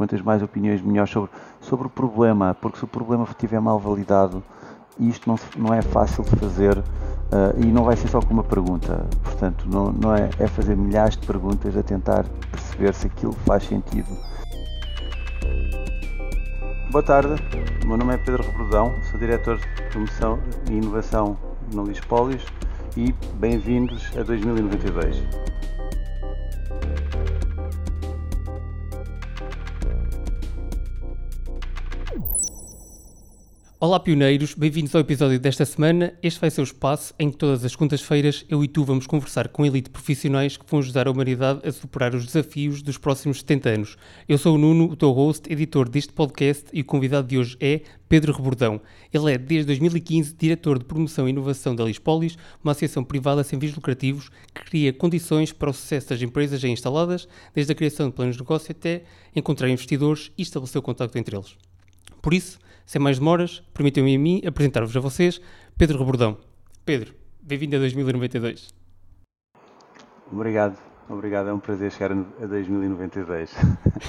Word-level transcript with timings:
quantas 0.00 0.22
mais 0.22 0.42
opiniões 0.42 0.80
melhores 0.80 1.10
sobre, 1.10 1.30
sobre 1.60 1.86
o 1.86 1.90
problema, 1.90 2.56
porque 2.58 2.78
se 2.78 2.84
o 2.84 2.86
problema 2.86 3.24
estiver 3.24 3.60
mal 3.60 3.78
validado, 3.78 4.42
isto 4.98 5.28
não, 5.28 5.38
não 5.58 5.74
é 5.74 5.82
fácil 5.82 6.24
de 6.24 6.36
fazer 6.36 6.78
uh, 6.78 6.82
e 7.58 7.66
não 7.66 7.84
vai 7.84 7.94
ser 7.98 8.08
só 8.08 8.18
com 8.18 8.32
uma 8.32 8.42
pergunta. 8.42 9.06
Portanto, 9.22 9.66
não, 9.68 9.92
não 9.92 10.16
é, 10.16 10.30
é 10.38 10.46
fazer 10.46 10.74
milhares 10.74 11.18
de 11.18 11.26
perguntas 11.26 11.76
a 11.76 11.82
tentar 11.82 12.24
perceber 12.50 12.94
se 12.94 13.08
aquilo 13.08 13.34
faz 13.44 13.64
sentido. 13.64 14.08
Boa 16.90 17.04
tarde, 17.04 17.34
o 17.84 17.86
meu 17.86 17.98
nome 17.98 18.14
é 18.14 18.16
Pedro 18.16 18.42
Rebrodão, 18.42 18.94
sou 19.10 19.20
diretor 19.20 19.58
de 19.58 19.66
promoção 19.90 20.38
e 20.70 20.76
inovação 20.76 21.36
no 21.74 21.84
Lispólios 21.84 22.46
e 22.96 23.14
bem-vindos 23.38 24.10
a 24.16 24.22
2092. 24.22 25.59
Olá 33.82 33.98
pioneiros, 33.98 34.52
bem-vindos 34.52 34.94
ao 34.94 35.00
episódio 35.00 35.40
desta 35.40 35.64
semana. 35.64 36.12
Este 36.22 36.38
vai 36.38 36.50
ser 36.50 36.60
o 36.60 36.64
espaço 36.64 37.14
em 37.18 37.30
que 37.30 37.38
todas 37.38 37.64
as 37.64 37.74
quintas-feiras 37.74 38.44
eu 38.46 38.62
e 38.62 38.68
tu 38.68 38.84
vamos 38.84 39.06
conversar 39.06 39.48
com 39.48 39.64
elite 39.64 39.88
profissionais 39.88 40.58
que 40.58 40.70
vão 40.70 40.80
ajudar 40.80 41.08
a 41.08 41.10
humanidade 41.10 41.66
a 41.66 41.72
superar 41.72 42.14
os 42.14 42.26
desafios 42.26 42.82
dos 42.82 42.98
próximos 42.98 43.38
70 43.38 43.70
anos. 43.70 43.96
Eu 44.28 44.36
sou 44.36 44.56
o 44.56 44.58
Nuno, 44.58 44.84
o 44.84 44.94
teu 44.94 45.10
host, 45.12 45.50
editor 45.50 45.88
deste 45.88 46.12
podcast 46.12 46.66
e 46.74 46.82
o 46.82 46.84
convidado 46.84 47.26
de 47.26 47.38
hoje 47.38 47.56
é 47.58 47.80
Pedro 48.06 48.34
Rebordão. 48.34 48.82
Ele 49.10 49.32
é, 49.32 49.38
desde 49.38 49.68
2015, 49.68 50.34
diretor 50.34 50.78
de 50.78 50.84
promoção 50.84 51.26
e 51.26 51.30
inovação 51.30 51.74
da 51.74 51.82
Lispolis, 51.82 52.36
uma 52.62 52.72
associação 52.72 53.02
privada 53.02 53.42
sem 53.42 53.58
fins 53.58 53.74
lucrativos 53.74 54.28
que 54.54 54.62
cria 54.62 54.92
condições 54.92 55.52
para 55.54 55.70
o 55.70 55.72
sucesso 55.72 56.10
das 56.10 56.20
empresas 56.20 56.60
já 56.60 56.68
instaladas, 56.68 57.26
desde 57.54 57.72
a 57.72 57.74
criação 57.74 58.10
de 58.10 58.14
planos 58.14 58.36
de 58.36 58.42
negócio 58.42 58.72
até 58.72 59.04
encontrar 59.34 59.70
investidores 59.70 60.30
e 60.36 60.42
estabelecer 60.42 60.78
o 60.78 60.82
contacto 60.82 61.16
entre 61.16 61.34
eles. 61.34 61.69
Por 62.22 62.34
isso, 62.34 62.58
sem 62.84 63.00
mais 63.00 63.18
demoras, 63.18 63.62
permitam-me 63.72 64.14
a 64.14 64.18
mim 64.18 64.42
apresentar-vos 64.46 64.94
a 64.94 65.00
vocês 65.00 65.40
Pedro 65.78 65.98
Rebordão. 65.98 66.36
Pedro, 66.84 67.14
bem-vindo 67.40 67.76
a 67.76 67.78
2092. 67.78 68.68
Obrigado, 70.30 70.76
obrigado. 71.08 71.48
É 71.48 71.52
um 71.54 71.58
prazer 71.58 71.90
chegar 71.90 72.12
a 72.12 72.46
2092. 72.46 73.52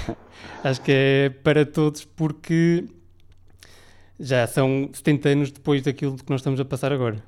Acho 0.62 0.82
que 0.82 0.92
é 0.92 1.30
para 1.30 1.64
todos 1.64 2.04
porque 2.04 2.86
já 4.20 4.46
são 4.46 4.90
70 4.92 5.28
anos 5.30 5.50
depois 5.50 5.82
daquilo 5.82 6.16
que 6.16 6.28
nós 6.28 6.40
estamos 6.40 6.60
a 6.60 6.64
passar 6.66 6.92
agora. 6.92 7.22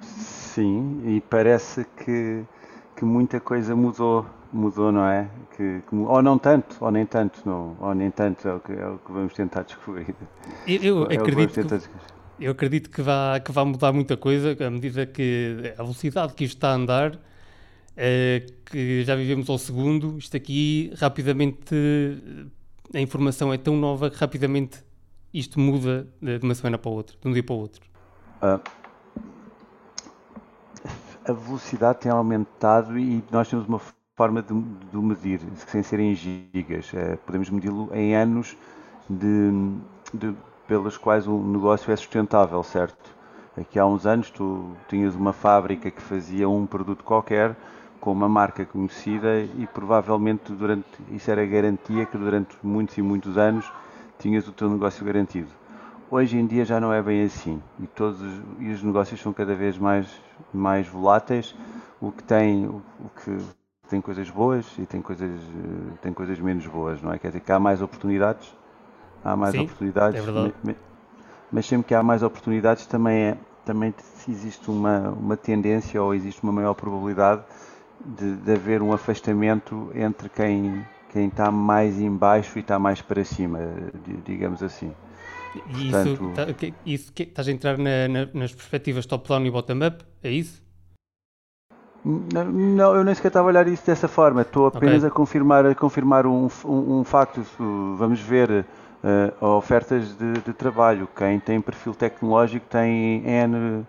Sim, 0.00 1.02
e 1.06 1.20
parece 1.22 1.84
que, 2.04 2.44
que 2.96 3.04
muita 3.04 3.40
coisa 3.40 3.74
mudou 3.74 4.24
mudou, 4.52 4.92
não 4.92 5.06
é? 5.06 5.28
Que, 5.56 5.82
que, 5.88 5.94
ou 5.94 6.22
não 6.22 6.38
tanto, 6.38 6.76
ou 6.80 6.90
nem 6.90 7.06
tanto, 7.06 7.40
não, 7.44 7.76
ou 7.80 7.94
nem 7.94 8.10
tanto 8.10 8.46
é 8.46 8.54
o 8.54 8.60
que, 8.60 8.72
é 8.72 8.86
o 8.86 8.98
que 8.98 9.12
vamos 9.12 9.32
tentar 9.34 9.62
descobrir. 9.62 10.14
Eu, 10.66 10.82
eu 10.82 11.10
é 11.10 11.16
acredito 11.16 11.54
que, 11.54 11.78
que, 11.78 11.88
eu 12.40 12.52
acredito 12.52 12.90
que 12.90 13.02
vá, 13.02 13.40
que 13.40 13.52
vá 13.52 13.64
mudar 13.64 13.92
muita 13.92 14.16
coisa 14.16 14.56
à 14.64 14.70
medida 14.70 15.06
que 15.06 15.74
a 15.78 15.82
velocidade 15.82 16.34
que 16.34 16.44
isto 16.44 16.56
está 16.56 16.70
a 16.70 16.74
andar, 16.74 17.18
é, 17.96 18.46
que 18.64 19.04
já 19.04 19.14
vivemos 19.14 19.48
ao 19.48 19.58
segundo, 19.58 20.16
isto 20.18 20.36
aqui 20.36 20.92
rapidamente 20.98 21.74
a 22.94 23.00
informação 23.00 23.52
é 23.52 23.58
tão 23.58 23.76
nova 23.76 24.10
que 24.10 24.16
rapidamente 24.16 24.84
isto 25.32 25.58
muda 25.58 26.06
de 26.20 26.40
uma 26.42 26.54
semana 26.54 26.76
para 26.76 26.90
outra, 26.90 27.16
de 27.18 27.28
um 27.28 27.32
dia 27.32 27.42
para 27.42 27.54
o 27.54 27.58
outro. 27.58 27.82
Uh, 28.42 28.60
a 31.24 31.32
velocidade 31.32 32.00
tem 32.00 32.12
aumentado 32.12 32.98
e 32.98 33.22
nós 33.30 33.48
temos 33.48 33.66
uma 33.66 33.80
forma 34.14 34.42
de, 34.42 34.52
de 34.52 34.96
medir, 34.96 35.40
sem 35.56 35.82
ser 35.82 36.00
em 36.00 36.14
gigas. 36.14 36.92
É, 36.94 37.16
podemos 37.16 37.48
medi-lo 37.48 37.88
em 37.94 38.14
anos 38.14 38.56
de, 39.08 39.50
de, 40.12 40.34
pelos 40.66 40.98
quais 40.98 41.26
o 41.26 41.38
negócio 41.38 41.90
é 41.92 41.96
sustentável, 41.96 42.62
certo? 42.62 43.14
Aqui 43.58 43.78
há 43.78 43.86
uns 43.86 44.06
anos 44.06 44.30
tu 44.30 44.72
tinhas 44.88 45.14
uma 45.14 45.32
fábrica 45.32 45.90
que 45.90 46.00
fazia 46.00 46.48
um 46.48 46.66
produto 46.66 47.04
qualquer 47.04 47.56
com 48.00 48.10
uma 48.10 48.28
marca 48.28 48.64
conhecida 48.64 49.42
e 49.58 49.66
provavelmente 49.72 50.52
durante 50.52 50.86
isso 51.10 51.30
era 51.30 51.44
garantia 51.46 52.04
que 52.04 52.18
durante 52.18 52.56
muitos 52.62 52.98
e 52.98 53.02
muitos 53.02 53.38
anos 53.38 53.70
tinhas 54.18 54.48
o 54.48 54.52
teu 54.52 54.68
negócio 54.68 55.04
garantido. 55.04 55.48
Hoje 56.10 56.36
em 56.36 56.46
dia 56.46 56.64
já 56.64 56.80
não 56.80 56.92
é 56.92 57.02
bem 57.02 57.22
assim 57.24 57.62
e 57.78 57.86
todos 57.86 58.20
e 58.58 58.70
os 58.70 58.82
negócios 58.82 59.20
são 59.20 59.32
cada 59.32 59.54
vez 59.54 59.78
mais 59.78 60.08
mais 60.52 60.88
voláteis, 60.88 61.54
o 62.00 62.10
que 62.10 62.22
tem 62.24 62.66
o 62.66 62.82
que 63.22 63.61
tem 63.92 64.00
coisas 64.00 64.30
boas 64.30 64.66
e 64.78 64.86
tem 64.86 65.02
coisas, 65.02 65.30
eh, 65.30 65.98
tem 66.02 66.14
coisas 66.14 66.40
menos 66.40 66.66
boas, 66.66 67.02
não 67.02 67.12
é? 67.12 67.18
Quer 67.18 67.28
dizer 67.28 67.40
que 67.40 67.52
há 67.52 67.60
mais 67.60 67.82
oportunidades, 67.82 68.56
há 69.24 69.36
mais 69.36 69.54
Sim, 69.54 69.58
oportunidades, 69.58 70.18
é 70.18 70.22
verdade. 70.22 70.54
mas 71.50 71.66
sempre 71.66 71.88
que 71.88 71.94
há 71.94 72.02
mais 72.02 72.22
oportunidades 72.22 72.86
também, 72.86 73.16
é, 73.30 73.36
também 73.64 73.94
existe 74.28 74.70
uma, 74.70 75.10
uma 75.10 75.36
tendência 75.36 76.02
ou 76.02 76.14
existe 76.14 76.42
uma 76.42 76.52
maior 76.52 76.74
probabilidade 76.74 77.42
de, 78.04 78.36
de 78.36 78.52
haver 78.52 78.82
um 78.82 78.92
afastamento 78.92 79.90
entre 79.94 80.28
quem, 80.28 80.84
quem 81.12 81.28
está 81.28 81.50
mais 81.50 82.00
em 82.00 82.10
baixo 82.10 82.58
e 82.58 82.60
está 82.62 82.78
mais 82.78 83.02
para 83.02 83.24
cima, 83.24 83.58
digamos 84.24 84.62
assim. 84.62 84.92
E 85.54 85.90
Portanto, 85.90 86.22
isso, 86.46 86.72
isso 86.84 87.12
estás 87.16 87.48
a 87.48 87.52
entrar 87.52 87.76
na, 87.78 88.08
na, 88.08 88.26
nas 88.40 88.54
perspectivas 88.54 89.06
top-down 89.06 89.44
e 89.46 89.50
bottom-up? 89.50 90.04
É 90.22 90.30
isso? 90.30 90.62
Não, 92.04 92.96
eu 92.96 93.04
nem 93.04 93.14
sequer 93.14 93.28
estava 93.28 93.46
a 93.46 93.50
olhar 93.50 93.68
isso 93.68 93.86
dessa 93.86 94.08
forma. 94.08 94.42
Estou 94.42 94.66
apenas 94.66 94.98
okay. 94.98 95.08
a 95.08 95.10
confirmar, 95.10 95.66
a 95.66 95.74
confirmar 95.74 96.26
um, 96.26 96.48
um, 96.64 96.98
um 96.98 97.04
facto. 97.04 97.44
Vamos 97.96 98.20
ver 98.20 98.64
uh, 99.40 99.46
ofertas 99.46 100.16
de, 100.16 100.32
de, 100.40 100.52
trabalho. 100.52 101.08
Quem 101.16 101.38
tem 101.38 101.60
perfil 101.60 101.94
tecnológico 101.94 102.66
tem 102.68 103.22
N, 103.24 103.86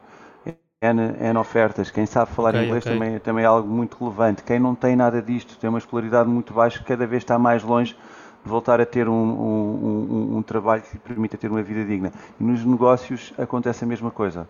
N, 0.79 1.15
N 1.19 1.39
ofertas. 1.39 1.89
Quem 1.89 2.05
sabe 2.05 2.31
falar 2.31 2.49
okay, 2.49 2.65
inglês 2.65 2.85
okay. 2.85 2.93
Também, 2.93 3.19
também 3.19 3.43
é 3.43 3.47
algo 3.47 3.67
muito 3.67 3.97
relevante. 3.97 4.43
Quem 4.43 4.59
não 4.59 4.75
tem 4.75 4.95
nada 4.95 5.19
disto, 5.19 5.57
tem 5.57 5.69
uma 5.69 5.79
escolaridade 5.79 6.29
muito 6.29 6.53
baixa, 6.53 6.83
cada 6.83 7.07
vez 7.07 7.23
está 7.23 7.39
mais 7.39 7.63
longe 7.63 7.95
de 8.43 8.49
voltar 8.49 8.79
a 8.79 8.85
ter 8.85 9.07
um, 9.07 9.13
um, 9.13 10.37
um 10.37 10.41
trabalho 10.43 10.83
que 10.83 10.93
lhe 10.93 10.99
permita 10.99 11.37
ter 11.37 11.49
uma 11.49 11.63
vida 11.63 11.83
digna. 11.83 12.11
E 12.39 12.43
nos 12.43 12.63
negócios 12.63 13.33
acontece 13.39 13.85
a 13.85 13.87
mesma 13.87 14.11
coisa. 14.11 14.47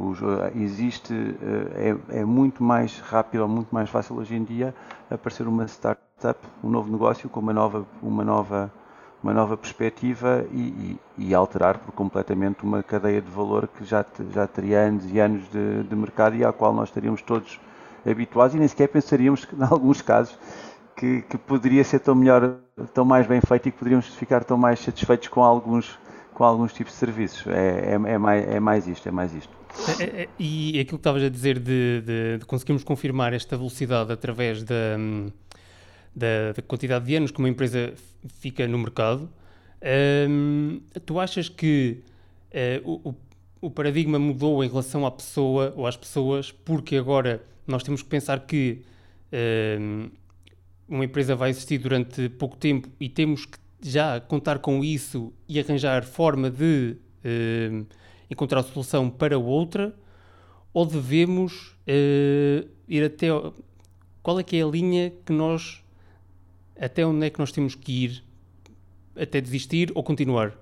Os, 0.00 0.18
existe, 0.56 1.12
eh, 1.12 1.94
é, 2.10 2.20
é, 2.20 2.24
muito 2.24 2.64
mais 2.64 2.98
rápido, 3.00 3.46
muito 3.46 3.68
mais 3.70 3.90
fácil 3.90 4.16
hoje 4.16 4.34
em 4.34 4.42
dia 4.42 4.74
aparecer 5.10 5.46
uma 5.46 5.66
startup, 5.66 6.40
um 6.64 6.70
novo 6.70 6.90
negócio 6.90 7.28
com 7.28 7.40
uma 7.40 7.52
nova, 7.52 7.84
uma 8.02 8.24
nova, 8.24 8.72
uma 9.22 9.34
nova 9.34 9.58
perspectiva 9.58 10.46
e, 10.52 10.96
e, 11.18 11.28
e 11.28 11.34
alterar 11.34 11.76
por 11.76 11.92
completamente 11.92 12.64
uma 12.64 12.82
cadeia 12.82 13.20
de 13.20 13.30
valor 13.30 13.68
que 13.68 13.84
já, 13.84 14.02
já 14.32 14.46
teria 14.46 14.78
anos 14.80 15.04
e 15.12 15.18
anos 15.18 15.46
de, 15.50 15.82
de 15.82 15.94
mercado 15.94 16.34
e 16.34 16.46
à 16.46 16.50
qual 16.50 16.72
nós 16.72 16.88
estaríamos 16.88 17.20
todos 17.20 17.60
habituados 18.08 18.54
e 18.54 18.58
nem 18.58 18.68
sequer 18.68 18.88
pensaríamos 18.88 19.44
que, 19.44 19.54
em 19.60 19.62
alguns 19.62 20.00
casos, 20.00 20.38
que, 20.96 21.20
que, 21.28 21.36
poderia 21.36 21.84
ser 21.84 21.98
tão 21.98 22.14
melhor, 22.14 22.56
tão 22.94 23.04
mais 23.04 23.26
bem 23.26 23.42
feito 23.42 23.68
e 23.68 23.70
que 23.70 23.76
poderíamos 23.76 24.06
ficar 24.14 24.44
tão 24.44 24.56
mais 24.56 24.80
satisfeitos 24.80 25.28
com 25.28 25.44
alguns, 25.44 25.98
com 26.32 26.42
alguns 26.42 26.72
tipos 26.72 26.94
de 26.94 26.98
serviços. 26.98 27.46
É, 27.46 27.92
é, 27.92 28.12
é, 28.12 28.18
mais, 28.18 28.48
é 28.48 28.60
mais 28.60 28.88
isto, 28.88 29.06
é 29.06 29.12
mais 29.12 29.34
isto. 29.34 29.59
É, 29.98 30.02
é, 30.02 30.22
é, 30.22 30.28
e 30.38 30.80
aquilo 30.80 30.98
que 30.98 31.00
estavas 31.02 31.22
a 31.22 31.28
dizer 31.28 31.58
de, 31.58 32.02
de, 32.02 32.38
de, 32.38 32.44
conseguirmos 32.44 32.84
confirmar 32.84 33.32
esta 33.32 33.56
velocidade 33.56 34.12
através 34.12 34.62
da, 34.62 34.96
da, 36.14 36.52
da, 36.54 36.62
quantidade 36.62 37.04
de 37.06 37.16
anos 37.16 37.30
que 37.30 37.38
uma 37.38 37.48
empresa 37.48 37.94
fica 38.40 38.66
no 38.66 38.78
mercado, 38.78 39.30
tu 41.06 41.18
achas 41.18 41.48
que 41.48 42.02
uh, 42.84 43.00
o, 43.08 43.14
o 43.60 43.70
paradigma 43.70 44.18
mudou 44.18 44.62
em 44.62 44.68
relação 44.68 45.06
à 45.06 45.10
pessoa 45.10 45.72
ou 45.76 45.86
às 45.86 45.96
pessoas? 45.96 46.50
Porque 46.50 46.96
agora 46.96 47.42
nós 47.66 47.82
temos 47.82 48.02
que 48.02 48.08
pensar 48.08 48.40
que 48.40 48.82
uma 50.88 51.04
empresa 51.04 51.36
vai 51.36 51.50
existir 51.50 51.78
durante 51.78 52.28
pouco 52.30 52.56
tempo 52.56 52.88
e 52.98 53.08
temos 53.08 53.46
que 53.46 53.58
já 53.80 54.20
contar 54.20 54.58
com 54.58 54.82
isso 54.84 55.32
e 55.48 55.60
arranjar 55.60 56.04
forma 56.04 56.50
de 56.50 56.96
encontrar 58.30 58.62
solução 58.62 59.10
para 59.10 59.38
outra 59.38 59.94
ou 60.72 60.86
devemos 60.86 61.76
uh, 61.88 62.68
ir 62.88 63.04
até. 63.04 63.28
Qual 64.22 64.38
é 64.38 64.42
que 64.42 64.56
é 64.56 64.62
a 64.62 64.66
linha 64.66 65.12
que 65.24 65.32
nós. 65.32 65.84
Até 66.78 67.04
onde 67.04 67.26
é 67.26 67.30
que 67.30 67.38
nós 67.38 67.52
temos 67.52 67.74
que 67.74 68.04
ir? 68.04 68.24
Até 69.20 69.40
desistir 69.40 69.92
ou 69.94 70.02
continuar? 70.02 70.56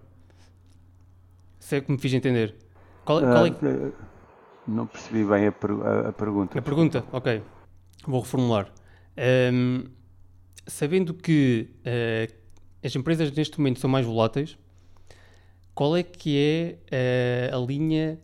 Se 1.61 1.76
é 1.76 1.81
que 1.81 1.93
me 1.93 1.99
fiz 1.99 2.12
entender. 2.12 2.56
Qual, 3.05 3.20
qual 3.20 3.47
é 3.47 3.50
que... 3.50 3.65
uh, 3.65 3.93
não 4.67 4.87
percebi 4.87 5.25
bem 5.25 5.47
a, 5.47 5.53
per 5.53 5.71
a, 5.71 6.09
a, 6.09 6.12
pergunta. 6.12 6.59
A 6.59 6.62
pergunta, 6.62 7.05
ok. 7.12 7.43
Vou 8.06 8.21
reformular. 8.21 8.73
Um, 9.53 9.85
sabendo 10.67 11.14
que 11.14 11.71
uh, 11.81 12.35
as 12.85 12.94
empresas 12.94 13.32
neste 13.32 13.59
momento 13.59 13.81
são 13.81 13.88
mais 13.88 14.05
voláteis, 14.05 14.59
qual 15.78 15.96
é 15.96 16.02
que 16.02 16.36
é 16.90 17.52
uh, 17.52 17.56
a 17.56 17.64
linha 17.64 18.19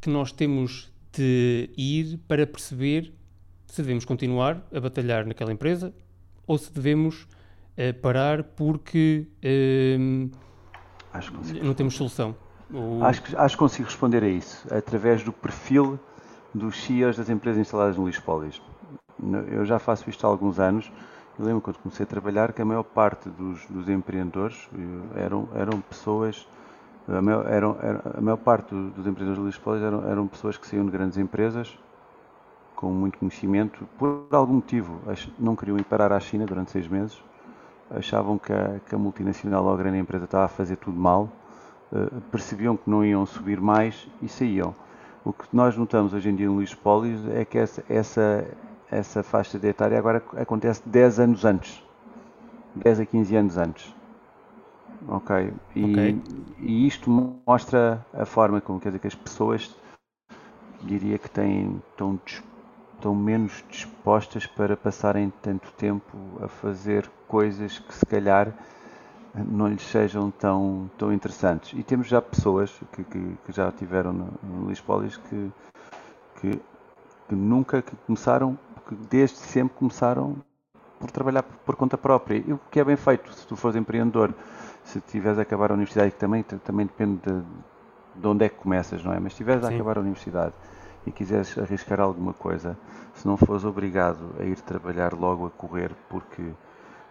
que 0.00 0.10
nós 0.10 0.32
temos 0.32 0.92
de 1.12 1.70
ir 1.78 2.18
para 2.26 2.44
perceber 2.44 3.14
se 3.64 3.80
devemos 3.80 4.04
continuar 4.04 4.66
a 4.74 4.80
batalhar 4.80 5.24
naquela 5.24 5.52
empresa 5.52 5.94
ou 6.48 6.58
se 6.58 6.72
devemos 6.72 7.28
parar 8.02 8.42
porque 8.42 9.28
não 11.62 11.74
temos 11.74 11.94
solução. 11.94 12.34
Ou... 12.74 13.04
Acho, 13.04 13.22
que, 13.22 13.36
acho 13.36 13.54
que 13.54 13.58
consigo 13.58 13.84
responder 13.84 14.24
a 14.24 14.28
isso, 14.28 14.66
através 14.74 15.22
do 15.22 15.32
perfil 15.32 16.00
dos 16.52 16.76
CEOs 16.82 17.16
das 17.16 17.30
empresas 17.30 17.60
instaladas 17.60 17.96
no 17.96 18.04
Lispolis. 18.04 18.60
Eu 19.52 19.64
já 19.64 19.78
faço 19.78 20.10
isto 20.10 20.26
há 20.26 20.28
alguns 20.28 20.58
anos. 20.58 20.90
Eu 21.38 21.44
lembro 21.44 21.60
quando 21.60 21.78
comecei 21.78 22.02
a 22.02 22.06
trabalhar 22.06 22.52
que 22.52 22.60
a 22.60 22.64
maior 22.64 22.82
parte 22.82 23.28
dos, 23.28 23.64
dos 23.66 23.88
empreendedores 23.88 24.68
eh, 24.74 25.24
eram, 25.24 25.48
eram 25.54 25.80
pessoas, 25.80 26.48
a 27.08 27.22
maior, 27.22 27.46
eram, 27.46 27.76
a 28.16 28.20
maior 28.20 28.36
parte 28.36 28.74
dos 28.74 29.06
empreendedores 29.06 29.38
do 29.38 29.46
Lispolis 29.46 29.82
eram, 29.82 30.08
eram 30.08 30.26
pessoas 30.26 30.56
que 30.56 30.66
saíam 30.66 30.84
de 30.84 30.90
grandes 30.90 31.16
empresas 31.18 31.78
com 32.76 32.90
muito 32.90 33.18
conhecimento, 33.18 33.88
por 33.98 34.26
algum 34.30 34.54
motivo, 34.54 35.00
não 35.38 35.56
queriam 35.56 35.78
ir 35.78 35.84
parar 35.84 36.12
à 36.12 36.20
China 36.20 36.44
durante 36.44 36.70
seis 36.70 36.86
meses, 36.86 37.18
achavam 37.90 38.38
que 38.38 38.52
a, 38.52 38.80
que 38.86 38.94
a 38.94 38.98
multinacional 38.98 39.64
ou 39.64 39.72
a 39.72 39.76
grande 39.76 39.98
empresa 39.98 40.26
estava 40.26 40.44
a 40.44 40.48
fazer 40.48 40.76
tudo 40.76 40.98
mal, 40.98 41.30
uh, 41.90 42.20
percebiam 42.30 42.76
que 42.76 42.88
não 42.88 43.04
iam 43.04 43.24
subir 43.24 43.60
mais 43.60 44.06
e 44.20 44.28
saíam. 44.28 44.74
O 45.24 45.32
que 45.32 45.44
nós 45.52 45.76
notamos 45.76 46.12
hoje 46.12 46.28
em 46.28 46.36
dia 46.36 46.46
no 46.46 46.54
Luís 46.54 46.74
Polis 46.74 47.26
é 47.28 47.44
que 47.44 47.58
essa, 47.58 47.82
essa, 47.88 48.46
essa 48.90 49.22
faixa 49.22 49.58
de 49.58 49.68
etária 49.68 49.98
agora 49.98 50.22
acontece 50.36 50.82
10 50.86 51.18
anos 51.18 51.44
antes. 51.44 51.82
10 52.76 53.00
a 53.00 53.06
15 53.06 53.36
anos 53.36 53.56
antes. 53.56 53.95
Ok. 55.08 55.52
E, 55.74 55.84
okay. 55.84 56.22
e 56.58 56.86
isto 56.86 57.10
mostra 57.46 58.04
a 58.12 58.24
forma 58.24 58.60
como 58.60 58.80
quer 58.80 58.88
dizer 58.88 58.98
que 58.98 59.06
as 59.06 59.14
pessoas 59.14 59.74
diria 60.82 61.18
que 61.18 61.30
têm, 61.30 61.80
estão 61.90 62.18
estão 62.96 63.14
menos 63.14 63.62
dispostas 63.68 64.46
para 64.46 64.76
passarem 64.76 65.32
tanto 65.42 65.70
tempo 65.72 66.16
a 66.42 66.48
fazer 66.48 67.08
coisas 67.28 67.78
que 67.78 67.94
se 67.94 68.06
calhar 68.06 68.52
não 69.34 69.68
lhes 69.68 69.82
sejam 69.82 70.30
tão, 70.30 70.90
tão 70.96 71.12
interessantes. 71.12 71.78
E 71.78 71.82
temos 71.82 72.06
já 72.06 72.22
pessoas 72.22 72.72
que, 72.92 73.04
que, 73.04 73.36
que 73.44 73.52
já 73.52 73.70
tiveram 73.70 74.12
no, 74.12 74.32
no 74.42 74.68
Lispolis 74.68 75.16
que, 75.16 75.52
que, 76.40 76.60
que, 77.28 77.34
nunca 77.34 77.82
que 77.82 77.94
começaram, 78.06 78.58
que 78.88 78.94
desde 78.94 79.36
sempre 79.36 79.76
começaram 79.76 80.36
por 80.98 81.10
trabalhar 81.10 81.42
por, 81.42 81.56
por, 81.58 81.76
conta 81.76 81.98
própria. 81.98 82.42
E 82.46 82.52
o 82.52 82.60
que 82.70 82.80
é 82.80 82.84
bem 82.84 82.96
feito, 82.96 83.30
se 83.34 83.46
tu 83.46 83.56
fores 83.56 83.76
empreendedor, 83.76 84.32
se 84.86 85.00
tiveres 85.00 85.38
a 85.38 85.42
acabar 85.42 85.70
a 85.72 85.74
universidade, 85.74 86.12
que 86.12 86.18
também, 86.18 86.42
também 86.42 86.86
depende 86.86 87.20
de, 87.26 87.42
de 88.14 88.26
onde 88.26 88.44
é 88.44 88.48
que 88.48 88.54
começas, 88.54 89.04
não 89.04 89.12
é? 89.12 89.18
Mas 89.18 89.32
se 89.32 89.38
tiveres 89.38 89.64
a 89.64 89.68
acabar 89.68 89.98
a 89.98 90.00
universidade 90.00 90.54
e 91.04 91.10
quiseres 91.10 91.58
arriscar 91.58 92.00
alguma 92.00 92.32
coisa, 92.32 92.78
se 93.12 93.26
não 93.26 93.36
fores 93.36 93.64
obrigado 93.64 94.34
a 94.38 94.44
ir 94.44 94.60
trabalhar 94.60 95.12
logo 95.12 95.46
a 95.46 95.50
correr 95.50 95.90
porque, 96.08 96.42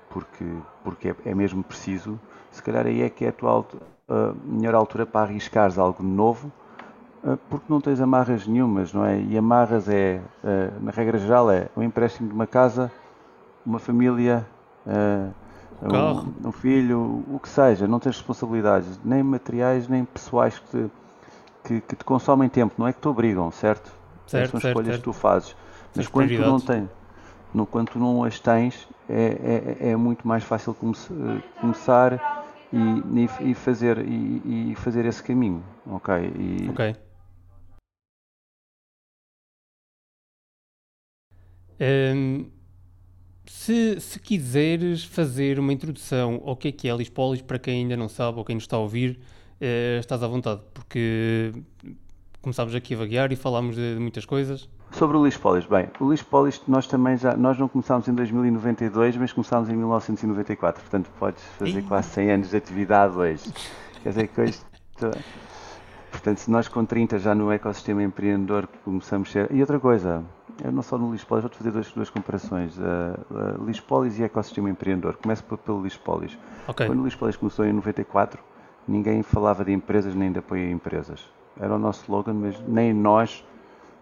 porque, 0.09 0.45
porque 0.83 1.09
é, 1.09 1.15
é 1.25 1.35
mesmo 1.35 1.63
preciso, 1.63 2.17
se 2.49 2.63
calhar 2.63 2.85
aí 2.85 3.01
é 3.01 3.09
que 3.09 3.25
é 3.25 3.29
a 3.29 3.33
tua 3.33 3.59
uh, 3.59 3.65
melhor 4.45 4.75
altura 4.75 5.05
para 5.05 5.29
arriscares 5.29 5.77
algo 5.77 6.01
novo, 6.01 6.49
uh, 7.25 7.37
porque 7.49 7.65
não 7.67 7.81
tens 7.81 7.99
amarras 7.99 8.47
nenhumas, 8.47 8.93
não 8.93 9.05
é? 9.05 9.19
E 9.19 9.37
amarras 9.37 9.89
é, 9.89 10.21
uh, 10.43 10.81
na 10.83 10.91
regra 10.91 11.17
geral, 11.17 11.51
é 11.51 11.67
um 11.75 11.83
empréstimo 11.83 12.29
de 12.29 12.33
uma 12.33 12.47
casa, 12.47 12.89
uma 13.65 13.79
família, 13.79 14.45
um, 15.81 16.47
um, 16.49 16.51
filho, 16.51 17.23
o 17.27 17.39
que 17.39 17.49
seja, 17.49 17.87
não 17.87 17.99
tens 17.99 18.15
responsabilidades, 18.17 18.99
nem 19.03 19.21
materiais, 19.21 19.87
nem 19.87 20.05
pessoais 20.05 20.59
que 20.59 20.69
te 20.69 20.91
que, 21.65 21.81
que, 21.81 21.95
te 21.95 22.05
consomem 22.05 22.47
tempo, 22.47 22.75
não 22.77 22.87
é 22.87 22.93
que 22.93 23.01
te 23.01 23.07
obrigam, 23.07 23.51
certo? 23.51 23.91
certo 24.27 24.51
são 24.51 24.69
escolhas 24.69 24.87
certo. 24.87 24.99
que 24.99 25.03
tu 25.03 25.13
fazes. 25.13 25.55
Mas 25.95 26.07
quando 26.07 26.29
tu 26.29 26.41
não 26.41 26.59
tens, 26.59 26.89
no, 27.53 27.65
quando 27.65 27.89
tu 27.89 27.99
não 27.99 28.23
as 28.23 28.39
tens, 28.39 28.87
é, 29.09 29.77
é, 29.79 29.89
é 29.89 29.95
muito 29.95 30.27
mais 30.27 30.43
fácil 30.43 30.73
come 30.73 30.95
começar 31.59 32.19
e, 32.71 33.27
e, 33.41 33.53
fazer, 33.53 33.97
e, 33.99 34.71
e, 34.71 34.75
fazer 34.75 35.05
esse 35.05 35.23
caminho. 35.23 35.63
Ok. 35.87 36.13
E, 36.37 36.69
ok. 36.69 36.95
Um, 41.79 42.45
se, 43.65 43.99
se, 43.99 44.19
quiseres 44.19 45.03
fazer 45.03 45.57
uma 45.57 45.73
introdução 45.73 46.39
ao 46.45 46.55
que 46.55 46.67
é 46.67 46.71
que 46.71 46.87
é 46.87 46.95
Lispolis, 46.95 47.41
para 47.41 47.57
quem 47.57 47.81
ainda 47.81 47.97
não 47.97 48.07
sabe 48.07 48.37
ou 48.37 48.45
quem 48.45 48.53
nos 48.53 48.65
está 48.65 48.77
a 48.77 48.79
ouvir, 48.79 49.19
uh, 49.59 49.99
estás 49.99 50.21
à 50.21 50.27
vontade, 50.27 50.61
porque 50.71 51.51
começámos 52.43 52.75
aqui 52.75 52.93
a 52.93 52.97
vaguear 52.97 53.31
e 53.31 53.35
falámos 53.35 53.75
de, 53.75 53.95
de 53.95 53.99
muitas 53.99 54.23
coisas. 54.23 54.69
Sobre 54.91 55.17
o 55.17 55.25
Lispolis, 55.25 55.65
bem, 55.65 55.87
o 55.99 56.11
Lispolis 56.11 56.61
nós 56.67 56.85
também 56.85 57.17
já, 57.17 57.35
nós 57.35 57.57
não 57.57 57.67
começámos 57.67 58.07
em 58.07 58.13
2092, 58.13 59.17
mas 59.17 59.33
começámos 59.33 59.67
em 59.67 59.75
1994, 59.75 60.83
portanto 60.83 61.09
podes 61.17 61.43
fazer 61.57 61.81
quase 61.85 62.09
100 62.09 62.31
anos 62.31 62.49
de 62.51 62.57
atividade 62.57 63.17
hoje. 63.17 63.51
Quer 64.03 64.09
dizer 64.09 64.27
que 64.27 64.41
hoje, 64.41 64.59
portanto, 66.11 66.37
se 66.37 66.51
nós 66.51 66.67
com 66.67 66.85
30 66.85 67.17
já 67.17 67.33
no 67.33 67.51
ecossistema 67.51 68.03
empreendedor 68.03 68.67
começamos 68.83 69.29
a 69.29 69.31
ser... 69.31 69.51
E 69.51 69.59
outra 69.59 69.79
coisa, 69.79 70.23
não 70.71 70.81
só 70.81 70.97
no 70.97 71.11
Lispolis, 71.11 71.43
vou-te 71.43 71.57
fazer 71.57 71.71
duas, 71.71 71.91
duas 71.91 72.09
comparações, 72.09 72.77
uh, 72.77 72.81
uh, 72.81 73.65
Lispolis 73.65 74.17
e 74.19 74.23
ecossistema 74.23 74.69
empreendedor. 74.69 75.17
Começo 75.17 75.43
pelo 75.43 75.81
Lispolis. 75.81 76.37
Okay. 76.67 76.87
Quando 76.87 77.01
o 77.01 77.05
Lispolis 77.05 77.35
começou 77.35 77.65
em 77.65 77.73
94, 77.73 78.41
ninguém 78.87 79.21
falava 79.21 79.65
de 79.65 79.73
empresas 79.73 80.15
nem 80.15 80.31
de 80.31 80.39
apoio 80.39 80.67
a 80.67 80.71
empresas. 80.71 81.29
Era 81.59 81.75
o 81.75 81.79
nosso 81.79 82.03
slogan, 82.03 82.33
mas 82.33 82.59
nem 82.67 82.93
nós, 82.93 83.45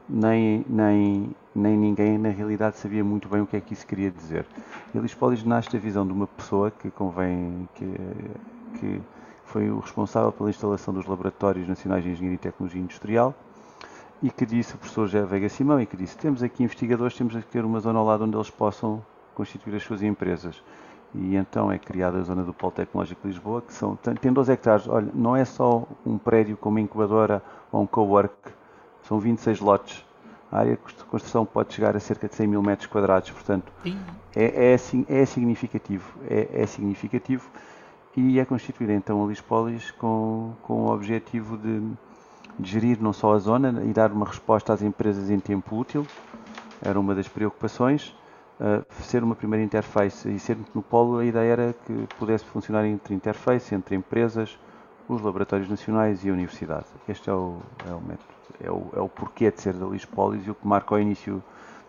nem, 0.08 0.66
nem, 0.68 1.36
nem 1.56 1.78
ninguém 1.78 2.18
na 2.18 2.30
realidade 2.30 2.78
sabia 2.78 3.04
muito 3.04 3.28
bem 3.28 3.42
o 3.42 3.48
que 3.48 3.58
é 3.58 3.62
que 3.62 3.74
isso 3.74 3.86
queria 3.86 4.12
dizer. 4.12 4.46
E 4.94 4.98
a 4.98 5.02
Lispolis 5.02 5.44
nasce 5.44 5.72
da 5.72 5.80
visão 5.80 6.06
de 6.06 6.14
uma 6.14 6.28
pessoa 6.28 6.72
que 6.72 6.90
convém, 6.92 7.68
que, 7.76 7.86
que 8.80 9.02
foi 9.46 9.70
o 9.70 9.80
responsável 9.80 10.32
pela 10.32 10.50
instalação 10.50 10.94
dos 10.94 11.06
Laboratórios 11.06 11.68
Nacionais 11.68 12.04
de 12.04 12.12
Engenharia 12.12 12.36
e 12.36 12.40
Tecnologia 12.40 12.82
Industrial 12.82 13.36
e 14.24 14.32
que 14.32 14.46
disse, 14.46 14.74
o 14.74 14.78
professor 14.80 15.06
José 15.06 15.24
Veiga 15.26 15.50
Simão, 15.50 15.80
e 15.80 15.86
que 15.86 15.96
disse, 15.96 16.18
temos 16.18 16.42
aqui 16.42 16.64
investigadores, 16.64 17.16
temos 17.16 17.36
que 17.36 17.42
ter 17.44 17.64
uma 17.64 17.80
zona 17.80 18.00
ao 18.00 18.06
lado 18.06 18.24
onde 18.24 18.36
eles 18.36 18.50
possam 18.50 19.06
constituir 19.36 19.76
as 19.76 19.84
suas 19.84 20.02
empresas 20.02 20.64
e 21.16 21.36
então 21.36 21.72
é 21.72 21.78
criada 21.78 22.18
a 22.18 22.22
zona 22.22 22.44
do 22.44 22.54
Polo 22.54 22.72
Tecnológico 22.72 23.22
de 23.22 23.28
Lisboa, 23.28 23.62
que 23.62 23.74
são, 23.74 23.96
tem 23.96 24.34
12 24.34 24.52
hectares. 24.52 24.88
Olha, 24.88 25.10
não 25.14 25.36
é 25.36 25.46
só 25.46 25.88
um 26.06 26.18
prédio 26.18 26.58
com 26.58 26.70
uma 26.70 26.82
incubadora 26.82 27.42
ou 27.72 27.84
um 27.84 27.86
co-work, 27.86 28.34
são 29.04 29.20
26 29.20 29.60
lotes. 29.60 30.04
A 30.52 30.60
área 30.60 30.74
de 30.74 31.04
construção 31.06 31.46
pode 31.46 31.74
chegar 31.74 31.96
a 31.96 32.00
cerca 32.00 32.28
de 32.28 32.36
100 32.36 32.48
mil 32.48 32.62
metros 32.62 32.88
quadrados, 32.88 33.30
portanto, 33.32 33.72
é, 34.36 34.74
é, 34.74 34.74
é, 34.74 35.26
significativo. 35.26 36.18
É, 36.28 36.62
é, 36.62 36.66
significativo 36.66 37.48
e 38.16 38.40
é 38.40 38.46
constituída 38.46 38.94
então 38.94 39.24
a 39.24 39.28
Lispolis 39.28 39.90
com, 39.92 40.54
com 40.62 40.86
o 40.86 40.94
objetivo 40.94 41.58
de, 41.58 41.80
de 41.80 42.13
gerir 42.62 43.02
não 43.02 43.14
só 43.14 43.34
a 43.34 43.40
zona 43.40 43.84
e 43.86 43.94
dar 43.94 44.12
uma 44.12 44.26
resposta 44.26 44.74
às 44.74 44.82
empresas 44.82 45.30
em 45.30 45.40
tempo 45.40 45.78
útil, 45.78 46.06
era 46.82 47.00
uma 47.00 47.16
das 47.16 47.28
preocupações, 47.28 48.16
uh, 48.60 48.86
ser 49.04 49.24
uma 49.24 49.36
primeira 49.36 49.64
interface 49.64 50.30
e 50.30 50.38
ser 50.40 50.58
no 50.74 50.82
polo, 50.82 51.20
a 51.20 51.26
ideia 51.26 51.52
era 51.52 51.76
que 51.86 52.08
pudesse 52.18 52.44
funcionar 52.46 52.86
entre 52.86 53.14
interface, 53.14 53.74
entre 53.74 53.96
empresas, 53.96 54.58
os 55.08 55.22
laboratórios 55.22 55.70
nacionais 55.70 56.24
e 56.24 56.30
a 56.30 56.34
universidade. 56.34 56.86
Este 57.08 57.30
é 57.30 57.34
o, 57.34 57.58
é 57.88 57.92
o 57.92 58.02
método, 58.02 58.34
é 58.62 58.72
o, 58.72 58.90
é 58.96 59.00
o 59.00 59.10
porquê 59.10 59.52
de 59.52 59.62
ser 59.62 59.74
da 59.74 59.86
Lispolis 59.86 60.46
e 60.46 60.52
o 60.52 60.56
que 60.56 60.68
marca 60.68 60.96
o 60.96 61.00
início 61.00 61.44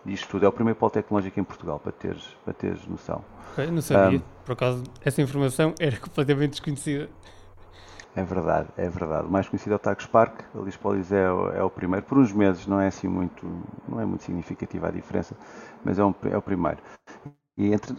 disto 0.05 0.29
tudo. 0.29 0.45
É 0.45 0.49
o 0.49 0.51
primeiro 0.51 0.77
polo 0.77 0.91
tecnológico 0.91 1.39
em 1.39 1.43
Portugal, 1.43 1.79
para 1.79 1.91
teres, 1.91 2.23
para 2.43 2.53
teres 2.53 2.85
noção. 2.87 3.23
Okay, 3.53 3.71
não 3.71 3.81
sabia, 3.81 4.19
um, 4.19 4.21
por 4.43 4.53
acaso, 4.53 4.83
essa 5.01 5.21
informação 5.21 5.73
era 5.79 5.95
completamente 5.97 6.51
desconhecida. 6.51 7.09
É 8.15 8.23
verdade, 8.23 8.69
é 8.77 8.87
verdade. 8.87 9.27
O 9.27 9.29
mais 9.29 9.49
conhecido 9.49 9.73
é 9.73 9.75
o 9.75 9.79
Tagus 9.79 10.05
Park, 10.05 10.39
a 10.55 10.59
Lispolis 10.59 11.11
é, 11.11 11.29
o, 11.29 11.49
é 11.49 11.61
o 11.61 11.69
primeiro. 11.69 12.05
Por 12.05 12.17
uns 12.17 12.31
meses 12.31 12.65
não 12.65 12.79
é 12.79 12.87
assim 12.87 13.09
muito, 13.09 13.45
não 13.89 13.99
é 13.99 14.05
muito 14.05 14.23
significativa 14.23 14.87
a 14.87 14.91
diferença, 14.91 15.35
mas 15.83 15.99
é, 15.99 16.05
um, 16.05 16.15
é 16.23 16.37
o 16.37 16.41
primeiro. 16.41 16.77
E 17.57 17.73
entre, 17.73 17.93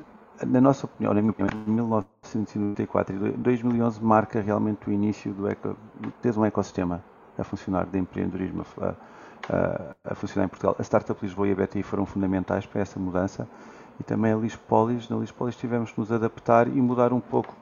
na 0.46 0.58
nossa 0.58 0.87
opinião, 0.87 1.12
na 1.12 1.20
minha 1.20 1.32
opinião, 1.32 1.50
1994 1.66 3.14
e 3.14 3.32
2011 3.32 4.02
marca 4.02 4.40
realmente 4.40 4.88
o 4.88 4.92
início 4.92 5.35
do 5.35 5.49
eco, 5.49 5.76
de 6.23 6.38
um 6.38 6.46
ecossistema 6.46 7.04
a 7.37 7.44
funcionar, 7.44 7.85
de 7.85 7.99
empreendedorismo 7.99 8.64
a, 8.80 8.94
a, 9.50 10.12
a, 10.12 10.14
funcionar 10.14 10.46
em 10.46 10.49
Portugal. 10.49 10.75
A 10.78 10.82
Startup 10.82 11.18
Lisboa 11.23 11.46
e 11.49 11.52
a 11.52 11.54
BTI 11.54 11.82
foram 11.82 12.06
fundamentais 12.06 12.64
para 12.64 12.80
essa 12.80 12.99
mudança 12.99 13.46
e 14.00 14.02
também 14.02 14.32
a 14.32 14.37
Lispolis. 14.37 15.11
Na 15.11 15.16
Lispolis 15.18 15.56
tivemos 15.56 15.92
que 15.92 16.00
nos 16.00 16.11
adaptar 16.11 16.68
e 16.68 16.80
mudar 16.80 17.12
um 17.12 17.20
pouco 17.20 17.54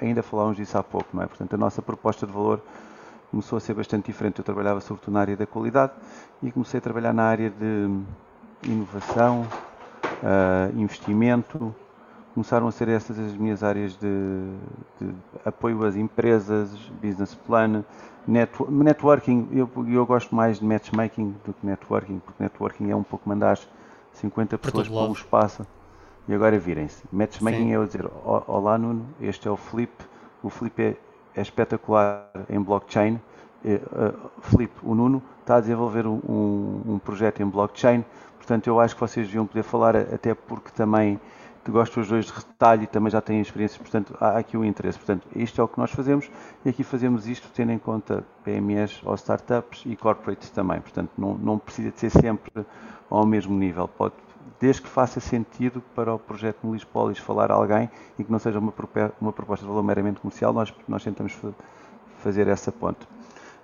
ainda 0.00 0.22
falávamos 0.22 0.56
disso 0.56 0.76
há 0.78 0.82
pouco, 0.82 1.08
não 1.12 1.22
é? 1.22 1.26
Portanto, 1.26 1.54
a 1.54 1.56
nossa 1.56 1.82
proposta 1.82 2.26
de 2.26 2.32
valor 2.32 2.60
começou 3.30 3.56
a 3.56 3.60
ser 3.60 3.74
bastante 3.74 4.06
diferente. 4.06 4.38
Eu 4.38 4.44
trabalhava 4.44 4.80
sobretudo 4.80 5.14
na 5.14 5.20
área 5.20 5.36
da 5.36 5.46
qualidade 5.46 5.92
e 6.42 6.50
comecei 6.50 6.78
a 6.78 6.80
trabalhar 6.80 7.12
na 7.12 7.24
área 7.24 7.50
de 7.50 7.88
inovação, 8.64 9.46
uh, 10.22 10.78
investimento. 10.78 11.74
Começaram 12.34 12.68
a 12.68 12.72
ser 12.72 12.88
essas 12.88 13.18
as 13.18 13.32
minhas 13.32 13.62
áreas 13.62 13.96
de, 13.96 14.08
de 15.00 15.14
apoio 15.44 15.84
às 15.84 15.96
empresas, 15.96 16.70
business 17.02 17.34
plan, 17.34 17.84
networking. 18.26 19.48
Eu, 19.52 19.68
eu 19.88 20.06
gosto 20.06 20.34
mais 20.34 20.58
de 20.58 20.64
matchmaking 20.64 21.34
do 21.44 21.52
que 21.52 21.66
networking, 21.66 22.20
porque 22.20 22.42
networking 22.42 22.90
é 22.90 22.96
um 22.96 23.02
pouco 23.02 23.28
mandar 23.28 23.58
50 24.12 24.58
pessoas 24.58 24.88
para 24.88 24.96
um 24.96 25.12
espaço 25.12 25.66
e 26.30 26.34
agora 26.34 26.56
virem-se. 26.60 27.02
Matchmaking 27.10 27.72
é 27.72 27.76
eu 27.76 27.84
dizer, 27.84 28.08
olá 28.24 28.78
Nuno, 28.78 29.04
este 29.20 29.48
é 29.48 29.50
o 29.50 29.56
Felipe, 29.56 30.04
o 30.44 30.48
Felipe 30.48 30.80
é, 30.80 30.96
é 31.34 31.42
espetacular 31.42 32.30
em 32.48 32.60
blockchain, 32.60 33.14
uh, 33.64 34.30
Felipe, 34.40 34.78
o 34.84 34.94
Nuno 34.94 35.20
está 35.40 35.56
a 35.56 35.60
desenvolver 35.60 36.06
um, 36.06 36.20
um, 36.86 37.00
projeto 37.00 37.42
em 37.42 37.46
blockchain, 37.46 38.04
portanto 38.36 38.68
eu 38.68 38.78
acho 38.78 38.94
que 38.94 39.00
vocês 39.00 39.26
deviam 39.26 39.44
poder 39.44 39.64
falar, 39.64 39.96
até 39.96 40.32
porque 40.32 40.70
também 40.70 41.18
gostam 41.68 42.00
os 42.00 42.08
dois 42.08 42.26
de 42.26 42.32
retalho 42.32 42.84
e 42.84 42.86
também 42.86 43.10
já 43.10 43.20
têm 43.20 43.40
experiências, 43.40 43.78
portanto 43.78 44.16
há 44.20 44.38
aqui 44.38 44.56
o 44.56 44.60
um 44.60 44.64
interesse. 44.64 44.98
Portanto, 44.98 45.26
isto 45.36 45.60
é 45.60 45.64
o 45.64 45.68
que 45.68 45.78
nós 45.78 45.90
fazemos 45.90 46.30
e 46.64 46.68
aqui 46.68 46.82
fazemos 46.82 47.26
isto 47.26 47.48
tendo 47.52 47.70
em 47.72 47.78
conta 47.78 48.24
PMEs 48.44 49.00
ou 49.04 49.14
startups 49.16 49.82
e 49.84 49.96
corporates 49.96 50.48
também, 50.50 50.80
portanto 50.80 51.10
não, 51.18 51.34
não 51.34 51.58
precisa 51.58 51.90
de 51.90 51.98
ser 51.98 52.10
sempre 52.10 52.64
ao 53.10 53.26
mesmo 53.26 53.56
nível, 53.56 53.88
pode, 53.88 54.14
desde 54.58 54.82
que 54.82 54.88
faça 54.88 55.20
sentido 55.20 55.82
para 55.94 56.14
o 56.14 56.18
projeto 56.18 56.58
no 56.62 56.72
Lispolis 56.72 57.18
falar 57.18 57.50
a 57.50 57.54
alguém 57.54 57.90
e 58.18 58.24
que 58.24 58.32
não 58.32 58.38
seja 58.38 58.58
uma, 58.58 58.72
uma 59.20 59.32
proposta 59.32 59.64
de 59.64 59.68
valor 59.68 59.82
meramente 59.82 60.20
comercial, 60.20 60.52
nós, 60.52 60.72
nós 60.88 61.04
tentamos 61.04 61.36
fazer 62.18 62.48
essa 62.48 62.72
ponte. 62.72 63.06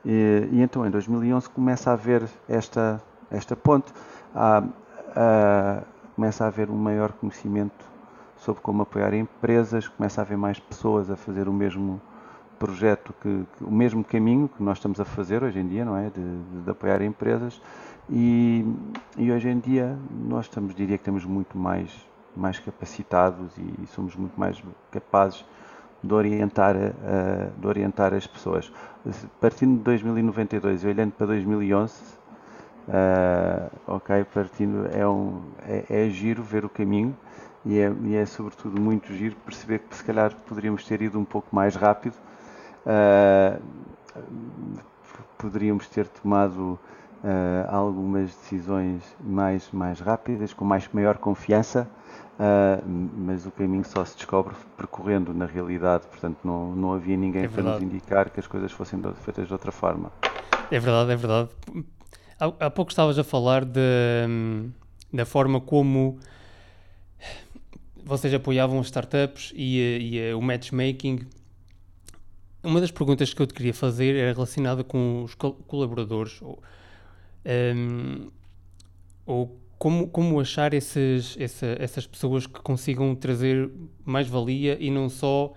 E, 0.05 0.49
e, 0.53 0.63
então 0.63 0.87
em 0.87 0.91
2011 0.91 1.49
começa 1.51 1.91
a 1.91 1.95
haver 1.95 2.23
esta, 2.49 3.03
esta 3.31 3.57
ponte, 3.57 3.93
começa 6.15 6.45
a 6.45 6.47
haver 6.47 6.71
um 6.71 6.77
maior 6.77 7.13
conhecimento 7.13 7.85
sobre 8.37 8.63
como 8.63 8.83
apoiar 8.83 9.15
empresas, 9.15 9.89
começa 9.89 10.21
a 10.21 10.23
haver 10.23 10.37
mais 10.37 10.61
pessoas 10.61 11.11
a 11.11 11.17
fazer 11.17 11.49
o 11.49 11.53
mesmo 11.53 12.01
projeto, 12.59 13.15
que, 13.21 13.47
que 13.57 13.65
o 13.65 13.71
mesmo 13.71 14.05
caminho 14.05 14.49
que 14.49 14.63
nós 14.63 14.79
estamos 14.79 15.01
a 15.01 15.05
fazer 15.05 15.43
hoje 15.43 15.59
em 15.59 15.67
dia, 15.67 15.85
não 15.85 15.97
é? 15.97 16.11
De, 16.11 16.63
de 16.63 16.71
apoiar 16.71 17.03
empresas. 17.03 17.61
E, 18.09 18.65
e, 19.19 19.33
hoje 19.33 19.49
em 19.49 19.59
dia 19.59 19.99
nós 20.29 20.47
estamos, 20.47 20.75
diria 20.75 20.97
que 20.97 21.03
estamos 21.03 21.25
muito 21.25 21.59
mais, 21.59 21.91
mais 22.37 22.59
capacitados 22.59 23.51
e, 23.59 23.87
somos 23.89 24.15
muito 24.15 24.39
mais 24.39 24.63
capazes 24.93 25.45
de 26.03 26.15
orientar, 26.15 26.77
uh, 26.77 27.61
de 27.61 27.67
orientar 27.67 28.15
as 28.15 28.27
pessoas. 28.27 28.73
Partindo 29.41 29.79
de 29.79 29.83
2092 29.83 30.85
e 30.85 30.87
olhando 30.87 31.13
para 31.13 31.27
2011, 31.27 31.95
uh, 31.95 31.97
eh, 32.89 33.71
ok, 33.89 34.25
partindo 34.33 34.89
é, 34.93 35.07
um, 35.07 35.43
é, 35.67 36.07
é, 36.07 36.11
giro 36.11 36.43
ver 36.45 36.65
o 36.65 36.69
caminho 36.69 37.17
e 37.65 37.79
é, 37.79 37.93
e 38.05 38.15
é 38.15 38.25
sobretudo 38.25 38.81
muito 38.81 39.13
giro 39.15 39.35
perceber 39.45 39.81
que 39.81 39.97
se 39.97 40.05
calhar 40.05 40.33
poderíamos 40.47 40.85
ter 40.85 41.03
ido 41.03 41.19
um 41.19 41.25
pouco 41.25 41.55
mais 41.55 41.75
rápido, 41.75 42.15
uh, 42.87 43.61
poderíamos 45.39 45.89
ter 45.89 46.07
tomado 46.07 46.79
algumas 47.69 48.31
decisões 48.31 49.03
mais, 49.21 49.69
mais 49.73 50.01
rápidas, 50.01 50.53
com 50.53 50.65
mais 50.65 50.89
maior 50.93 51.19
confiança 51.19 51.89
Uh, 52.37 52.85
mas 53.17 53.47
o 53.47 53.51
caminho 53.51 53.83
só 53.83 54.05
se 54.05 54.15
descobre 54.15 54.55
percorrendo 54.77 55.33
na 55.33 55.47
realidade, 55.47 56.07
portanto 56.07 56.37
não, 56.45 56.77
não 56.77 56.93
havia 56.93 57.17
ninguém 57.17 57.45
é 57.45 57.49
para 57.49 57.63
nos 57.63 57.83
indicar 57.83 58.29
que 58.29 58.39
as 58.39 58.47
coisas 58.47 58.71
fossem 58.71 59.01
feitas 59.23 59.47
de 59.47 59.53
outra 59.55 59.73
forma. 59.73 60.13
É 60.71 60.79
verdade, 60.79 61.13
é 61.13 61.17
verdade. 61.17 61.49
Há, 62.39 62.67
há 62.67 62.71
pouco 62.71 62.91
estavas 62.91 63.19
a 63.19 63.25
falar 63.25 63.65
de, 63.65 63.81
da 65.11 65.25
forma 65.25 65.63
como 65.63 66.19
vocês 68.05 68.35
apoiavam 68.35 68.81
as 68.81 68.87
startups 68.87 69.55
e, 69.57 70.19
e, 70.19 70.35
o 70.35 70.43
matchmaking. 70.43 71.21
Uma 72.63 72.83
das 72.83 72.91
perguntas 72.91 73.33
que 73.33 73.41
eu 73.41 73.47
te 73.47 73.55
queria 73.55 73.73
fazer 73.73 74.15
era 74.15 74.35
relacionada 74.35 74.85
com 74.85 75.23
os 75.23 75.35
colaboradores 75.35 76.43
ou, 76.43 76.63
um, 77.47 78.31
ou 79.25 79.61
como, 79.79 80.09
como 80.09 80.41
achar 80.41 80.73
esses, 80.75 81.37
essa, 81.39 81.77
essas 81.79 82.07
pessoas 82.07 82.47
que 82.47 82.61
consigam 82.61 83.15
trazer 83.15 83.71
mais 84.05 84.27
valia 84.29 84.77
e 84.81 84.91
não 84.91 85.09
só 85.09 85.53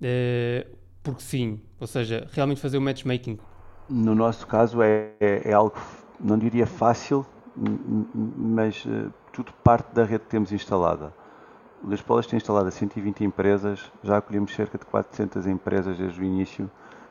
uh, 0.00 0.78
porque 1.02 1.22
sim, 1.22 1.60
ou 1.80 1.86
seja, 1.86 2.26
realmente 2.32 2.60
fazer 2.60 2.78
o 2.78 2.82
matchmaking? 2.82 3.38
No 3.88 4.14
nosso 4.14 4.46
caso 4.46 4.82
é, 4.82 5.12
é, 5.20 5.50
é 5.50 5.52
algo, 5.52 5.76
não 6.20 6.38
diria 6.38 6.66
fácil, 6.66 7.24
mas 8.36 8.84
uh, 8.84 9.12
tudo 9.32 9.52
parte 9.64 9.94
da 9.94 10.04
rede 10.04 10.24
que 10.24 10.30
temos 10.30 10.52
instalada. 10.52 11.12
O 11.82 12.04
Polas 12.04 12.26
tem 12.26 12.36
instalado 12.36 12.70
120 12.70 13.24
empresas, 13.24 13.80
já 14.02 14.18
acolhemos 14.18 14.52
cerca 14.52 14.76
de 14.76 14.84
400 14.84 15.46
empresas 15.46 15.96
desde 15.96 16.20
o 16.20 16.24
início, 16.24 16.68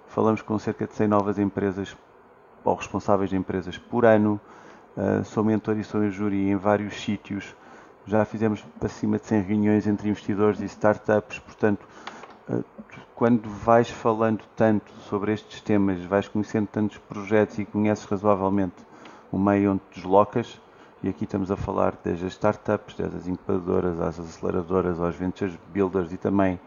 falamos 0.07 0.41
com 0.41 0.59
cerca 0.59 0.85
de 0.85 0.93
100 0.93 1.07
novas 1.07 1.39
empresas 1.39 1.95
ou 2.63 2.75
responsáveis 2.75 3.29
de 3.29 3.35
empresas 3.35 3.77
por 3.77 4.05
ano, 4.05 4.39
Uh, 4.97 5.23
sou 5.25 5.43
mentor 5.43 5.77
e 5.77 5.83
sou 5.83 6.03
em 6.03 6.09
júri 6.09 6.49
em 6.49 6.55
vários 6.55 6.99
sítios. 6.99 7.55
Já 8.07 8.25
fizemos 8.25 8.65
acima 8.81 9.19
de 9.19 9.27
100 9.27 9.41
reuniões 9.43 9.85
entre 9.85 10.09
investidores 10.09 10.59
e 10.59 10.65
startups, 10.65 11.37
portanto, 11.37 11.87
uh, 12.49 12.65
quando 13.13 13.47
vais 13.47 13.91
falando 13.91 14.43
tanto 14.55 14.91
sobre 15.07 15.33
estes 15.33 15.61
temas, 15.61 16.03
vais 16.05 16.27
conhecendo 16.27 16.65
tantos 16.65 16.97
projetos 16.97 17.59
e 17.59 17.65
conheces 17.65 18.05
razoavelmente 18.05 18.73
o 19.31 19.37
meio 19.37 19.73
onde 19.73 19.81
te 19.91 19.99
deslocas, 19.99 20.59
e 21.03 21.09
aqui 21.09 21.25
estamos 21.25 21.51
a 21.51 21.55
falar 21.55 21.95
desde 22.03 22.25
as 22.25 22.33
startups, 22.33 22.95
desde 22.95 23.17
as 23.17 23.27
incubadoras, 23.27 24.01
às 24.01 24.19
aceleradoras, 24.19 24.99
aos 24.99 25.15
ventures 25.15 25.55
builders 25.71 26.11
e 26.11 26.17
também 26.17 26.59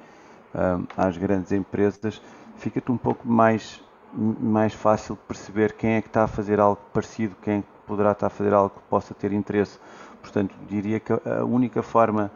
uh, 0.54 0.86
às 0.96 1.16
grandes 1.16 1.50
empresas, 1.50 2.22
fica-te 2.58 2.92
um 2.92 2.96
pouco 2.96 3.26
mais, 3.26 3.82
mais 4.12 4.74
fácil 4.74 5.16
perceber 5.16 5.72
quem 5.72 5.92
é 5.94 6.02
que 6.02 6.08
está 6.08 6.24
a 6.24 6.28
fazer 6.28 6.60
algo 6.60 6.80
parecido, 6.92 7.36
quem 7.42 7.58
é 7.58 7.62
poderá 7.86 8.12
estar 8.12 8.28
a 8.28 8.30
fazer 8.30 8.54
algo 8.54 8.70
que 8.70 8.82
possa 8.88 9.12
ter 9.14 9.32
interesse. 9.32 9.78
Portanto, 10.22 10.54
diria 10.68 11.00
que 11.00 11.12
a 11.12 11.44
única 11.44 11.82
forma 11.82 12.30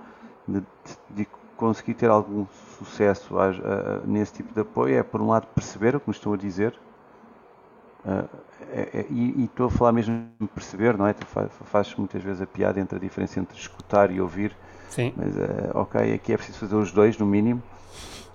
de, 0.49 0.63
de 1.11 1.29
conseguir 1.57 1.95
ter 1.95 2.11
algum 2.11 2.47
sucesso 2.79 3.39
a, 3.39 3.51
a, 3.51 3.53
nesse 4.05 4.33
tipo 4.33 4.53
de 4.53 4.61
apoio 4.61 4.99
é, 4.99 5.03
por 5.03 5.21
um 5.21 5.29
lado, 5.29 5.47
perceber 5.55 5.95
o 5.95 6.01
que 6.01 6.09
nos 6.09 6.17
estão 6.17 6.33
a 6.33 6.37
dizer. 6.37 6.75
Uh, 8.05 8.29
é, 8.71 8.81
é, 8.93 9.07
e, 9.09 9.43
e, 9.43 9.45
estou 9.45 9.67
a 9.67 9.71
falar 9.71 9.93
mesmo 9.93 10.27
de 10.39 10.49
perceber, 10.49 10.99
não 10.99 11.07
é? 11.07 11.13
Tu 11.13 11.27
faz, 11.27 11.51
fazes 11.65 11.95
muitas 11.95 12.23
vezes 12.23 12.43
a 12.43 12.47
piada 12.47 12.81
entre 12.81 12.97
a 12.97 13.01
diferença 13.01 13.41
entre 13.41 13.57
escutar 13.57 14.11
e 14.11 14.21
ouvir. 14.21 14.55
Sim. 14.91 15.15
Mas, 15.17 15.37
uh, 15.37 15.71
ok, 15.75 16.13
aqui 16.13 16.33
é 16.33 16.37
preciso 16.37 16.59
fazer 16.59 16.75
os 16.75 16.93
dois, 16.93 17.17
no 17.17 17.25
mínimo, 17.25 17.63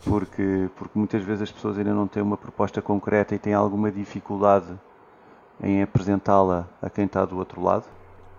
porque, 0.04 0.70
porque 0.76 0.98
muitas 0.98 1.24
vezes 1.24 1.44
as 1.44 1.52
pessoas 1.52 1.78
ainda 1.78 1.94
não 1.94 2.08
têm 2.08 2.24
uma 2.24 2.38
proposta 2.38 2.82
concreta 2.82 3.36
e 3.36 3.40
têm 3.40 3.54
alguma 3.54 3.92
dificuldade 3.92 4.80
em 5.62 5.82
apresentá-la 5.82 6.68
a 6.82 6.90
quem 6.90 7.06
está 7.06 7.26
do 7.26 7.38
outro 7.38 7.62
lado. 7.62 7.86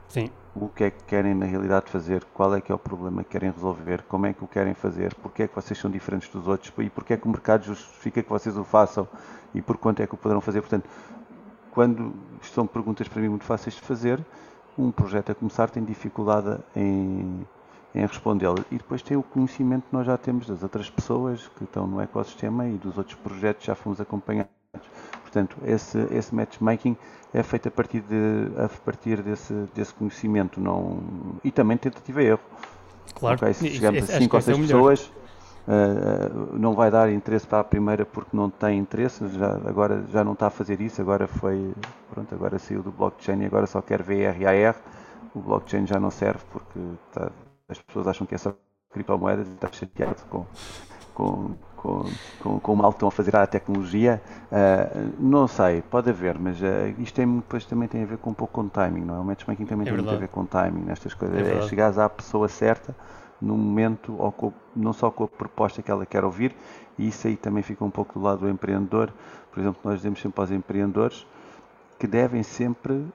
Sim. 0.08 0.30
O 0.54 0.68
que 0.68 0.84
é 0.84 0.90
que 0.90 1.04
querem 1.04 1.34
na 1.34 1.46
realidade 1.46 1.90
fazer, 1.90 2.24
qual 2.34 2.54
é 2.54 2.60
que 2.60 2.72
é 2.72 2.74
o 2.74 2.78
problema 2.78 3.22
que 3.22 3.30
querem 3.30 3.50
resolver, 3.50 4.02
como 4.08 4.26
é 4.26 4.32
que 4.32 4.42
o 4.42 4.48
querem 4.48 4.74
fazer, 4.74 5.14
porque 5.16 5.44
é 5.44 5.48
que 5.48 5.54
vocês 5.54 5.78
são 5.78 5.90
diferentes 5.90 6.28
dos 6.28 6.48
outros 6.48 6.72
e 6.78 6.90
porque 6.90 7.12
é 7.12 7.16
que 7.16 7.26
o 7.26 7.30
mercado 7.30 7.64
justifica 7.64 8.22
que 8.22 8.28
vocês 8.28 8.56
o 8.56 8.64
façam 8.64 9.06
e 9.54 9.62
por 9.62 9.76
quanto 9.76 10.00
é 10.00 10.06
que 10.06 10.14
o 10.14 10.16
poderão 10.16 10.40
fazer. 10.40 10.60
Portanto, 10.60 10.88
quando 11.70 12.12
são 12.42 12.66
perguntas 12.66 13.06
para 13.06 13.22
mim 13.22 13.28
muito 13.28 13.44
fáceis 13.44 13.76
de 13.76 13.82
fazer, 13.82 14.24
um 14.76 14.90
projeto 14.90 15.30
a 15.30 15.34
começar 15.34 15.70
tem 15.70 15.84
dificuldade 15.84 16.58
em, 16.74 17.46
em 17.94 18.06
respondê-lo. 18.06 18.64
E 18.70 18.76
depois 18.76 19.02
tem 19.02 19.16
o 19.16 19.22
conhecimento 19.22 19.84
que 19.88 19.94
nós 19.94 20.06
já 20.06 20.16
temos 20.16 20.46
das 20.46 20.62
outras 20.62 20.88
pessoas 20.88 21.48
que 21.56 21.64
estão 21.64 21.86
no 21.86 22.00
ecossistema 22.00 22.66
e 22.66 22.72
dos 22.72 22.96
outros 22.96 23.16
projetos 23.16 23.62
que 23.62 23.66
já 23.66 23.74
fomos 23.74 24.00
acompanhando. 24.00 24.48
Portanto, 25.22 25.56
esse, 25.64 25.98
esse 26.10 26.34
matchmaking 26.34 26.96
é 27.32 27.42
feito 27.42 27.68
a 27.68 27.70
partir, 27.70 28.00
de, 28.00 28.50
a 28.56 28.68
partir 28.68 29.22
desse, 29.22 29.52
desse 29.74 29.94
conhecimento 29.94 30.60
não, 30.60 30.98
e 31.44 31.50
também 31.50 31.76
tentativa 31.76 32.22
e 32.22 32.26
erro. 32.26 32.40
Claro. 33.14 33.36
Okay, 33.36 33.54
se 33.54 33.70
chegamos 33.70 34.10
a 34.10 34.18
5 34.18 34.36
ou 34.36 34.42
6 34.42 34.58
é 34.58 34.60
pessoas, 34.60 35.12
uh, 35.66 36.56
não 36.56 36.74
vai 36.74 36.90
dar 36.90 37.12
interesse 37.12 37.46
para 37.46 37.60
a 37.60 37.64
primeira 37.64 38.04
porque 38.04 38.36
não 38.36 38.50
tem 38.50 38.78
interesse, 38.78 39.26
já, 39.28 39.54
agora 39.66 40.04
já 40.12 40.24
não 40.24 40.32
está 40.32 40.48
a 40.48 40.50
fazer 40.50 40.80
isso, 40.80 41.00
agora 41.00 41.26
foi, 41.28 41.72
pronto, 42.12 42.34
agora 42.34 42.58
saiu 42.58 42.82
do 42.82 42.90
blockchain 42.90 43.42
e 43.42 43.46
agora 43.46 43.66
só 43.66 43.80
quer 43.80 44.02
VRAR. 44.02 44.76
O 45.32 45.38
blockchain 45.38 45.86
já 45.86 46.00
não 46.00 46.10
serve 46.10 46.42
porque 46.50 46.80
tá, 47.12 47.30
as 47.70 47.80
pessoas 47.80 48.06
acham 48.06 48.26
que 48.26 48.34
é 48.34 48.38
só 48.38 48.54
criptomoedas 48.90 49.48
e 49.48 49.52
está 49.52 49.68
chateado 49.70 50.22
com, 50.28 50.44
com, 51.14 51.54
com, 51.76 52.04
com, 52.40 52.60
com 52.60 52.72
o 52.72 52.76
mal 52.76 52.90
que 52.90 52.96
estão 52.96 53.08
a 53.08 53.12
fazer 53.12 53.36
à 53.36 53.46
tecnologia. 53.46 54.20
Uh, 54.50 55.12
não 55.18 55.46
sei, 55.46 55.82
pode 55.82 56.10
haver, 56.10 56.38
mas 56.38 56.60
uh, 56.60 56.94
isto 56.98 57.14
tem, 57.14 57.36
depois 57.36 57.64
também 57.64 57.88
tem 57.88 58.02
a 58.02 58.06
ver 58.06 58.18
com 58.18 58.30
um 58.30 58.34
pouco 58.34 58.54
com 58.54 58.68
timing, 58.68 59.02
não 59.02 59.16
é? 59.16 59.20
O 59.20 59.24
matchmaking 59.24 59.66
também 59.66 59.86
é 59.86 59.90
tem 59.90 60.02
muito 60.02 60.14
a 60.14 60.18
ver 60.18 60.28
com 60.28 60.44
timing 60.44 60.84
nestas 60.84 61.14
coisas. 61.14 61.46
É, 61.46 61.58
é 61.58 61.62
chegares 61.62 61.98
à 61.98 62.08
pessoa 62.08 62.48
certa 62.48 62.94
no 63.40 63.56
momento, 63.56 64.14
ou 64.18 64.30
com, 64.30 64.52
não 64.76 64.92
só 64.92 65.10
com 65.10 65.24
a 65.24 65.28
proposta 65.28 65.80
que 65.80 65.90
ela 65.90 66.04
quer 66.04 66.24
ouvir, 66.24 66.54
e 66.98 67.08
isso 67.08 67.26
aí 67.26 67.36
também 67.36 67.62
fica 67.62 67.82
um 67.82 67.90
pouco 67.90 68.18
do 68.18 68.24
lado 68.24 68.40
do 68.40 68.48
empreendedor. 68.48 69.10
Por 69.50 69.60
exemplo, 69.60 69.80
nós 69.82 69.96
dizemos 69.96 70.20
sempre 70.20 70.40
aos 70.40 70.50
empreendedores 70.50 71.26
que 72.00 72.06
devem 72.06 72.42
sempre 72.42 73.06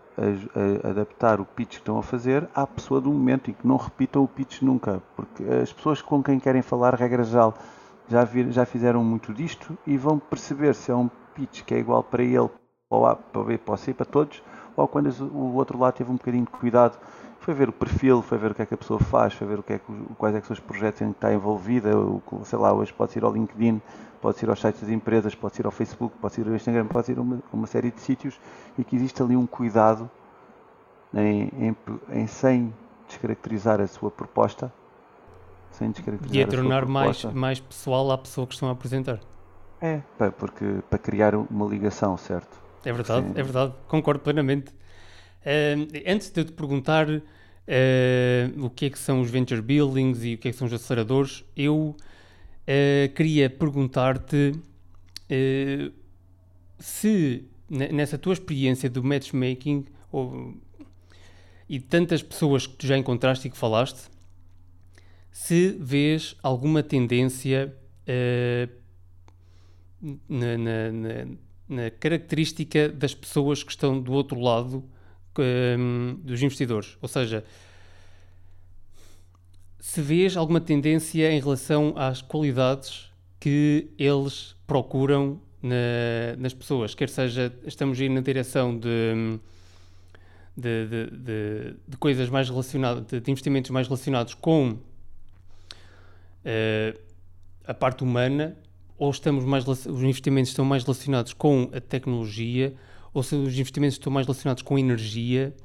adaptar 0.87 1.41
o 1.41 1.45
pitch 1.45 1.69
que 1.69 1.75
estão 1.77 1.97
a 1.97 2.03
fazer 2.03 2.47
à 2.53 2.67
pessoa 2.67 3.01
do 3.01 3.11
momento 3.11 3.49
e 3.49 3.53
que 3.53 3.67
não 3.67 3.77
repitam 3.77 4.23
o 4.23 4.27
pitch 4.27 4.61
nunca, 4.61 5.01
porque 5.15 5.43
as 5.43 5.73
pessoas 5.73 6.03
com 6.03 6.21
quem 6.21 6.39
querem 6.39 6.61
falar, 6.61 6.93
regra 6.93 7.23
geral, 7.23 7.55
já, 8.07 8.23
vir, 8.23 8.51
já 8.51 8.63
fizeram 8.63 9.03
muito 9.03 9.33
disto 9.33 9.75
e 9.87 9.97
vão 9.97 10.19
perceber 10.19 10.75
se 10.75 10.91
é 10.91 10.95
um 10.95 11.09
pitch 11.33 11.63
que 11.63 11.73
é 11.73 11.79
igual 11.79 12.03
para 12.03 12.21
ele, 12.21 12.47
para 12.87 12.97
o 12.97 13.05
A, 13.07 13.15
para 13.15 13.41
o 13.41 13.43
B, 13.43 13.57
para 13.57 13.73
o 13.73 13.77
C, 13.77 13.91
para 13.91 14.05
todos, 14.05 14.43
ou 14.77 14.87
quando 14.87 15.09
o 15.33 15.55
outro 15.55 15.79
lado 15.79 15.95
teve 15.95 16.11
um 16.11 16.15
bocadinho 16.15 16.45
de 16.45 16.51
cuidado, 16.51 16.99
foi 17.45 17.53
ver 17.53 17.69
o 17.69 17.71
perfil, 17.71 18.23
foi 18.23 18.39
ver 18.39 18.51
o 18.51 18.55
que 18.55 18.63
é 18.63 18.65
que 18.65 18.73
a 18.73 18.77
pessoa 18.77 18.99
faz, 18.99 19.31
foi 19.35 19.45
ver 19.45 19.59
o 19.59 19.63
que 19.63 19.73
é 19.73 19.77
que, 19.77 19.85
quais 20.17 20.35
é 20.35 20.41
que 20.41 20.47
são 20.47 20.55
os 20.55 20.59
projetos 20.59 20.99
em 21.03 21.11
que 21.11 21.17
está 21.17 21.31
envolvida, 21.31 21.91
sei 22.43 22.57
lá, 22.57 22.73
hoje 22.73 22.91
pode 22.91 23.15
ir 23.15 23.23
ao 23.23 23.31
LinkedIn, 23.31 23.79
pode 24.19 24.43
ir 24.43 24.49
aos 24.49 24.59
sites 24.59 24.81
das 24.81 24.89
empresas, 24.89 25.35
pode 25.35 25.61
ir 25.61 25.65
ao 25.67 25.71
Facebook, 25.71 26.17
pode 26.19 26.41
ir 26.41 26.47
ao 26.47 26.55
Instagram, 26.55 26.87
pode 26.87 27.11
ir 27.11 27.19
a 27.19 27.21
uma, 27.21 27.39
uma 27.53 27.67
série 27.67 27.91
de 27.91 28.01
sítios 28.01 28.39
e 28.79 28.83
que 28.83 28.95
existe 28.95 29.21
ali 29.21 29.35
um 29.35 29.45
cuidado 29.45 30.09
em, 31.13 31.51
em, 31.59 31.75
em 32.09 32.25
sem 32.25 32.73
descaracterizar 33.07 33.79
a 33.79 33.85
sua 33.85 34.09
proposta, 34.09 34.73
sem 35.69 35.91
descaracterizar 35.91 36.37
e 36.37 36.41
a 36.41 36.47
tornar 36.47 36.81
a 36.81 36.87
mais, 36.87 37.23
mais 37.25 37.59
pessoal 37.59 38.11
à 38.11 38.17
pessoa 38.17 38.47
que 38.47 38.55
estão 38.55 38.69
a 38.69 38.71
apresentar. 38.71 39.19
É, 39.79 40.01
porque 40.39 40.79
para 40.89 40.97
criar 40.97 41.35
uma 41.35 41.67
ligação, 41.67 42.17
certo? 42.17 42.59
É 42.83 42.91
verdade, 42.91 43.27
Sim. 43.27 43.33
é 43.35 43.43
verdade, 43.43 43.73
concordo 43.87 44.21
plenamente. 44.21 44.73
Uh, 45.45 46.11
antes 46.11 46.31
de 46.31 46.41
eu 46.41 46.45
te 46.45 46.51
perguntar 46.53 47.07
uh, 47.07 47.21
o 48.57 48.67
que 48.67 48.85
é 48.85 48.89
que 48.89 48.97
são 48.97 49.21
os 49.21 49.29
venture 49.29 49.61
buildings 49.61 50.23
e 50.23 50.33
o 50.33 50.37
que 50.39 50.47
é 50.47 50.51
que 50.51 50.57
são 50.57 50.65
os 50.65 50.73
aceleradores, 50.73 51.45
eu 51.55 51.95
uh, 51.95 53.13
queria 53.13 53.47
perguntar-te 53.47 54.53
se 56.79 57.45
nessa 57.67 58.17
tua 58.17 58.33
experiência 58.33 58.87
do 58.87 59.03
matchmaking 59.03 59.85
ou, 60.11 60.55
e 61.67 61.79
tantas 61.79 62.21
pessoas 62.21 62.67
que 62.67 62.75
tu 62.75 62.85
já 62.85 62.95
encontraste 62.95 63.47
e 63.47 63.51
que 63.51 63.57
falaste, 63.57 64.07
se 65.31 65.75
vês 65.79 66.35
alguma 66.43 66.83
tendência 66.83 67.75
na, 70.29 70.57
na, 70.57 70.91
na, 70.91 71.25
na, 71.67 71.89
característica 71.89 72.87
das 72.87 73.15
pessoas 73.15 73.63
que 73.63 73.71
estão 73.71 73.99
do 73.99 74.13
outro 74.13 74.39
lado 74.39 74.87
um, 75.41 76.19
dos 76.23 76.41
investidores. 76.41 76.97
Ou 77.01 77.07
seja, 77.07 77.43
se 79.79 80.01
vês 80.01 80.35
alguma 80.35 80.59
tendência 80.59 81.31
em 81.31 81.39
relação 81.39 81.93
às 81.95 82.21
qualidades 82.21 83.11
que 83.39 83.91
eles 83.97 84.55
procuram 84.65 85.39
na, 85.61 86.35
nas 86.37 86.53
pessoas, 86.53 86.95
quer 86.95 87.09
seja 87.09 87.53
estamos 87.65 87.99
a 87.99 88.03
ir 88.03 88.09
na 88.09 88.21
direção 88.21 88.77
de, 88.77 89.39
de, 90.57 90.87
de, 90.87 91.11
de, 91.11 91.75
de 91.87 91.97
coisas 91.97 92.29
mais 92.29 92.49
relacionadas, 92.49 93.05
de, 93.05 93.31
investimentos 93.31 93.69
mais 93.71 93.87
relacionados 93.87 94.33
com 94.33 94.71
uh, 96.45 96.99
a 97.65 97.73
parte 97.73 98.03
humana, 98.03 98.57
ou 98.97 99.11
estamos 99.11 99.43
mais, 99.43 99.67
os 99.67 100.03
investimentos 100.03 100.49
estão 100.49 100.65
mais 100.65 100.83
relacionados 100.83 101.33
com 101.33 101.69
a 101.73 101.79
tecnologia, 101.81 102.73
ou 103.15 103.23
se 103.23 103.33
os 103.33 103.57
investimentos 103.57 103.95
estão 103.95 104.11
mais 104.11 104.27
relacionados 104.27 104.61
com 104.61 104.77
energia. 104.77 105.55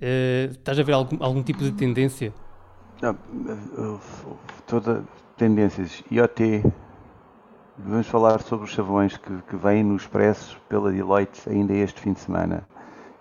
Uh, 0.00 0.52
estás 0.52 0.78
a 0.78 0.82
ver 0.84 0.92
algum, 0.92 1.16
algum 1.20 1.42
tipo 1.42 1.58
de 1.58 1.72
tendência? 1.72 2.32
Não, 3.02 3.18
toda 4.64 5.04
tendências 5.36 6.04
IoT. 6.10 6.62
Vamos 7.78 8.06
falar 8.06 8.40
sobre 8.40 8.64
os 8.64 8.70
chavões 8.70 9.16
que, 9.16 9.42
que 9.42 9.56
vêm 9.56 9.82
no 9.82 9.96
Expresso 9.96 10.56
pela 10.68 10.90
Deloitte 10.92 11.50
ainda 11.50 11.74
este 11.74 12.00
fim 12.00 12.12
de 12.12 12.20
semana. 12.20 12.66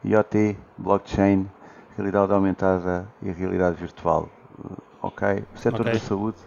IoT, 0.04 0.56
blockchain, 0.78 1.50
realidade 1.98 2.32
aumentada 2.32 3.12
e 3.24 3.32
realidade 3.32 3.76
virtual. 3.78 4.30
Ok? 5.02 5.44
O 5.56 5.58
setor 5.58 5.82
okay. 5.82 5.94
da 5.94 6.00
saúde 6.00 6.38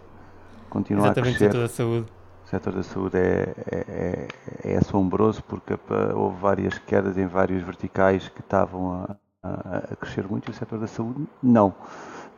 continua 0.69 1.07
Exatamente, 1.07 1.35
a 1.35 1.37
crescer. 1.37 1.45
o 1.45 1.51
setor 1.51 1.61
da 1.61 1.67
saúde 1.67 2.18
o 2.49 2.51
setor 2.51 2.73
da 2.73 2.81
saúde 2.81 3.15
é, 3.15 3.53
é, 3.67 4.27
é, 4.65 4.73
é 4.73 4.77
assombroso 4.77 5.43
porque 5.43 5.77
houve 6.15 6.41
várias 6.41 6.79
quedas 6.79 7.15
em 7.15 7.27
vários 7.27 7.61
verticais 7.61 8.27
que 8.27 8.41
estavam 8.41 9.05
a, 9.43 9.91
a, 9.91 9.95
crescer 9.95 10.27
muito 10.27 10.49
e 10.49 10.51
o 10.51 10.53
setor 10.55 10.79
da 10.79 10.87
saúde 10.87 11.27
não. 11.43 11.69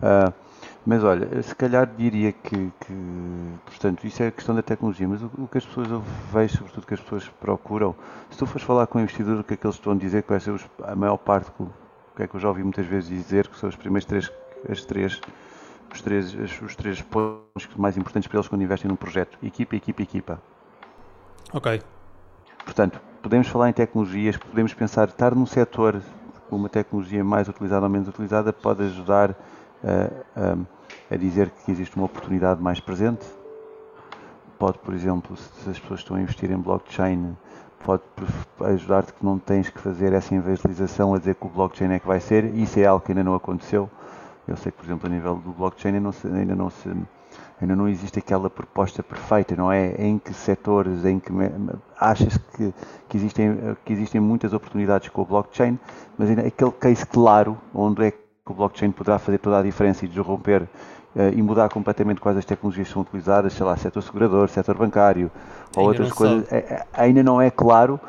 Uh, 0.01 0.33
mas 0.85 1.01
olha, 1.01 1.41
se 1.41 1.55
calhar 1.55 1.89
diria 1.95 2.33
que, 2.33 2.73
que, 2.81 2.93
portanto, 3.65 4.05
isso 4.05 4.21
é 4.21 4.27
a 4.27 4.31
questão 4.31 4.53
da 4.53 4.61
tecnologia, 4.61 5.07
mas 5.07 5.21
o, 5.23 5.31
o, 5.37 5.47
que 5.47 5.59
as 5.59 5.65
pessoas 5.65 5.89
eu 5.89 6.03
vejo, 6.33 6.57
sobretudo 6.57 6.87
que 6.87 6.93
as 6.93 6.99
pessoas 6.99 7.29
procuram, 7.39 7.95
se 8.29 8.37
tu 8.37 8.45
fores 8.45 8.63
falar 8.63 8.87
com 8.87 8.97
o 8.97 9.01
investidor, 9.01 9.39
o 9.39 9.43
que 9.45 9.53
é 9.53 9.57
que 9.57 9.65
eles 9.65 9.77
estão 9.77 9.93
a 9.93 9.95
dizer, 9.95 10.25
ser 10.41 10.51
os, 10.51 10.65
a 10.83 10.93
maior 10.93 11.17
parte, 11.17 11.49
o 11.57 11.69
que 12.17 12.23
é 12.23 12.27
que 12.27 12.35
eu 12.35 12.39
já 12.39 12.49
ouvi 12.49 12.63
muitas 12.63 12.85
vezes 12.85 13.07
dizer, 13.07 13.47
que 13.47 13.57
são 13.57 13.69
os 13.69 13.77
primeiros 13.77 14.05
três, 14.05 14.29
as 14.69 14.83
três 14.83 15.21
os 15.93 16.01
três, 16.01 16.33
os 16.61 16.75
três 16.75 17.01
pontos 17.01 17.67
mais 17.75 17.97
importantes 17.97 18.27
para 18.27 18.37
eles 18.37 18.47
quando 18.47 18.61
investem 18.61 18.89
num 18.89 18.95
projeto: 18.95 19.37
equipa, 19.43 19.75
equipa, 19.75 20.01
equipa. 20.01 20.41
Ok. 21.53 21.81
Portanto, 22.63 23.01
podemos 23.21 23.47
falar 23.47 23.69
em 23.69 23.73
tecnologias, 23.73 24.37
podemos 24.37 24.73
pensar, 24.73 25.07
estar 25.07 25.35
num 25.35 25.45
setor 25.45 26.01
com 26.49 26.55
uma 26.55 26.69
tecnologia 26.69 27.23
mais 27.23 27.47
utilizada 27.47 27.85
ou 27.85 27.89
menos 27.89 28.07
utilizada 28.07 28.51
pode 28.51 28.83
ajudar 28.83 29.35
a, 29.83 30.53
a, 30.53 31.15
a 31.15 31.17
dizer 31.17 31.49
que 31.49 31.71
existe 31.71 31.95
uma 31.95 32.05
oportunidade 32.05 32.61
mais 32.61 32.79
presente. 32.79 33.25
Pode, 34.59 34.77
por 34.79 34.93
exemplo, 34.93 35.35
se 35.35 35.69
as 35.69 35.79
pessoas 35.79 36.01
estão 36.01 36.17
a 36.17 36.21
investir 36.21 36.51
em 36.51 36.57
blockchain, 36.57 37.35
pode 37.83 38.03
ajudar-te 38.59 39.13
que 39.13 39.25
não 39.25 39.39
tens 39.39 39.69
que 39.69 39.79
fazer 39.79 40.13
essa 40.13 40.35
evangelização 40.35 41.13
a 41.13 41.19
dizer 41.19 41.35
que 41.35 41.45
o 41.45 41.49
blockchain 41.49 41.93
é 41.93 41.99
que 41.99 42.07
vai 42.07 42.19
ser. 42.19 42.53
Isso 42.53 42.79
é 42.79 42.85
algo 42.85 43.03
que 43.03 43.11
ainda 43.11 43.23
não 43.23 43.33
aconteceu. 43.33 43.89
Eu 44.47 44.57
sei 44.57 44.71
que, 44.71 44.77
por 44.77 44.85
exemplo, 44.85 45.07
a 45.07 45.09
nível 45.09 45.35
do 45.35 45.51
blockchain 45.51 45.93
ainda 45.93 46.03
não, 46.03 46.11
se, 46.11 46.27
ainda 46.27 46.55
não, 46.55 46.69
se, 46.69 46.89
ainda 47.61 47.75
não 47.75 47.87
existe 47.87 48.19
aquela 48.19 48.49
proposta 48.49 49.03
perfeita, 49.03 49.55
não 49.55 49.71
é? 49.71 49.95
Em 49.97 50.17
que 50.17 50.33
setores, 50.33 51.05
em 51.05 51.19
que 51.19 51.31
achas 51.99 52.37
que, 52.37 52.73
que, 53.07 53.17
existem, 53.17 53.77
que 53.85 53.93
existem 53.93 54.19
muitas 54.19 54.53
oportunidades 54.53 55.09
com 55.09 55.21
o 55.21 55.25
blockchain, 55.25 55.79
mas 56.17 56.29
ainda 56.29 56.41
aquele 56.41 56.71
case 56.71 57.05
claro 57.05 57.57
onde 57.73 58.05
é 58.05 58.11
que 58.11 58.19
o 58.47 58.53
blockchain 58.53 58.91
poderá 58.91 59.19
fazer 59.19 59.37
toda 59.37 59.59
a 59.59 59.63
diferença 59.63 60.05
e 60.05 60.07
desromper 60.07 60.63
uh, 61.15 61.29
e 61.33 61.41
mudar 61.41 61.69
completamente 61.69 62.19
quais 62.19 62.37
as 62.37 62.45
tecnologias 62.45 62.89
são 62.89 63.01
utilizadas, 63.01 63.53
sei 63.53 63.65
lá, 63.65 63.77
setor 63.77 64.01
segurador, 64.01 64.49
setor 64.49 64.75
bancário 64.75 65.31
ou 65.75 65.89
ainda 65.89 66.03
outras 66.03 66.11
coisas, 66.11 66.51
é, 66.51 66.57
é, 66.57 66.85
ainda 66.93 67.23
não 67.23 67.41
é 67.41 67.49
claro 67.49 67.99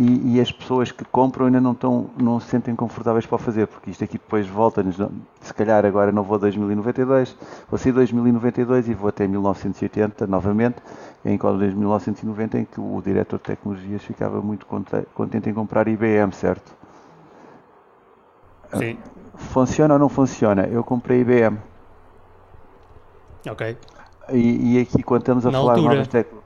e, 0.00 0.36
e, 0.36 0.40
as 0.40 0.50
pessoas 0.50 0.90
que 0.90 1.04
compram 1.04 1.44
ainda 1.44 1.60
não, 1.60 1.72
estão, 1.72 2.08
não 2.16 2.40
se 2.40 2.48
sentem 2.48 2.74
confortáveis 2.74 3.26
para 3.26 3.36
fazer, 3.36 3.66
porque 3.66 3.90
isto 3.90 4.02
aqui 4.02 4.14
depois 4.14 4.46
volta-nos, 4.46 4.96
se 5.42 5.52
calhar 5.52 5.84
agora 5.84 6.10
não 6.10 6.22
vou 6.22 6.36
a 6.36 6.38
2092, 6.38 7.36
vou 7.68 7.78
sair 7.78 7.92
2092 7.92 8.88
e 8.88 8.94
vou 8.94 9.10
até 9.10 9.28
1980 9.28 10.26
novamente, 10.26 10.76
em 11.22 11.36
qual 11.36 11.54
1990 11.54 12.58
em 12.60 12.64
que 12.64 12.80
o 12.80 13.02
diretor 13.04 13.36
de 13.36 13.42
tecnologias 13.42 14.02
ficava 14.02 14.40
muito 14.40 14.64
contente 15.14 15.50
em 15.50 15.52
comprar 15.52 15.86
IBM, 15.86 16.32
certo? 16.32 16.74
Sim. 18.78 18.96
Funciona 19.34 19.94
ou 19.94 20.00
não 20.00 20.08
funciona? 20.08 20.62
Eu 20.62 20.82
comprei 20.82 21.20
IBM. 21.20 21.58
Ok. 23.50 23.76
E, 24.32 24.76
e 24.76 24.80
aqui 24.80 25.02
quando 25.02 25.22
estamos 25.22 25.44
a 25.44 25.50
Na 25.50 25.58
falar 25.58 25.72
altura. 25.72 25.90
de 25.90 25.96
novas 25.96 26.08
tecnologias 26.08 26.39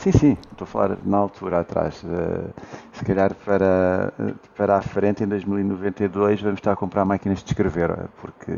Sim, 0.00 0.12
sim, 0.12 0.36
estou 0.50 0.64
a 0.64 0.66
falar 0.66 0.96
na 1.04 1.18
altura 1.18 1.60
atrás. 1.60 2.02
Uh, 2.02 2.48
se 2.94 3.04
calhar 3.04 3.34
para, 3.34 4.10
para 4.56 4.78
a 4.78 4.80
frente, 4.80 5.22
em 5.22 5.26
2092, 5.26 6.40
vamos 6.40 6.58
estar 6.58 6.72
a 6.72 6.76
comprar 6.76 7.04
máquinas 7.04 7.42
de 7.44 7.50
escrever, 7.50 8.08
porque 8.18 8.50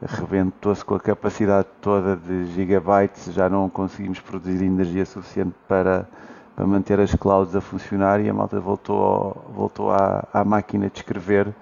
rebentou-se 0.00 0.82
com 0.82 0.94
a 0.94 1.00
capacidade 1.00 1.68
toda 1.82 2.16
de 2.16 2.46
gigabytes, 2.54 3.30
já 3.34 3.46
não 3.50 3.68
conseguimos 3.68 4.20
produzir 4.20 4.64
energia 4.64 5.04
suficiente 5.04 5.54
para, 5.68 6.08
para 6.56 6.66
manter 6.66 6.98
as 6.98 7.14
clouds 7.14 7.54
a 7.54 7.60
funcionar 7.60 8.24
e 8.24 8.30
a 8.30 8.32
malta 8.32 8.58
voltou, 8.58 9.44
voltou 9.54 9.90
à, 9.90 10.26
à 10.32 10.44
máquina 10.46 10.88
de 10.88 10.96
escrever 10.96 11.54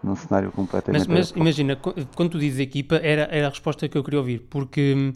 num 0.00 0.14
cenário 0.14 0.52
completamente... 0.52 1.08
Mas, 1.08 1.32
mas 1.32 1.36
imagina, 1.36 1.74
quando 2.14 2.30
tu 2.30 2.38
dizes 2.38 2.60
equipa, 2.60 3.00
era, 3.02 3.22
era 3.32 3.48
a 3.48 3.50
resposta 3.50 3.88
que 3.88 3.98
eu 3.98 4.04
queria 4.04 4.20
ouvir, 4.20 4.46
porque 4.48 5.12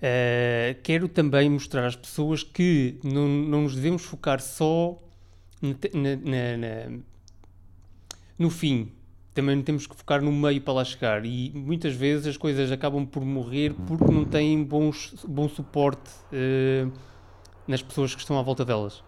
Uh, 0.00 0.80
quero 0.82 1.08
também 1.08 1.50
mostrar 1.50 1.84
às 1.84 1.94
pessoas 1.94 2.42
que 2.42 2.98
não, 3.04 3.28
não 3.28 3.62
nos 3.62 3.74
devemos 3.74 4.02
focar 4.02 4.40
só 4.40 4.96
na, 5.60 5.74
na, 5.92 6.56
na, 6.56 6.98
no 8.38 8.48
fim. 8.48 8.90
Também 9.34 9.56
não 9.56 9.62
temos 9.62 9.86
que 9.86 9.94
focar 9.94 10.22
no 10.22 10.32
meio 10.32 10.60
para 10.62 10.72
lá 10.72 10.84
chegar. 10.84 11.26
E 11.26 11.52
muitas 11.54 11.94
vezes 11.94 12.26
as 12.26 12.36
coisas 12.38 12.72
acabam 12.72 13.04
por 13.04 13.22
morrer 13.22 13.74
porque 13.86 14.10
não 14.10 14.24
têm 14.24 14.64
bons, 14.64 15.14
bom 15.28 15.48
suporte 15.48 16.10
uh, 16.32 16.90
nas 17.68 17.82
pessoas 17.82 18.14
que 18.14 18.22
estão 18.22 18.38
à 18.38 18.42
volta 18.42 18.64
delas. 18.64 19.04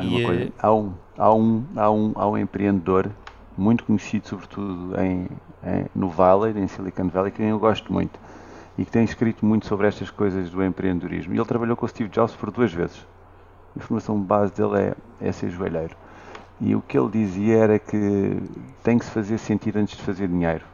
E, 0.00 0.24
uh, 0.24 0.52
há, 0.58 0.72
um, 0.72 0.94
há, 1.18 1.34
um, 1.34 1.64
há, 1.76 1.90
um, 1.90 2.12
há 2.16 2.28
um 2.28 2.38
empreendedor 2.38 3.10
muito 3.56 3.84
conhecido, 3.84 4.28
sobretudo 4.28 4.98
em, 4.98 5.28
em, 5.62 5.86
no 5.94 6.08
Valley, 6.08 6.58
em 6.58 6.66
Silicon 6.66 7.08
Valley, 7.08 7.30
que 7.30 7.42
eu 7.42 7.58
gosto 7.58 7.92
muito 7.92 8.18
e 8.76 8.84
que 8.84 8.90
tem 8.90 9.04
escrito 9.04 9.44
muito 9.44 9.66
sobre 9.66 9.86
estas 9.86 10.10
coisas 10.10 10.50
do 10.50 10.64
empreendedorismo. 10.64 11.34
E 11.34 11.38
ele 11.38 11.46
trabalhou 11.46 11.76
com 11.76 11.84
o 11.84 11.88
Steve 11.88 12.08
Jobs 12.08 12.34
por 12.34 12.50
duas 12.50 12.72
vezes. 12.72 13.06
A 13.76 13.78
informação 13.78 14.20
base 14.20 14.54
dele 14.54 14.94
é, 15.20 15.28
é 15.28 15.32
ser 15.32 15.50
joelheiro. 15.50 15.96
E 16.60 16.74
o 16.74 16.80
que 16.80 16.96
ele 16.98 17.10
dizia 17.10 17.58
era 17.58 17.78
que 17.78 18.42
tem 18.82 18.98
que 18.98 19.04
se 19.04 19.10
fazer 19.10 19.38
sentido 19.38 19.78
antes 19.78 19.96
de 19.96 20.02
fazer 20.02 20.28
dinheiro. 20.28 20.64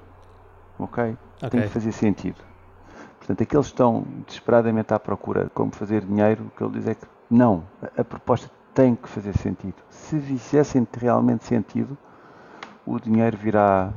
Ok? 0.78 1.16
okay. 1.36 1.50
Tem 1.50 1.62
que 1.62 1.68
fazer 1.68 1.92
sentido. 1.92 2.36
Portanto, 3.18 3.42
aqueles 3.42 3.66
que 3.66 3.72
estão 3.72 4.06
desesperadamente 4.26 4.94
à 4.94 4.98
procura 4.98 5.44
de 5.44 5.50
como 5.50 5.72
fazer 5.72 6.04
dinheiro, 6.04 6.44
o 6.44 6.50
que 6.56 6.62
ele 6.62 6.72
diz 6.72 6.88
é 6.88 6.94
que 6.94 7.06
não, 7.30 7.64
a, 7.82 8.00
a 8.00 8.04
proposta 8.04 8.50
tem 8.74 8.94
que 8.94 9.08
fazer 9.08 9.36
sentido. 9.36 9.76
Se 9.90 10.18
fizessem 10.20 10.86
realmente 10.98 11.44
sentido, 11.44 11.96
o 12.86 12.98
dinheiro 12.98 13.36
virá 13.36 13.92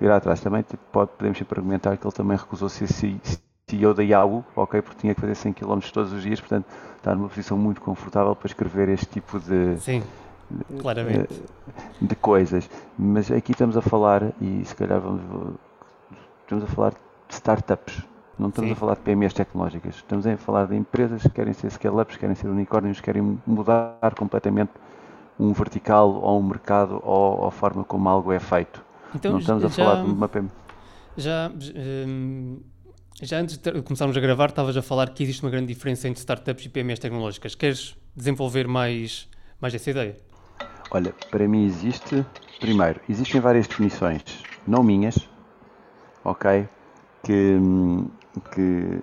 ir 0.00 0.10
atrás. 0.10 0.40
Também 0.40 0.64
pode, 0.92 1.10
podemos 1.16 1.38
sempre 1.38 1.58
argumentar 1.58 1.96
que 1.96 2.06
ele 2.06 2.14
também 2.14 2.36
recusou 2.36 2.68
ser 2.68 2.86
CEO 2.88 3.94
da 3.94 4.02
Yahoo, 4.02 4.44
ok, 4.56 4.82
porque 4.82 5.00
tinha 5.00 5.14
que 5.14 5.20
fazer 5.20 5.34
100 5.34 5.52
km 5.52 5.78
todos 5.92 6.12
os 6.12 6.22
dias, 6.22 6.40
portanto 6.40 6.66
está 6.96 7.14
numa 7.14 7.28
posição 7.28 7.56
muito 7.56 7.80
confortável 7.80 8.34
para 8.34 8.46
escrever 8.46 8.88
este 8.88 9.06
tipo 9.06 9.38
de, 9.38 9.78
Sim, 9.78 10.02
claramente. 10.78 11.42
de, 12.00 12.08
de 12.08 12.14
coisas. 12.16 12.68
Mas 12.98 13.30
aqui 13.30 13.52
estamos 13.52 13.76
a 13.76 13.80
falar, 13.82 14.32
e 14.40 14.64
se 14.64 14.74
calhar 14.74 15.00
vamos, 15.00 15.22
estamos 16.42 16.64
a 16.64 16.66
falar 16.66 16.90
de 16.90 17.34
startups, 17.34 18.02
não 18.38 18.48
estamos 18.48 18.70
Sim. 18.70 18.74
a 18.74 18.76
falar 18.76 18.94
de 18.94 19.00
PMEs 19.00 19.32
tecnológicas, 19.32 19.96
estamos 19.96 20.26
a 20.26 20.36
falar 20.36 20.66
de 20.66 20.76
empresas 20.76 21.22
que 21.22 21.30
querem 21.30 21.52
ser 21.52 21.70
scale-ups, 21.70 22.16
querem 22.16 22.34
ser 22.34 22.48
unicórnios, 22.48 23.00
querem 23.00 23.38
mudar 23.46 24.14
completamente 24.18 24.72
um 25.38 25.52
vertical 25.52 26.10
ou 26.10 26.38
um 26.38 26.42
mercado 26.42 27.00
ou 27.02 27.46
a 27.46 27.50
forma 27.50 27.82
como 27.84 28.08
algo 28.08 28.32
é 28.32 28.38
feito. 28.38 28.89
Então, 29.14 29.32
não 29.32 29.38
estamos 29.38 29.64
a 29.64 29.68
já, 29.68 29.74
falar 29.74 30.04
de 30.04 30.10
uma 30.10 30.28
PME. 30.28 30.50
Já, 31.16 31.50
hum, 32.06 32.60
já 33.22 33.38
antes 33.38 33.58
de 33.58 33.82
começarmos 33.82 34.16
a 34.16 34.20
gravar, 34.20 34.48
estavas 34.48 34.76
a 34.76 34.82
falar 34.82 35.10
que 35.10 35.22
existe 35.22 35.42
uma 35.42 35.50
grande 35.50 35.66
diferença 35.66 36.08
entre 36.08 36.20
startups 36.20 36.64
e 36.64 36.68
PMEs 36.68 36.98
tecnológicas. 36.98 37.54
Queres 37.54 37.96
desenvolver 38.14 38.66
mais, 38.66 39.28
mais 39.60 39.74
essa 39.74 39.90
ideia? 39.90 40.16
Olha, 40.90 41.14
para 41.30 41.46
mim 41.46 41.66
existe, 41.66 42.24
primeiro, 42.58 43.00
existem 43.08 43.40
várias 43.40 43.66
definições, 43.68 44.22
não 44.66 44.82
minhas, 44.82 45.28
ok? 46.24 46.68
Que, 47.22 47.58
que 48.52 49.02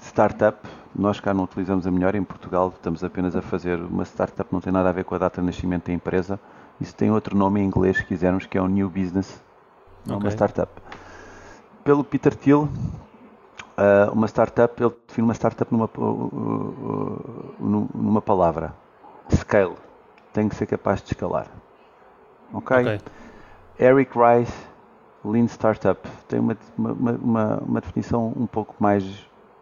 startup, 0.00 0.68
nós 0.94 1.20
cá 1.20 1.32
não 1.32 1.44
utilizamos 1.44 1.86
a 1.86 1.90
melhor, 1.90 2.14
em 2.14 2.22
Portugal 2.24 2.72
estamos 2.74 3.02
apenas 3.02 3.34
a 3.34 3.40
fazer 3.40 3.78
uma 3.78 4.04
startup, 4.04 4.52
não 4.52 4.60
tem 4.60 4.72
nada 4.72 4.88
a 4.90 4.92
ver 4.92 5.04
com 5.04 5.14
a 5.14 5.18
data 5.18 5.40
de 5.40 5.46
nascimento 5.46 5.86
da 5.86 5.92
empresa, 5.92 6.38
isso 6.80 6.94
tem 6.94 7.10
outro 7.10 7.36
nome 7.36 7.60
em 7.60 7.64
inglês, 7.64 7.96
se 7.96 8.04
quisermos, 8.04 8.46
que 8.46 8.58
é 8.58 8.62
um 8.62 8.68
new 8.68 8.88
business, 8.88 9.40
não 10.04 10.16
okay. 10.16 10.28
uma 10.28 10.32
startup. 10.32 10.72
Pelo 11.84 12.02
Peter 12.04 12.34
Thiel, 12.34 12.68
Uh, 13.76 14.10
uma 14.10 14.26
startup, 14.26 14.82
ele 14.82 14.90
define 15.06 15.26
uma 15.26 15.34
startup 15.34 15.70
numa, 15.70 15.84
uh, 15.84 17.50
uh, 17.60 17.88
numa 17.94 18.22
palavra: 18.22 18.72
scale. 19.30 19.74
Tem 20.32 20.48
que 20.48 20.54
ser 20.54 20.64
capaz 20.64 21.02
de 21.02 21.08
escalar. 21.08 21.46
Ok? 22.54 22.74
okay. 22.74 23.00
Eric 23.78 24.12
Rice, 24.18 24.52
Lean 25.22 25.46
Startup, 25.46 26.00
tem 26.26 26.40
uma, 26.40 26.56
uma, 26.78 27.12
uma, 27.12 27.56
uma, 27.58 27.80
definição 27.82 28.32
um 28.34 28.46
pouco 28.46 28.74
mais 28.78 29.04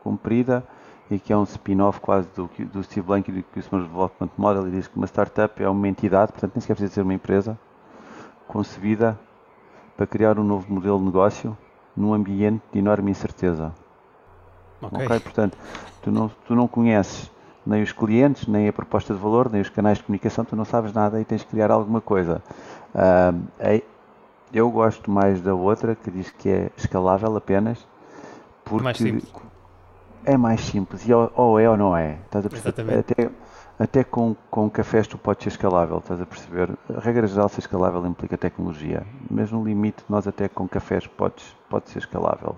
comprida 0.04 0.62
e 1.14 1.18
que 1.18 1.32
é 1.32 1.36
um 1.36 1.44
spin-off 1.44 2.00
quase 2.00 2.28
do, 2.34 2.50
do 2.72 2.82
Steve 2.82 3.06
Blank 3.06 3.30
e 3.30 3.34
do 3.34 3.42
Customer 3.44 3.86
Development 3.86 4.30
Model. 4.36 4.66
Ele 4.66 4.76
diz 4.76 4.88
que 4.88 4.96
uma 4.96 5.06
startup 5.06 5.62
é 5.62 5.68
uma 5.68 5.88
entidade, 5.88 6.32
portanto, 6.32 6.52
nem 6.54 6.60
sequer 6.60 6.74
precisa 6.74 6.94
ser 6.94 7.02
uma 7.02 7.14
empresa, 7.14 7.58
concebida 8.48 9.18
para 9.96 10.06
criar 10.06 10.38
um 10.38 10.44
novo 10.44 10.72
modelo 10.72 10.98
de 10.98 11.04
negócio 11.04 11.56
num 11.96 12.12
ambiente 12.12 12.62
de 12.72 12.80
enorme 12.80 13.10
incerteza. 13.10 13.72
Okay. 14.82 15.06
ok? 15.06 15.20
Portanto, 15.20 15.56
tu 16.02 16.10
não, 16.10 16.30
tu 16.46 16.54
não 16.54 16.66
conheces 16.66 17.30
nem 17.64 17.82
os 17.82 17.92
clientes, 17.92 18.46
nem 18.46 18.68
a 18.68 18.72
proposta 18.72 19.14
de 19.14 19.20
valor, 19.20 19.50
nem 19.50 19.60
os 19.60 19.68
canais 19.68 19.98
de 19.98 20.04
comunicação, 20.04 20.44
tu 20.44 20.56
não 20.56 20.64
sabes 20.64 20.92
nada 20.92 21.20
e 21.20 21.24
tens 21.24 21.42
que 21.42 21.50
criar 21.50 21.70
alguma 21.70 22.00
coisa. 22.00 22.42
Uh, 22.94 23.82
eu 24.52 24.70
gosto 24.70 25.10
mais 25.10 25.40
da 25.40 25.54
outra, 25.54 25.94
que 25.94 26.10
diz 26.10 26.30
que 26.30 26.48
é 26.48 26.70
escalável 26.76 27.36
apenas, 27.36 27.86
porque 28.64 28.84
mais 28.84 28.98
simples. 28.98 29.32
É 30.24 30.36
mais 30.36 30.60
simples, 30.60 31.06
e 31.06 31.12
ou, 31.12 31.58
é 31.60 31.68
ou 31.68 31.76
não 31.76 31.96
é. 31.96 32.18
Estás 32.24 32.46
a 32.46 32.48
perceber? 32.48 32.98
Até, 32.98 33.30
até 33.78 34.04
com, 34.04 34.34
com 34.50 34.70
cafés 34.70 35.06
tu 35.06 35.18
podes 35.18 35.42
ser 35.44 35.50
escalável, 35.50 35.98
estás 35.98 36.20
a 36.20 36.26
perceber? 36.26 36.70
A 36.96 37.00
regra 37.00 37.26
geral 37.26 37.48
ser 37.48 37.60
escalável 37.60 38.06
implica 38.06 38.36
tecnologia, 38.36 39.04
mas 39.30 39.50
no 39.50 39.64
limite 39.64 40.04
nós 40.08 40.26
até 40.26 40.48
com 40.48 40.66
cafés 40.68 41.06
podes, 41.06 41.44
pode 41.68 41.90
ser 41.90 41.98
escalável 41.98 42.56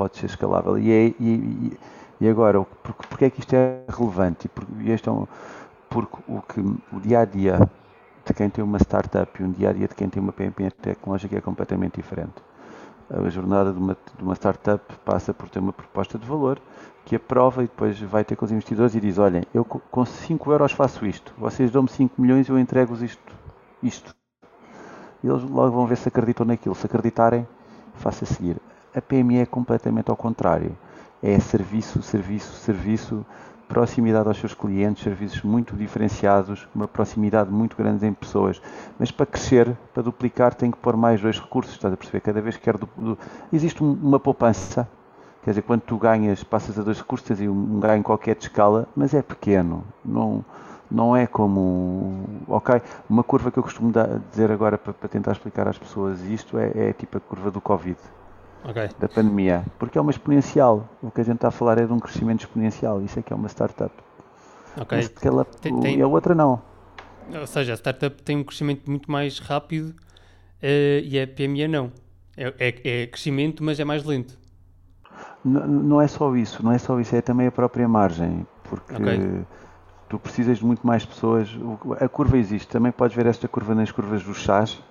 pode 0.00 0.16
ser 0.16 0.26
escalável. 0.26 0.78
E, 0.78 0.90
é, 0.90 1.14
e, 1.20 1.78
e 2.20 2.28
agora, 2.28 2.62
porque, 2.82 3.06
porque 3.06 3.24
é 3.26 3.30
que 3.30 3.40
isto 3.40 3.54
é 3.54 3.82
relevante? 3.86 4.46
E 4.46 4.48
porque, 4.48 4.90
este 4.90 5.08
é 5.10 5.12
um, 5.12 5.26
porque 5.90 6.16
o, 6.26 6.40
que, 6.40 6.60
o 6.60 7.00
dia 7.00 7.20
a 7.20 7.24
dia 7.26 7.70
de 8.24 8.32
quem 8.32 8.48
tem 8.48 8.64
uma 8.64 8.78
startup 8.78 9.30
e 9.38 9.44
um 9.44 9.50
dia 9.50 9.68
a 9.68 9.72
dia 9.74 9.86
de 9.86 9.94
quem 9.94 10.08
tem 10.08 10.22
uma 10.22 10.32
PMP 10.32 10.70
tecnológica 10.70 11.36
é 11.36 11.40
completamente 11.42 11.96
diferente. 11.96 12.42
A 13.10 13.28
jornada 13.28 13.72
de 13.72 13.78
uma, 13.78 13.94
de 14.16 14.22
uma 14.22 14.34
startup 14.34 14.82
passa 15.04 15.34
por 15.34 15.50
ter 15.50 15.58
uma 15.58 15.72
proposta 15.72 16.16
de 16.16 16.26
valor 16.26 16.58
que 17.10 17.16
aprova 17.16 17.64
e 17.64 17.66
depois 17.66 18.00
vai 18.00 18.24
ter 18.24 18.36
com 18.36 18.44
os 18.44 18.52
investidores 18.52 18.94
e 18.94 19.00
diz: 19.00 19.18
Olhem, 19.18 19.42
eu 19.52 19.64
com 19.64 20.04
5 20.04 20.52
euros 20.52 20.70
faço 20.70 21.04
isto, 21.04 21.34
vocês 21.36 21.68
dão-me 21.68 21.88
5 21.88 22.22
milhões 22.22 22.48
eu 22.48 22.56
entrego-vos 22.56 23.02
isto, 23.02 23.34
isto. 23.82 24.14
E 25.20 25.26
eles 25.26 25.42
logo 25.42 25.72
vão 25.72 25.88
ver 25.88 25.96
se 25.96 26.06
acreditam 26.06 26.46
naquilo. 26.46 26.72
Se 26.72 26.86
acreditarem, 26.86 27.48
faça 27.94 28.24
seguir. 28.24 28.58
A 28.94 29.00
PME 29.00 29.40
é 29.40 29.46
completamente 29.46 30.08
ao 30.08 30.16
contrário. 30.16 30.78
É 31.20 31.36
serviço, 31.40 32.00
serviço, 32.00 32.52
serviço, 32.52 33.26
proximidade 33.66 34.28
aos 34.28 34.38
seus 34.38 34.54
clientes, 34.54 35.02
serviços 35.02 35.42
muito 35.42 35.74
diferenciados, 35.74 36.68
uma 36.72 36.86
proximidade 36.86 37.50
muito 37.50 37.76
grande 37.76 38.06
em 38.06 38.14
pessoas. 38.14 38.62
Mas 39.00 39.10
para 39.10 39.26
crescer, 39.26 39.76
para 39.92 40.04
duplicar, 40.04 40.54
tem 40.54 40.70
que 40.70 40.78
pôr 40.78 40.96
mais 40.96 41.20
dois 41.20 41.40
recursos. 41.40 41.74
Estás 41.74 41.92
a 41.92 41.96
perceber? 41.96 42.20
Cada 42.20 42.40
vez 42.40 42.56
que 42.56 42.62
quer. 42.62 42.76
Existe 43.52 43.82
uma 43.82 44.20
poupança. 44.20 44.88
Quer 45.42 45.50
dizer, 45.50 45.62
quando 45.62 45.80
tu 45.82 45.96
ganhas, 45.96 46.44
passas 46.44 46.78
a 46.78 46.82
dois 46.82 46.98
recursos, 46.98 47.26
tens 47.26 47.40
um 47.40 47.80
ganho 47.80 48.02
qualquer 48.02 48.36
de 48.36 48.44
escala, 48.44 48.86
mas 48.94 49.14
é 49.14 49.22
pequeno. 49.22 49.84
Não, 50.04 50.44
não 50.90 51.16
é 51.16 51.26
como. 51.26 52.24
Ok, 52.46 52.80
uma 53.08 53.24
curva 53.24 53.50
que 53.50 53.58
eu 53.58 53.62
costumo 53.62 53.92
dizer 54.30 54.50
agora 54.50 54.76
para, 54.76 54.92
para 54.92 55.08
tentar 55.08 55.32
explicar 55.32 55.66
às 55.66 55.78
pessoas 55.78 56.20
isto 56.22 56.58
é, 56.58 56.72
é 56.74 56.92
tipo 56.92 57.16
a 57.16 57.20
curva 57.20 57.50
do 57.50 57.60
Covid 57.60 57.96
okay. 58.64 58.88
da 58.98 59.08
pandemia, 59.08 59.64
porque 59.78 59.98
é 59.98 60.00
uma 60.00 60.10
exponencial. 60.10 60.88
O 61.02 61.10
que 61.10 61.20
a 61.20 61.24
gente 61.24 61.36
está 61.36 61.48
a 61.48 61.50
falar 61.50 61.78
é 61.78 61.86
de 61.86 61.92
um 61.92 61.98
crescimento 61.98 62.40
exponencial. 62.40 63.02
Isso 63.02 63.18
é 63.18 63.22
que 63.22 63.32
é 63.32 63.36
uma 63.36 63.48
startup. 63.48 63.94
Ok. 64.76 65.10
Ela, 65.22 65.44
tem, 65.44 65.80
tem... 65.80 65.98
E 65.98 66.02
a 66.02 66.06
outra 66.06 66.34
não. 66.34 66.62
Ou 67.32 67.46
seja, 67.46 67.72
a 67.72 67.76
startup 67.76 68.22
tem 68.22 68.36
um 68.36 68.44
crescimento 68.44 68.90
muito 68.90 69.10
mais 69.10 69.38
rápido 69.38 69.90
uh, 69.90 71.00
e 71.02 71.20
a 71.20 71.26
PME 71.26 71.68
não. 71.68 71.92
É, 72.36 72.54
é, 72.58 73.02
é, 73.02 73.06
crescimento, 73.06 73.62
mas 73.62 73.78
é 73.78 73.84
mais 73.84 74.04
lento. 74.04 74.38
Não 75.44 76.00
é 76.00 76.06
só 76.06 76.34
isso, 76.36 76.62
não 76.62 76.72
é 76.72 76.78
só 76.78 77.00
isso, 77.00 77.16
é 77.16 77.22
também 77.22 77.46
a 77.46 77.52
própria 77.52 77.88
margem, 77.88 78.46
porque 78.64 78.94
okay. 78.94 79.46
tu 80.08 80.18
precisas 80.18 80.58
de 80.58 80.66
muito 80.66 80.86
mais 80.86 81.04
pessoas. 81.04 81.48
A 81.98 82.08
curva 82.08 82.36
existe, 82.36 82.68
também 82.68 82.92
podes 82.92 83.16
ver 83.16 83.26
esta 83.26 83.48
curva 83.48 83.74
nas 83.74 83.90
curvas 83.90 84.22
dos 84.22 84.36
chás, 84.38 84.82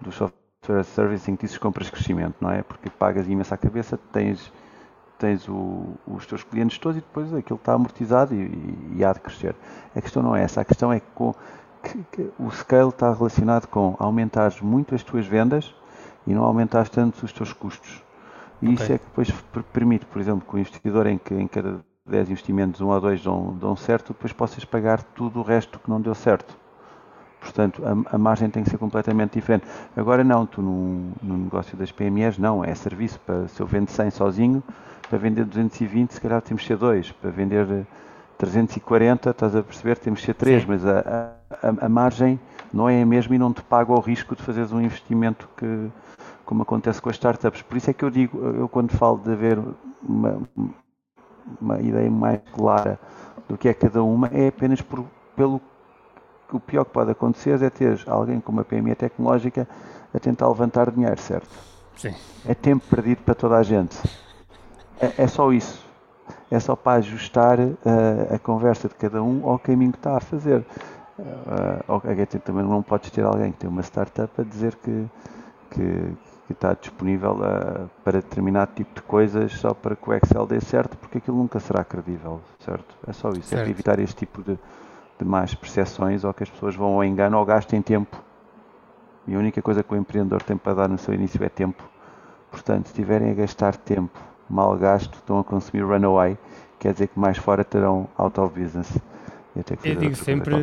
dos 0.00 0.14
software 0.14 0.46
as 0.74 0.86
service 0.88 1.30
em 1.30 1.36
que 1.36 1.42
dizes 1.46 1.58
compras 1.58 1.90
crescimento, 1.90 2.36
não 2.40 2.50
é? 2.50 2.62
Porque 2.62 2.90
pagas 2.90 3.28
imensa 3.28 3.54
a 3.54 3.58
cabeça, 3.58 3.98
tens, 4.12 4.52
tens 5.18 5.48
o, 5.48 5.94
os 6.06 6.26
teus 6.26 6.42
clientes 6.42 6.78
todos 6.78 6.98
e 6.98 7.00
depois 7.00 7.32
aquilo 7.34 7.58
está 7.58 7.74
amortizado 7.74 8.34
e, 8.34 8.38
e, 8.38 8.96
e, 8.96 9.04
há 9.04 9.12
de 9.12 9.20
crescer. 9.20 9.54
A 9.94 10.00
questão 10.00 10.22
não 10.22 10.34
é 10.34 10.42
essa, 10.42 10.60
a 10.60 10.64
questão 10.64 10.92
é 10.92 11.00
com, 11.14 11.34
que, 11.82 12.04
que 12.12 12.30
o 12.38 12.50
scale 12.50 12.88
está 12.88 13.12
relacionado 13.12 13.66
com 13.68 13.96
aumentares 13.98 14.60
muito 14.60 14.94
as 14.94 15.02
tuas 15.02 15.26
vendas 15.26 15.74
e 16.26 16.34
não 16.34 16.42
aumentares 16.42 16.90
tanto 16.90 17.24
os 17.24 17.32
teus 17.32 17.52
custos. 17.52 18.02
E 18.62 18.66
okay. 18.66 18.74
isso 18.74 18.92
é 18.92 18.98
que 18.98 19.04
depois 19.04 19.30
permite, 19.72 20.06
por 20.06 20.20
exemplo, 20.20 20.46
que 20.48 20.56
o 20.56 20.58
investidor 20.58 21.06
em 21.06 21.18
que 21.18 21.34
em 21.34 21.46
cada 21.46 21.80
10 22.06 22.30
investimentos, 22.30 22.80
um 22.80 22.88
ou 22.88 23.00
dois 23.00 23.22
dão, 23.22 23.56
dão 23.60 23.76
certo, 23.76 24.12
depois 24.12 24.32
possas 24.32 24.64
pagar 24.64 25.02
tudo 25.02 25.40
o 25.40 25.42
resto 25.42 25.78
que 25.78 25.90
não 25.90 26.00
deu 26.00 26.14
certo. 26.14 26.56
Portanto, 27.40 27.82
a, 27.84 28.16
a, 28.16 28.18
margem 28.18 28.48
tem 28.48 28.62
que 28.62 28.70
ser 28.70 28.78
completamente 28.78 29.34
diferente. 29.34 29.66
Agora 29.96 30.24
não, 30.24 30.46
tu 30.46 30.62
no, 30.62 31.12
no, 31.22 31.36
negócio 31.36 31.76
das 31.76 31.92
PMEs 31.92 32.38
não, 32.38 32.64
é 32.64 32.74
serviço 32.74 33.20
para 33.20 33.46
se 33.48 33.60
eu 33.60 33.66
vendo 33.66 33.88
100 33.88 34.10
sozinho, 34.10 34.62
para 35.08 35.18
vender 35.18 35.44
220 35.44 36.12
se 36.12 36.20
calhar 36.20 36.40
temos 36.42 36.62
que 36.62 36.68
ser 36.68 36.76
2, 36.76 37.12
para 37.12 37.30
vender 37.30 37.86
340 38.38 39.30
estás 39.30 39.54
a 39.54 39.62
perceber, 39.62 39.98
temos 39.98 40.20
que 40.20 40.26
ser 40.26 40.34
3, 40.34 40.64
mas 40.64 40.84
a, 40.84 41.32
a, 41.62 41.86
a, 41.86 41.88
margem 41.88 42.38
não 42.72 42.88
é 42.88 43.00
a 43.00 43.06
mesma 43.06 43.34
e 43.34 43.38
não 43.38 43.52
te 43.52 43.62
paga 43.62 43.92
o 43.92 44.00
risco 44.00 44.34
de 44.34 44.42
fazeres 44.42 44.72
um 44.72 44.80
investimento 44.80 45.48
que, 45.56 45.88
como 46.46 46.62
acontece 46.62 47.02
com 47.02 47.10
as 47.10 47.16
startups. 47.16 47.60
Por 47.60 47.76
isso 47.76 47.90
é 47.90 47.92
que 47.92 48.04
eu 48.04 48.10
digo, 48.10 48.38
eu 48.38 48.68
quando 48.68 48.92
falo 48.92 49.18
de 49.18 49.32
haver 49.32 49.58
uma, 50.02 50.40
uma 51.60 51.80
ideia 51.80 52.10
mais 52.10 52.40
clara 52.54 52.98
do 53.48 53.58
que 53.58 53.68
é 53.68 53.74
cada 53.74 54.02
uma, 54.02 54.28
é 54.28 54.48
apenas 54.48 54.80
por, 54.80 55.04
pelo 55.34 55.60
o 56.52 56.60
pior 56.60 56.84
que 56.84 56.92
pode 56.92 57.10
acontecer 57.10 57.60
é 57.60 57.68
ter 57.68 57.98
alguém 58.06 58.40
com 58.40 58.52
uma 58.52 58.64
PME 58.64 58.94
tecnológica 58.94 59.68
a 60.14 60.18
tentar 60.18 60.48
levantar 60.48 60.90
dinheiro, 60.90 61.20
certo? 61.20 61.50
Sim. 61.96 62.14
É 62.46 62.54
tempo 62.54 62.84
perdido 62.88 63.22
para 63.22 63.34
toda 63.34 63.56
a 63.56 63.62
gente. 63.62 63.96
É, 65.00 65.24
é 65.24 65.26
só 65.26 65.52
isso. 65.52 65.84
É 66.50 66.60
só 66.60 66.76
para 66.76 66.98
ajustar 66.98 67.58
uh, 67.58 67.74
a 68.34 68.38
conversa 68.38 68.88
de 68.88 68.94
cada 68.94 69.22
um 69.22 69.48
ao 69.48 69.58
caminho 69.58 69.92
que 69.92 69.98
está 69.98 70.16
a 70.16 70.20
fazer. 70.20 70.64
Uh, 71.18 72.38
também 72.44 72.62
não 72.62 72.82
podes 72.82 73.10
ter 73.10 73.24
alguém 73.24 73.50
que 73.50 73.58
tem 73.58 73.70
uma 73.70 73.82
startup 73.82 74.30
a 74.40 74.44
dizer 74.44 74.76
que, 74.76 75.06
que, 75.70 76.16
que 76.46 76.52
está 76.52 76.74
disponível 76.74 77.32
uh, 77.32 77.90
para 78.04 78.20
determinado 78.20 78.72
tipo 78.74 78.94
de 78.94 79.02
coisas 79.02 79.52
só 79.52 79.74
para 79.74 79.96
que 79.96 80.08
o 80.08 80.14
Excel 80.14 80.46
dê 80.46 80.60
certo, 80.60 80.96
porque 80.96 81.18
aquilo 81.18 81.36
nunca 81.36 81.58
será 81.58 81.84
credível, 81.84 82.40
certo? 82.60 82.94
É 83.06 83.12
só 83.12 83.30
isso, 83.30 83.48
certo. 83.48 83.66
é 83.66 83.70
evitar 83.70 83.98
este 83.98 84.16
tipo 84.16 84.42
de, 84.42 84.56
de 85.18 85.24
más 85.24 85.54
percepções 85.54 86.22
ou 86.22 86.32
que 86.32 86.44
as 86.44 86.50
pessoas 86.50 86.76
vão 86.76 86.94
ao 86.94 87.04
engano 87.04 87.36
ou 87.38 87.44
gastem 87.44 87.82
tempo. 87.82 88.22
E 89.26 89.34
a 89.34 89.38
única 89.38 89.60
coisa 89.60 89.82
que 89.82 89.92
o 89.92 89.96
empreendedor 89.96 90.40
tem 90.42 90.56
para 90.56 90.74
dar 90.74 90.88
no 90.88 90.98
seu 90.98 91.12
início 91.12 91.42
é 91.42 91.48
tempo. 91.48 91.82
Portanto, 92.48 92.86
se 92.86 92.92
estiverem 92.92 93.30
a 93.30 93.34
gastar 93.34 93.76
tempo 93.76 94.16
mal 94.48 94.76
gasto, 94.78 95.14
estão 95.14 95.40
a 95.40 95.44
consumir 95.44 95.82
runaway, 95.82 96.38
quer 96.78 96.92
dizer 96.92 97.08
que 97.08 97.18
mais 97.18 97.36
fora 97.36 97.64
terão 97.64 98.08
out 98.16 98.38
of 98.38 98.58
business. 98.58 98.96
eu 99.82 99.96
digo 99.96 100.14
sempre, 100.14 100.54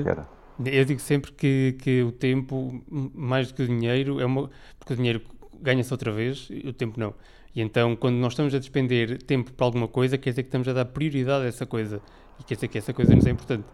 eu 0.65 0.85
digo 0.85 1.01
sempre 1.01 1.33
que, 1.33 1.75
que 1.79 2.03
o 2.03 2.11
tempo, 2.13 2.81
mais 3.13 3.49
do 3.49 3.55
que 3.55 3.63
o 3.63 3.67
dinheiro, 3.67 4.21
é 4.21 4.25
uma, 4.25 4.49
porque 4.79 4.93
o 4.93 4.95
dinheiro 4.95 5.21
ganha-se 5.63 5.91
outra 5.93 6.11
vez, 6.11 6.49
o 6.65 6.73
tempo 6.73 6.99
não. 6.99 7.13
E 7.55 7.61
então, 7.61 7.95
quando 7.95 8.15
nós 8.15 8.33
estamos 8.33 8.53
a 8.53 8.59
despender 8.59 9.21
tempo 9.23 9.51
para 9.53 9.65
alguma 9.65 9.87
coisa, 9.87 10.17
quer 10.17 10.31
dizer 10.31 10.43
que 10.43 10.49
estamos 10.49 10.67
a 10.67 10.73
dar 10.73 10.85
prioridade 10.85 11.45
a 11.45 11.47
essa 11.47 11.65
coisa. 11.65 12.01
E 12.39 12.43
quer 12.43 12.55
dizer 12.55 12.67
que 12.67 12.77
essa 12.77 12.93
coisa 12.93 13.15
nos 13.15 13.25
é 13.25 13.29
importante. 13.29 13.65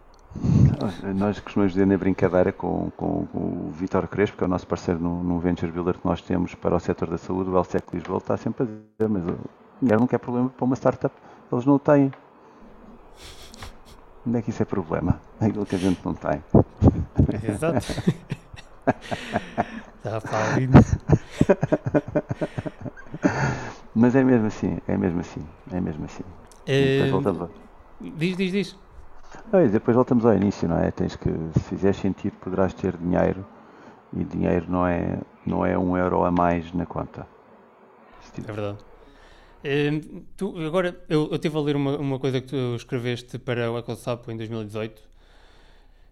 Nós 1.16 1.40
costumamos 1.40 1.74
dizer 1.74 1.88
na 1.88 1.98
brincadeira 1.98 2.52
com, 2.52 2.92
com, 2.96 3.26
com 3.26 3.40
o 3.40 3.72
Vitor 3.72 4.08
Crespo, 4.08 4.38
que 4.38 4.44
é 4.44 4.48
o 4.48 4.50
nosso 4.50 4.68
parceiro 4.68 5.00
no, 5.00 5.24
no 5.24 5.40
Venture 5.40 5.72
Builder 5.72 5.98
que 5.98 6.06
nós 6.06 6.22
temos 6.22 6.54
para 6.56 6.76
o 6.76 6.80
setor 6.80 7.10
da 7.10 7.18
saúde, 7.18 7.50
o 7.50 7.60
LSEC 7.60 7.94
Lisboa, 7.94 8.18
ele 8.18 8.24
está 8.24 8.38
sempre 8.38 8.64
a 8.64 8.66
dizer, 8.66 9.10
mas 9.10 9.24
o 9.24 9.38
dinheiro 9.82 10.00
não 10.00 10.08
quer 10.08 10.20
problema 10.20 10.50
para 10.50 10.66
uma 10.66 10.76
startup, 10.76 11.16
eles 11.52 11.66
não 11.66 11.76
o 11.76 11.80
têm. 11.80 12.12
Onde 14.28 14.38
é 14.38 14.42
que 14.42 14.50
isso 14.52 14.62
é 14.62 14.66
problema? 14.66 15.20
É 15.42 15.48
aquilo 15.48 15.66
que 15.66 15.76
a 15.76 15.80
gente 15.80 16.00
não 16.06 16.14
tem. 16.14 16.44
Exato. 17.50 17.88
Mas 23.96 24.16
é 24.16 24.24
mesmo 24.24 24.48
assim, 24.48 24.78
é 24.88 24.98
mesmo 24.98 25.20
assim, 25.20 25.46
é 25.72 25.82
mesmo 25.82 26.06
assim. 26.06 26.24
É... 26.66 26.94
Depois 26.94 27.12
voltamos. 27.12 27.50
Diz, 28.00 28.38
diz, 28.38 28.52
diz. 28.52 28.76
Ah, 29.52 29.66
depois 29.68 29.96
voltamos 29.96 30.26
ao 30.26 30.36
início, 30.36 30.68
não 30.68 30.78
é? 30.78 30.92
Tens 30.92 31.16
que, 31.16 31.30
se 31.54 31.60
fizer 31.62 31.94
sentido, 31.94 32.34
poderás 32.40 32.74
ter 32.74 32.96
dinheiro 32.98 33.46
e 34.14 34.24
dinheiro 34.24 34.66
não 34.70 34.88
é, 34.88 35.20
não 35.46 35.66
é 35.66 35.78
um 35.78 35.98
euro 35.98 36.24
a 36.24 36.32
mais 36.32 36.72
na 36.74 36.86
conta. 36.86 37.28
É 38.38 38.52
verdade. 38.52 38.78
Uh, 39.62 40.24
tu, 40.38 40.58
agora, 40.66 41.04
eu, 41.10 41.28
eu 41.28 41.36
estive 41.36 41.58
a 41.58 41.62
ler 41.62 41.76
uma, 41.76 41.98
uma 41.98 42.20
coisa 42.20 42.40
que 42.40 42.48
tu 42.48 42.76
escreveste 42.76 43.38
para 43.38 43.72
o 43.72 43.78
EcoSapo 43.78 44.32
em 44.32 44.38
2018. 44.38 45.09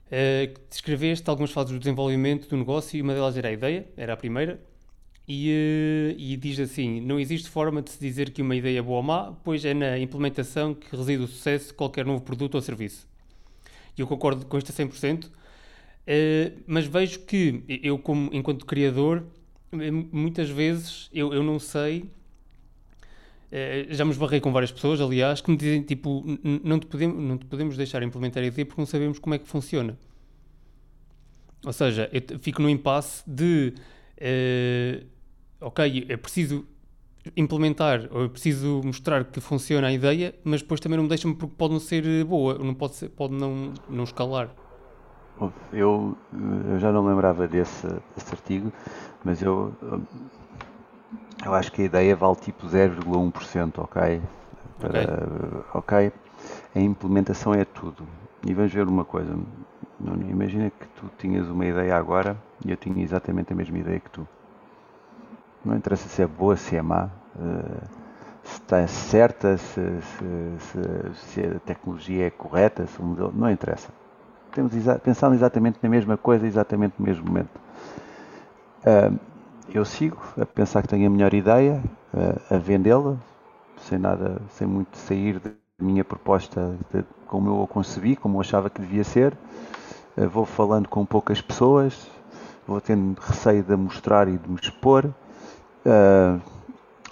Uh, 0.07 0.57
escreveste 0.71 1.29
algumas 1.29 1.51
fases 1.51 1.73
do 1.73 1.79
desenvolvimento 1.79 2.47
do 2.47 2.55
negócio 2.55 2.97
e 2.97 3.01
uma 3.01 3.13
delas 3.13 3.35
era 3.35 3.49
a 3.49 3.51
ideia, 3.51 3.87
era 3.97 4.13
a 4.13 4.17
primeira. 4.17 4.59
E, 5.27 5.49
uh, 5.49 6.19
e 6.19 6.37
diz 6.37 6.59
assim: 6.59 7.01
Não 7.01 7.19
existe 7.19 7.49
forma 7.49 7.81
de 7.81 7.91
se 7.91 7.99
dizer 7.99 8.31
que 8.31 8.41
uma 8.41 8.55
ideia 8.55 8.79
é 8.79 8.81
boa 8.81 8.97
ou 8.97 9.03
má, 9.03 9.33
pois 9.43 9.65
é 9.65 9.73
na 9.73 9.99
implementação 9.99 10.73
que 10.73 10.95
reside 10.95 11.23
o 11.23 11.27
sucesso 11.27 11.67
de 11.67 11.73
qualquer 11.73 12.05
novo 12.05 12.21
produto 12.21 12.55
ou 12.55 12.61
serviço. 12.61 13.05
E 13.97 14.01
eu 14.01 14.07
concordo 14.07 14.45
com 14.45 14.57
isto 14.57 14.71
a 14.71 14.75
100%, 14.75 15.25
uh, 15.25 15.31
mas 16.65 16.85
vejo 16.85 17.19
que 17.21 17.63
eu, 17.83 17.97
como, 17.99 18.29
enquanto 18.31 18.65
criador, 18.65 19.25
muitas 20.11 20.49
vezes 20.49 21.09
eu, 21.13 21.33
eu 21.33 21.43
não 21.43 21.59
sei 21.59 22.05
eh, 22.05 22.16
já 23.89 24.03
me 24.03 24.11
esbarrei 24.11 24.39
com 24.39 24.51
várias 24.51 24.71
pessoas, 24.71 24.99
aliás, 24.99 25.41
que 25.41 25.49
me 25.49 25.57
dizem 25.57 25.81
tipo, 25.81 26.23
não 26.63 26.79
te, 26.79 26.85
podemos, 26.85 27.23
não 27.23 27.37
te 27.37 27.45
podemos 27.45 27.77
deixar 27.77 28.03
implementar 28.03 28.43
a 28.43 28.47
ideia 28.47 28.65
porque 28.65 28.81
não 28.81 28.85
sabemos 28.85 29.19
como 29.19 29.35
é 29.35 29.37
que 29.37 29.47
funciona. 29.47 29.97
Ou 31.65 31.73
seja, 31.73 32.09
eu 32.11 32.39
fico 32.39 32.61
no 32.61 32.69
impasse 32.69 33.23
de 33.27 33.73
uh, 34.17 35.05
ok, 35.61 36.05
é 36.07 36.17
preciso 36.17 36.65
implementar 37.35 38.07
ou 38.11 38.25
é 38.25 38.29
preciso 38.29 38.81
mostrar 38.83 39.25
que 39.25 39.41
funciona 39.41 39.87
a 39.87 39.93
ideia, 39.93 40.35
mas 40.43 40.61
depois 40.61 40.79
também 40.79 40.97
não 40.97 41.03
me 41.03 41.09
deixam 41.09 41.33
porque 41.33 41.55
pode 41.57 41.73
não 41.73 41.79
ser 41.79 42.23
boa, 42.23 42.57
não 42.57 42.73
pode, 42.73 42.95
ser, 42.95 43.09
pode 43.09 43.33
não, 43.33 43.73
não 43.89 44.03
escalar. 44.03 44.49
Eu, 45.71 46.17
eu 46.71 46.79
já 46.79 46.91
não 46.91 47.05
lembrava 47.05 47.47
desse, 47.47 47.85
desse 48.15 48.31
artigo, 48.31 48.73
mas 49.23 49.41
eu 49.41 49.73
eu 51.45 51.53
acho 51.53 51.71
que 51.71 51.81
a 51.81 51.85
ideia 51.85 52.15
vale 52.15 52.35
tipo 52.35 52.67
0,1%, 52.67 53.79
ok? 53.79 54.21
Para, 54.79 55.63
ok? 55.73 56.11
A 56.75 56.79
implementação 56.79 57.53
é 57.53 57.65
tudo. 57.65 58.07
E 58.45 58.53
vamos 58.53 58.71
ver 58.73 58.87
uma 58.87 59.05
coisa. 59.05 59.37
Imagina 60.29 60.69
que 60.69 60.87
tu 60.89 61.09
tinhas 61.17 61.47
uma 61.47 61.65
ideia 61.65 61.95
agora 61.95 62.37
e 62.65 62.71
eu 62.71 62.77
tinha 62.77 63.03
exatamente 63.03 63.53
a 63.53 63.55
mesma 63.55 63.77
ideia 63.77 63.99
que 63.99 64.09
tu. 64.09 64.27
Não 65.65 65.75
interessa 65.75 66.07
se 66.07 66.21
é 66.21 66.27
boa, 66.27 66.55
se 66.55 66.75
é 66.75 66.81
má, 66.81 67.09
eh, 67.39 67.87
se 68.43 68.61
está 68.61 68.87
certa, 68.87 69.57
se, 69.57 69.81
se, 70.01 70.25
se, 70.59 71.15
se 71.15 71.41
a 71.41 71.59
tecnologia 71.59 72.27
é 72.27 72.29
correta, 72.29 72.85
se 72.85 72.99
o 72.99 73.03
modelo. 73.03 73.33
Não 73.35 73.49
interessa. 73.49 73.89
Temos 74.53 74.75
exa 74.75 74.97
pensando 74.97 75.35
exatamente 75.35 75.79
na 75.81 75.89
mesma 75.89 76.15
coisa, 76.17 76.47
exatamente 76.47 76.95
no 76.97 77.05
mesmo 77.05 77.25
momento. 77.25 77.49
Uh, 78.85 79.19
eu 79.73 79.85
sigo 79.85 80.17
a 80.39 80.45
pensar 80.45 80.81
que 80.81 80.87
tenho 80.87 81.07
a 81.07 81.09
melhor 81.09 81.33
ideia, 81.33 81.83
a, 82.49 82.55
a 82.55 82.57
vendê-la, 82.57 83.17
sem 83.81 83.97
nada, 83.97 84.41
sem 84.51 84.67
muito 84.67 84.97
sair 84.97 85.39
da 85.39 85.51
minha 85.79 86.03
proposta 86.03 86.75
de 86.93 87.03
como 87.27 87.49
eu 87.49 87.63
a 87.63 87.67
concebi, 87.67 88.15
como 88.15 88.37
eu 88.37 88.41
achava 88.41 88.69
que 88.69 88.81
devia 88.81 89.03
ser. 89.03 89.33
Uh, 90.17 90.27
vou 90.27 90.45
falando 90.45 90.87
com 90.87 91.05
poucas 91.05 91.41
pessoas, 91.41 92.09
vou 92.65 92.81
tendo 92.81 93.19
receio 93.19 93.63
de 93.63 93.75
mostrar 93.75 94.27
e 94.27 94.37
de 94.37 94.49
me 94.49 94.57
expor. 94.61 95.05
Uh, 95.85 96.41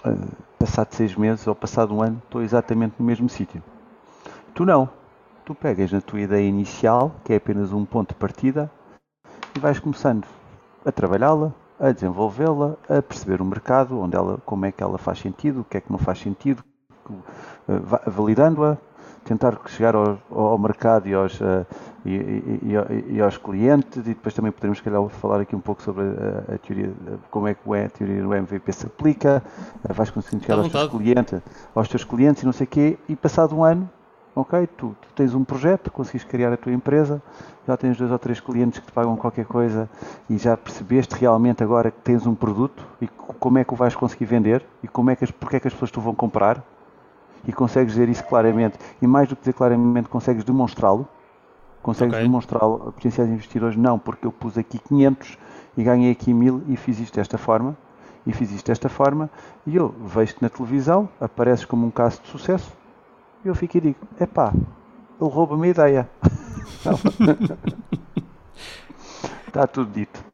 uh, 0.08 0.36
passado 0.58 0.92
seis 0.94 1.14
meses 1.14 1.46
ou 1.46 1.54
passado 1.54 1.94
um 1.94 2.02
ano, 2.02 2.20
estou 2.24 2.42
exatamente 2.42 2.94
no 2.98 3.04
mesmo 3.04 3.28
sítio. 3.28 3.62
Tu 4.54 4.64
não. 4.64 4.88
Tu 5.44 5.54
pegas 5.54 5.92
na 5.92 6.00
tua 6.00 6.20
ideia 6.20 6.48
inicial, 6.48 7.14
que 7.24 7.32
é 7.32 7.36
apenas 7.36 7.72
um 7.72 7.84
ponto 7.84 8.08
de 8.08 8.16
partida, 8.16 8.68
e 9.54 9.60
vais 9.60 9.78
começando 9.78 10.26
a 10.84 10.90
trabalhá-la, 10.90 11.52
a 11.78 11.92
desenvolvê-la, 11.92 12.76
a 12.88 13.02
perceber 13.02 13.40
o 13.40 13.44
mercado, 13.44 14.00
onde 14.00 14.16
ela, 14.16 14.38
como 14.44 14.66
é 14.66 14.72
que 14.72 14.82
ela 14.82 14.98
faz 14.98 15.18
sentido, 15.18 15.60
o 15.60 15.64
que 15.64 15.76
é 15.76 15.80
que 15.80 15.90
não 15.90 15.98
faz 15.98 16.18
sentido, 16.18 16.62
eh, 17.68 17.80
validando-a, 18.06 18.78
tentar 19.26 19.58
chegar 19.66 19.94
ao, 19.94 20.18
ao 20.30 20.56
mercado 20.56 21.08
e 21.08 21.14
aos, 21.14 21.40
uh, 21.40 21.66
e, 22.04 22.14
e, 22.14 23.14
e, 23.14 23.20
aos 23.20 23.36
clientes 23.36 23.96
e 23.98 24.10
depois 24.10 24.32
também 24.32 24.52
podemos 24.52 24.80
calhar 24.80 25.04
falar 25.08 25.40
aqui 25.40 25.56
um 25.56 25.60
pouco 25.60 25.82
sobre 25.82 26.04
a, 26.04 26.54
a 26.54 26.58
teoria, 26.58 26.92
como 27.28 27.48
é 27.48 27.54
que 27.54 27.74
a 27.74 27.88
teoria 27.88 28.22
do 28.22 28.32
MVP 28.32 28.72
se 28.72 28.86
aplica, 28.86 29.42
uh, 29.84 29.92
vais 29.92 30.10
conseguindo 30.10 30.44
chegar 30.44 30.58
aos 30.58 30.68
teus, 30.70 30.90
clientes, 30.90 31.40
aos 31.74 31.88
teus 31.88 32.04
clientes 32.04 32.42
e 32.44 32.46
não 32.46 32.52
sei 32.52 32.66
o 32.66 32.70
quê, 32.70 32.98
e 33.08 33.16
passado 33.16 33.56
um 33.56 33.64
ano 33.64 33.90
ok, 34.36 34.66
tu, 34.76 34.94
tu, 35.00 35.08
tens 35.14 35.34
um 35.34 35.42
projeto, 35.42 35.90
conseguiste 35.90 36.28
criar 36.28 36.52
a 36.52 36.58
tua 36.58 36.70
empresa, 36.70 37.22
já 37.66 37.74
tens 37.74 37.96
dois 37.96 38.10
ou 38.12 38.18
três 38.18 38.38
clientes 38.38 38.78
que 38.78 38.86
te 38.86 38.92
pagam 38.92 39.16
qualquer 39.16 39.46
coisa 39.46 39.88
e 40.28 40.36
já 40.36 40.54
percebeste 40.58 41.14
realmente 41.14 41.64
agora 41.64 41.90
que 41.90 41.98
tens 42.02 42.26
um 42.26 42.34
produto 42.34 42.86
e 43.00 43.08
como 43.08 43.56
é 43.56 43.64
que 43.64 43.72
o 43.72 43.76
vais 43.76 43.96
conseguir 43.96 44.26
vender 44.26 44.62
e 44.82 44.88
como 44.88 45.10
é 45.10 45.16
que 45.16 45.24
as, 45.24 45.30
porque 45.30 45.56
é 45.56 45.60
que 45.60 45.66
as 45.66 45.72
pessoas 45.72 45.90
te 45.90 45.98
vão 45.98 46.14
comprar? 46.14 46.62
E 47.48 47.52
consegues 47.52 47.94
dizer 47.94 48.10
isso 48.10 48.24
claramente 48.24 48.78
e 49.00 49.06
mais 49.06 49.26
do 49.26 49.34
que 49.34 49.40
dizer 49.40 49.54
claramente 49.54 50.08
consegues 50.10 50.44
demonstrá-lo? 50.44 51.08
Consegues 51.82 52.14
okay. 52.14 52.26
demonstrá-lo? 52.26 52.88
A 52.88 52.92
potenciais 52.92 53.30
investidores 53.30 53.76
não, 53.76 53.98
porque 53.98 54.26
eu 54.26 54.32
pus 54.32 54.58
aqui 54.58 54.78
500 54.78 55.38
e 55.78 55.82
ganhei 55.82 56.12
aqui 56.12 56.34
1000 56.34 56.62
e 56.68 56.76
fiz 56.76 57.00
isto 57.00 57.14
desta 57.14 57.38
forma 57.38 57.74
e 58.26 58.34
fiz 58.34 58.52
isto 58.52 58.66
desta 58.66 58.90
forma 58.90 59.30
e 59.66 59.76
eu 59.76 59.94
vejo-te 60.04 60.42
na 60.42 60.50
televisão, 60.50 61.08
apareces 61.18 61.64
como 61.64 61.86
um 61.86 61.90
caso 61.90 62.20
de 62.20 62.28
sucesso 62.28 62.70
e 63.46 63.48
eu 63.48 63.54
fico 63.54 63.78
e 63.78 63.80
digo: 63.80 64.08
epá, 64.20 64.52
ele 64.52 65.30
rouba-me 65.30 65.68
a 65.68 65.70
ideia. 65.70 66.10
Está 69.46 69.66
tudo 69.72 69.92
dito. 69.92 70.24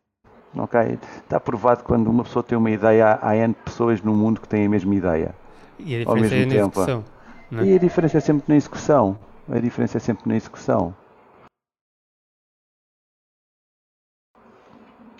Ok? 0.56 0.98
Está 1.22 1.38
provado 1.38 1.80
que 1.80 1.86
quando 1.86 2.08
uma 2.08 2.24
pessoa 2.24 2.42
tem 2.42 2.56
uma 2.56 2.70
ideia, 2.70 3.18
há 3.22 3.36
N 3.36 3.54
pessoas 3.54 4.00
no 4.00 4.14
mundo 4.14 4.40
que 4.40 4.48
têm 4.48 4.66
a 4.66 4.68
mesma 4.68 4.94
ideia. 4.94 5.34
E 5.78 5.94
a 5.94 5.98
diferença 5.98 6.10
ao 6.10 6.16
mesmo 6.16 6.36
é 6.36 6.46
na 6.46 6.52
tempo. 6.52 6.80
execução. 6.80 7.04
É? 7.52 7.64
E 7.64 7.74
a 7.74 7.78
diferença 7.78 8.18
é 8.18 8.20
sempre 8.20 8.44
na 8.48 8.56
execução. 8.56 9.18
A 9.50 9.58
diferença 9.58 9.98
é 9.98 10.00
sempre 10.00 10.28
na 10.28 10.36
execução. 10.36 10.94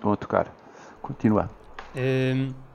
Vão 0.02 0.12
a 0.12 0.16
tocar. 0.16 0.50
Continua. 1.02 1.50
Um... 1.94 2.71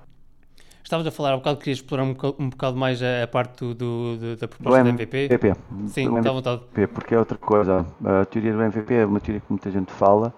Estavas 0.88 1.06
a 1.06 1.12
falar 1.12 1.34
há 1.34 1.36
um 1.36 1.40
bocado, 1.40 1.60
querias 1.60 1.80
explorar 1.80 2.04
um, 2.04 2.16
um 2.40 2.50
bocado 2.50 2.78
mais 2.78 3.04
a, 3.04 3.24
a 3.24 3.28
parte 3.28 3.60
do, 3.60 3.74
do, 3.76 4.38
da 4.38 4.48
proposta 4.48 4.84
do 4.84 4.90
MVP? 4.90 5.26
MVP. 5.26 5.54
Sim, 5.88 6.18
está 6.18 6.30
à 6.30 6.32
vontade. 6.32 6.62
Porque 6.94 7.14
é 7.14 7.20
outra 7.20 7.38
coisa. 7.38 7.86
A 8.06 8.24
teoria 8.24 8.54
do 8.54 8.62
MVP 8.64 8.94
é 8.94 9.06
uma 9.06 9.20
teoria 9.20 9.42
que 9.42 9.48
muita 9.50 9.70
gente 9.70 9.92
fala 9.92 10.34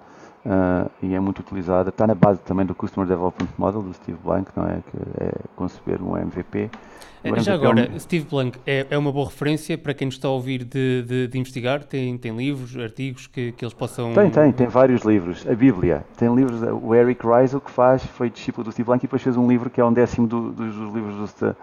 uh, 0.46 0.90
e 1.02 1.14
é 1.14 1.20
muito 1.20 1.40
utilizada. 1.40 1.90
Está 1.90 2.08
na 2.08 2.16
base 2.16 2.40
também 2.42 2.66
do 2.66 2.76
Customer 2.76 3.08
Development 3.08 3.50
Model 3.58 3.82
do 3.82 3.94
Steve 3.94 4.18
Blank, 4.24 4.52
não 4.56 4.66
é? 4.66 4.82
Que 4.92 5.24
é 5.24 5.32
conceber 5.56 6.02
um 6.02 6.18
MVP. 6.18 6.70
É, 7.22 7.40
já 7.42 7.54
agora, 7.54 7.86
é 7.86 7.90
um... 7.90 8.00
Steve 8.00 8.26
Blank 8.30 8.58
é, 8.66 8.88
é 8.90 8.98
uma 8.98 9.12
boa 9.12 9.26
referência 9.26 9.78
para 9.78 9.94
quem 9.94 10.06
nos 10.06 10.16
está 10.16 10.30
a 10.30 10.32
ouvir 10.32 10.64
de, 10.64 11.04
de, 11.04 11.28
de 11.28 11.38
investigar? 11.38 11.84
Tem, 11.84 12.18
tem 12.18 12.36
livros, 12.36 12.78
artigos 12.78 13.28
que, 13.28 13.52
que 13.52 13.64
eles 13.64 13.74
possam. 13.74 14.14
Tem, 14.14 14.30
tem, 14.30 14.52
tem 14.52 14.68
vários 14.68 15.04
livros. 15.04 15.46
A 15.48 15.54
Bíblia, 15.54 16.06
tem 16.18 16.34
livros. 16.34 16.62
O 16.82 16.96
Eric 16.96 17.22
Rice, 17.28 17.56
o 17.56 17.60
que 17.60 17.72
faz, 17.72 18.06
foi 18.06 18.30
discípulo 18.30 18.64
do 18.64 18.72
Steve 18.72 18.86
Blank 18.86 19.04
e 19.04 19.08
depois 19.08 19.22
fez 19.22 19.36
um 19.36 19.48
livro 19.48 19.70
que 19.70 19.82
é 19.82 19.86
um 19.86 19.92
décimo 19.92 20.28
do, 20.28 20.52
dos, 20.52 20.74
dos 20.74 20.94
livros 20.94 21.34
do, 21.34 21.56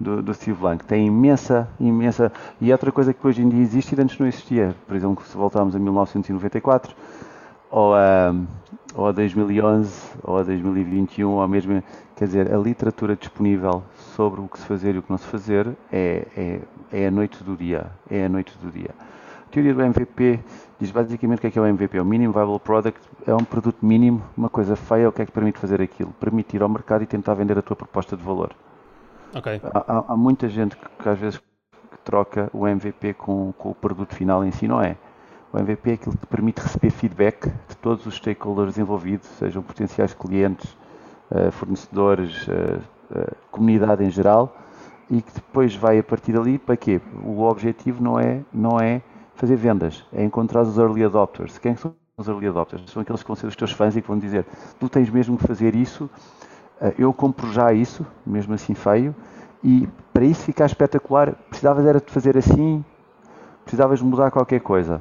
do, 0.00 0.22
do, 0.22 0.34
Steve 0.34 0.58
Blank. 0.58 0.84
Tem 0.86 1.06
imensa, 1.06 1.68
imensa. 1.78 2.32
E 2.58 2.70
é 2.70 2.74
outra 2.74 2.90
coisa 2.90 3.12
que 3.12 3.26
hoje 3.26 3.42
em 3.42 3.48
dia 3.48 3.60
existe 3.60 3.94
e 3.94 4.00
antes 4.00 4.18
não 4.18 4.26
existia. 4.26 4.74
Por 4.86 4.96
exemplo, 4.96 5.22
se 5.26 5.36
voltarmos 5.36 5.76
a 5.76 5.78
1994 5.78 6.96
ou 7.74 7.94
a, 7.94 8.34
ou 8.94 9.08
a 9.08 9.12
2011 9.12 10.12
ou 10.22 10.38
a 10.38 10.42
2021 10.42 11.30
ou 11.30 11.48
mesmo 11.48 11.82
Quer 12.16 12.26
dizer, 12.26 12.54
a 12.54 12.56
literatura 12.56 13.16
disponível 13.16 13.82
sobre 14.14 14.40
o 14.40 14.46
que 14.46 14.58
se 14.60 14.66
fazer 14.66 14.94
e 14.94 14.98
o 14.98 15.02
que 15.02 15.10
não 15.10 15.18
se 15.18 15.26
fazer 15.26 15.66
é, 15.92 16.26
é, 16.36 16.60
é 16.92 17.06
a 17.08 17.10
noite 17.10 17.42
do 17.42 17.56
dia. 17.56 17.86
É 18.08 18.26
a 18.26 18.28
noite 18.28 18.56
do 18.58 18.70
dia. 18.70 18.90
A 19.46 19.50
teoria 19.50 19.74
do 19.74 19.82
MVP 19.82 20.38
diz 20.78 20.92
basicamente 20.92 21.38
o 21.38 21.40
que 21.40 21.46
é 21.48 21.50
que 21.50 21.58
é 21.58 21.62
o 21.62 21.66
MVP. 21.66 21.98
O 21.98 22.04
Minimum 22.04 22.32
Viable 22.32 22.60
Product 22.60 23.00
é 23.26 23.34
um 23.34 23.42
produto 23.42 23.84
mínimo, 23.84 24.22
uma 24.36 24.48
coisa 24.48 24.76
feia, 24.76 25.08
o 25.08 25.12
que 25.12 25.22
é 25.22 25.26
que 25.26 25.32
permite 25.32 25.58
fazer 25.58 25.82
aquilo? 25.82 26.12
Permite 26.20 26.54
ir 26.54 26.62
ao 26.62 26.68
mercado 26.68 27.02
e 27.02 27.06
tentar 27.06 27.34
vender 27.34 27.58
a 27.58 27.62
tua 27.62 27.74
proposta 27.74 28.16
de 28.16 28.22
valor. 28.22 28.52
Okay. 29.34 29.60
Há, 29.64 30.12
há, 30.12 30.16
muita 30.16 30.48
gente 30.48 30.76
que, 30.76 30.88
que 31.02 31.08
às 31.08 31.18
vezes 31.18 31.42
troca 32.04 32.48
o 32.52 32.68
MVP 32.68 33.14
com, 33.14 33.52
com, 33.58 33.70
o 33.70 33.74
produto 33.74 34.14
final 34.14 34.44
em 34.44 34.52
si, 34.52 34.68
não 34.68 34.80
é? 34.80 34.96
O 35.54 35.58
MVP 35.60 35.90
é 35.90 35.94
aquilo 35.94 36.16
que 36.16 36.18
te 36.22 36.26
permite 36.26 36.60
receber 36.60 36.90
feedback 36.90 37.46
de 37.68 37.76
todos 37.76 38.04
os 38.06 38.16
stakeholders 38.16 38.76
envolvidos, 38.76 39.28
sejam 39.38 39.62
potenciais 39.62 40.12
clientes, 40.12 40.76
uh, 41.30 41.52
fornecedores, 41.52 42.48
uh, 42.48 42.80
uh, 43.16 43.36
comunidade 43.52 44.02
em 44.02 44.10
geral, 44.10 44.56
e 45.08 45.22
que 45.22 45.32
depois 45.32 45.76
vai 45.76 46.00
a 46.00 46.02
partir 46.02 46.32
dali 46.32 46.58
para 46.58 46.76
quê? 46.76 47.00
O 47.24 47.42
objetivo 47.42 48.02
não 48.02 48.18
é, 48.18 48.40
não 48.52 48.80
é 48.80 49.00
fazer 49.36 49.54
vendas, 49.54 50.04
é 50.12 50.24
encontrar 50.24 50.62
os 50.62 50.76
early 50.76 51.04
adopters. 51.04 51.56
Quem 51.56 51.76
são 51.76 51.94
os 52.16 52.26
early 52.26 52.48
adopters? 52.48 52.90
São 52.90 53.00
aqueles 53.00 53.22
que 53.22 53.28
vão 53.28 53.36
ser 53.36 53.46
os 53.46 53.54
teus 53.54 53.70
fãs 53.70 53.94
e 53.94 54.02
que 54.02 54.08
vão 54.08 54.18
dizer: 54.18 54.44
tu 54.80 54.88
tens 54.88 55.08
mesmo 55.08 55.36
que 55.36 55.46
fazer 55.46 55.76
isso, 55.76 56.10
eu 56.98 57.12
compro 57.12 57.52
já 57.52 57.72
isso, 57.72 58.04
mesmo 58.26 58.54
assim 58.54 58.74
feio, 58.74 59.14
e 59.62 59.88
para 60.12 60.24
isso 60.24 60.42
ficar 60.42 60.66
espetacular, 60.66 61.32
precisavas 61.48 61.86
era 61.86 62.00
de 62.00 62.10
fazer 62.10 62.36
assim, 62.36 62.84
precisavas 63.64 64.02
mudar 64.02 64.32
qualquer 64.32 64.58
coisa. 64.58 65.00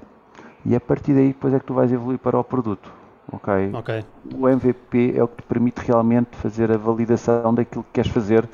E 0.65 0.75
a 0.75 0.79
partir 0.79 1.13
daí 1.13 1.27
depois 1.27 1.53
é 1.53 1.59
que 1.59 1.65
tu 1.65 1.73
vais 1.73 1.91
evoluir 1.91 2.19
para 2.19 2.39
o 2.39 2.43
produto. 2.43 2.91
ok 3.31 3.71
Okay. 3.73 4.03
O 4.35 4.47
MVP 4.47 5.13
é 5.15 5.23
o 5.23 5.27
que 5.27 5.37
te 5.37 5.43
permite 5.43 5.79
realmente 5.79 6.35
fazer 6.37 6.71
a 6.71 6.77
validação 6.77 7.53
daquilo 7.53 7.83
que 7.83 7.91
queres 7.93 8.11
fazer. 8.11 8.47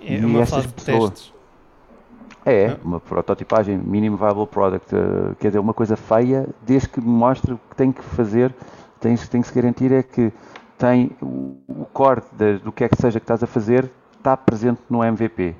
É 0.00 0.18
e 0.18 0.24
uma 0.24 0.44
fase 0.44 0.68
pessoas, 0.68 1.10
de 1.10 1.16
testes. 1.16 1.34
É, 2.44 2.64
é, 2.64 2.76
uma 2.84 3.00
prototipagem, 3.00 3.78
minimum 3.78 4.16
viable 4.16 4.46
product, 4.46 4.94
uh, 4.94 5.34
quer 5.40 5.48
dizer, 5.48 5.58
uma 5.58 5.72
coisa 5.72 5.96
feia, 5.96 6.46
desde 6.60 6.88
que 6.90 7.00
mostre 7.00 7.54
o 7.54 7.60
que 7.70 7.74
tem 7.74 7.90
que 7.90 8.02
fazer, 8.02 8.54
tem, 9.00 9.16
tem 9.16 9.40
que 9.40 9.48
se 9.48 9.54
garantir 9.54 9.90
é 9.92 10.02
que 10.02 10.30
tem 10.76 11.10
o, 11.22 11.56
o 11.66 11.86
core 11.90 12.22
de, 12.32 12.58
do 12.58 12.70
que 12.70 12.84
é 12.84 12.88
que 12.88 13.00
seja 13.00 13.18
que 13.18 13.24
estás 13.24 13.42
a 13.42 13.46
fazer, 13.46 13.90
está 14.18 14.36
presente 14.36 14.80
no 14.90 15.02
MVP. 15.02 15.54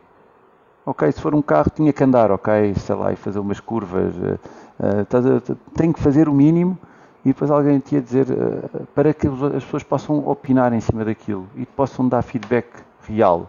Ok, 0.87 1.11
se 1.13 1.21
for 1.21 1.35
um 1.35 1.43
carro 1.43 1.71
tinha 1.71 1.93
que 1.93 2.05
andar, 2.05 2.31
ok, 2.31 2.75
sei 2.75 2.95
lá, 2.95 3.13
e 3.13 3.17
fazer 3.17 3.39
umas 3.39 3.59
curvas, 3.59 4.15
uh, 4.17 5.57
tem 5.75 5.93
que 5.93 6.01
fazer 6.01 6.29
o 6.29 6.33
mínimo 6.35 6.79
e 7.25 7.29
depois 7.29 7.51
alguém 7.51 7.79
te 7.79 7.95
ia 7.95 8.03
dizer 8.03 8.27
uh, 8.31 8.87
para 8.95 9.15
que 9.15 9.27
as 9.27 9.65
pessoas 9.65 9.83
possam 9.83 10.29
opinar 10.29 10.73
em 10.75 10.81
cima 10.81 11.05
daquilo 11.05 11.49
e 11.57 11.65
possam 11.65 12.07
dar 12.07 12.21
feedback 12.23 12.67
real 13.09 13.49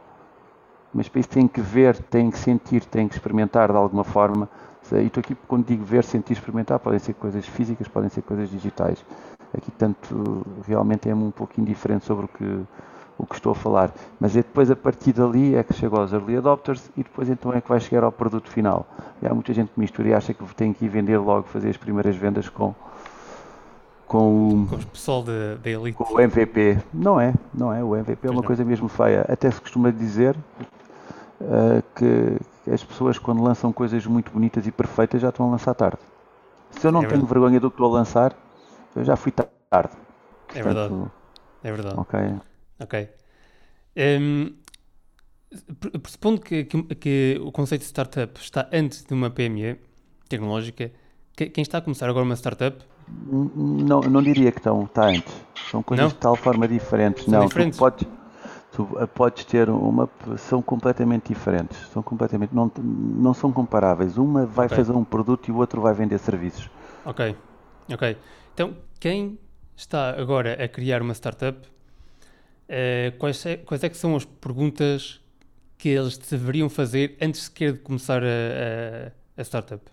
mas 0.95 1.09
para 1.09 1.19
isso 1.19 1.27
tem 1.27 1.45
que 1.45 1.59
ver, 1.59 1.97
tem 2.03 2.31
que 2.31 2.37
sentir, 2.37 2.85
tem 2.85 3.05
que 3.05 3.15
experimentar 3.15 3.69
de 3.69 3.75
alguma 3.77 4.05
forma. 4.05 4.47
E 4.93 5.07
estou 5.07 5.19
aqui, 5.19 5.35
quando 5.45 5.65
digo 5.65 5.83
ver, 5.83 6.05
sentir, 6.05 6.31
experimentar, 6.31 6.79
podem 6.79 6.99
ser 6.99 7.13
coisas 7.15 7.45
físicas, 7.45 7.85
podem 7.89 8.09
ser 8.09 8.21
coisas 8.21 8.49
digitais. 8.49 9.03
Aqui, 9.53 9.71
tanto, 9.71 10.45
realmente 10.65 11.09
é 11.09 11.13
um 11.13 11.31
pouquinho 11.31 11.67
diferente 11.67 12.05
sobre 12.05 12.25
o 12.25 12.27
que, 12.29 12.61
o 13.17 13.25
que 13.25 13.35
estou 13.35 13.51
a 13.51 13.55
falar. 13.55 13.91
Mas 14.19 14.35
é 14.35 14.39
depois, 14.39 14.69
a 14.69 14.75
partir 14.75 15.13
dali, 15.13 15.55
é 15.55 15.63
que 15.63 15.73
chega 15.73 15.97
aos 15.97 16.11
early 16.11 16.37
adopters 16.37 16.89
e 16.97 17.03
depois 17.03 17.29
então 17.29 17.53
é 17.53 17.61
que 17.61 17.69
vai 17.69 17.79
chegar 17.79 18.03
ao 18.03 18.11
produto 18.11 18.49
final. 18.49 18.85
E 19.21 19.27
há 19.27 19.33
muita 19.33 19.53
gente 19.53 19.71
que 19.71 19.79
mistura 19.79 20.09
e 20.09 20.13
acha 20.13 20.33
que 20.33 20.43
tem 20.55 20.73
que 20.73 20.85
ir 20.85 20.89
vender 20.89 21.17
logo, 21.17 21.47
fazer 21.47 21.69
as 21.69 21.77
primeiras 21.77 22.15
vendas 22.15 22.49
com, 22.49 22.73
com 24.07 24.63
o, 24.63 24.67
com 24.67 24.75
o 24.75 24.85
pessoal 24.87 25.23
da 25.23 25.69
Elite. 25.69 25.97
Com 25.97 26.13
o 26.13 26.19
MVP. 26.19 26.77
Não 26.93 27.19
é, 27.19 27.33
não 27.53 27.73
é. 27.73 27.83
O 27.83 27.95
MVP 27.95 28.27
é 28.27 28.31
uma 28.31 28.43
coisa 28.43 28.65
mesmo 28.65 28.87
feia. 28.87 29.25
Até 29.29 29.49
se 29.49 29.61
costuma 29.61 29.91
dizer, 29.91 30.35
uh, 31.41 31.83
que 31.95 32.71
as 32.71 32.83
pessoas 32.83 33.17
quando 33.17 33.41
lançam 33.43 33.71
coisas 33.71 34.05
muito 34.05 34.31
bonitas 34.31 34.65
e 34.67 34.71
perfeitas 34.71 35.21
já 35.21 35.29
estão 35.29 35.47
a 35.47 35.51
lançar 35.51 35.73
tarde. 35.73 35.99
Se 36.71 36.85
eu 36.87 36.91
não 36.91 37.03
é 37.03 37.07
tenho 37.07 37.25
vergonha 37.25 37.59
do 37.59 37.69
que 37.69 37.75
estou 37.75 37.87
a 37.87 37.97
lançar, 37.97 38.33
eu 38.95 39.03
já 39.03 39.15
fui 39.15 39.31
tarde. 39.31 39.93
É 40.53 40.61
verdade. 40.61 40.93
É 41.63 41.71
verdade. 41.71 41.95
Ok. 41.97 42.19
Ok. 42.79 43.09
Um, 43.97 44.53
pressupondo 46.01 46.41
que, 46.41 46.65
que, 46.65 46.83
que, 46.95 47.41
o 47.41 47.51
conceito 47.51 47.81
de 47.81 47.87
startup 47.87 48.39
está 48.39 48.67
antes 48.73 49.05
de 49.05 49.13
uma 49.13 49.29
PME 49.29 49.79
tecnológica, 50.27 50.91
que, 51.35 51.49
quem 51.49 51.61
está 51.61 51.77
a 51.77 51.81
começar 51.81 52.09
agora 52.09 52.25
uma 52.25 52.35
startup? 52.35 52.77
Não, 53.27 54.01
não 54.01 54.21
diria 54.21 54.51
que 54.51 54.59
estão, 54.59 54.83
está 54.83 55.07
antes. 55.07 55.33
São 55.69 55.81
coisas 55.81 56.05
não? 56.05 56.09
de 56.09 56.15
tal 56.15 56.35
forma 56.35 56.67
diferentes. 56.67 57.25
São 57.25 57.33
não, 57.33 57.47
diferentes? 57.47 57.77
tu 57.77 57.79
podes 57.79 58.07
tu 58.75 58.89
eh, 58.99 59.05
podes 59.05 59.45
ter 59.45 59.69
uma 59.69 60.09
são 60.37 60.61
completamente 60.61 61.29
diferentes 61.29 61.77
são 61.87 62.03
completamente 62.03 62.53
não, 62.53 62.69
não 62.77 63.33
são 63.33 63.51
comparáveis 63.51 64.17
uma 64.17 64.45
vai 64.45 64.65
okay. 64.65 64.75
fazer 64.77 64.91
um 64.91 65.03
produto 65.03 65.47
e 65.47 65.51
o 65.51 65.57
outro 65.57 65.81
vai 65.81 65.93
vender 65.93 66.17
serviços 66.17 66.69
ok 67.05 67.35
ok 67.91 68.17
então 68.53 68.75
quem 68.99 69.39
está 69.75 70.09
agora 70.09 70.61
a 70.61 70.67
criar 70.67 71.01
uma 71.01 71.13
startup 71.13 71.57
uh, 72.69 73.17
quais, 73.17 73.45
é, 73.45 73.57
quais 73.57 73.83
é 73.83 73.89
que 73.89 73.97
são 73.97 74.15
as 74.15 74.25
perguntas 74.25 75.21
que 75.77 75.89
eles 75.89 76.17
deveriam 76.17 76.69
fazer 76.69 77.17
antes 77.21 77.43
sequer 77.43 77.73
de 77.73 77.79
começar 77.79 78.23
a, 78.23 78.25
a, 78.25 79.41
a 79.41 79.43
startup? 79.43 79.83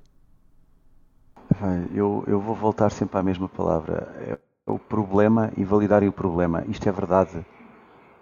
Eu, 1.95 2.25
eu 2.27 2.41
vou 2.41 2.55
voltar 2.55 2.91
sempre 2.91 3.19
à 3.19 3.23
mesma 3.23 3.49
palavra. 3.49 4.09
É 4.21 4.39
o 4.67 4.79
problema 4.79 5.53
e 5.57 5.65
validar 5.65 6.03
o 6.03 6.13
problema. 6.13 6.65
Isto 6.69 6.89
é 6.89 6.93
verdade. 6.93 7.45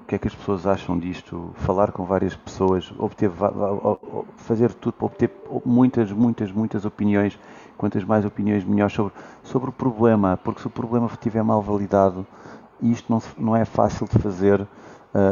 Que 0.06 0.16
é 0.16 0.18
que 0.18 0.26
as 0.26 0.34
pessoas 0.34 0.66
acham 0.66 0.98
disto, 0.98 1.52
falar 1.54 1.92
com 1.92 2.04
várias 2.04 2.34
pessoas, 2.34 2.92
obter, 2.98 3.30
fazer 4.38 4.74
tudo 4.74 4.94
para 4.94 5.06
obter 5.06 5.30
muitas, 5.64 6.10
muitas, 6.10 6.50
muitas 6.50 6.84
opiniões, 6.84 7.38
quantas 7.76 8.02
mais 8.02 8.24
opiniões 8.24 8.64
melhor. 8.64 8.90
Sobre, 8.90 9.12
sobre 9.44 9.70
o 9.70 9.72
problema, 9.72 10.36
porque 10.36 10.60
se 10.60 10.66
o 10.66 10.70
problema 10.70 11.06
estiver 11.06 11.44
mal 11.44 11.62
validado, 11.62 12.26
isto 12.82 13.12
não, 13.12 13.22
não 13.38 13.56
é 13.56 13.64
fácil 13.64 14.06
de 14.06 14.18
fazer 14.18 14.60
uh, 14.60 14.68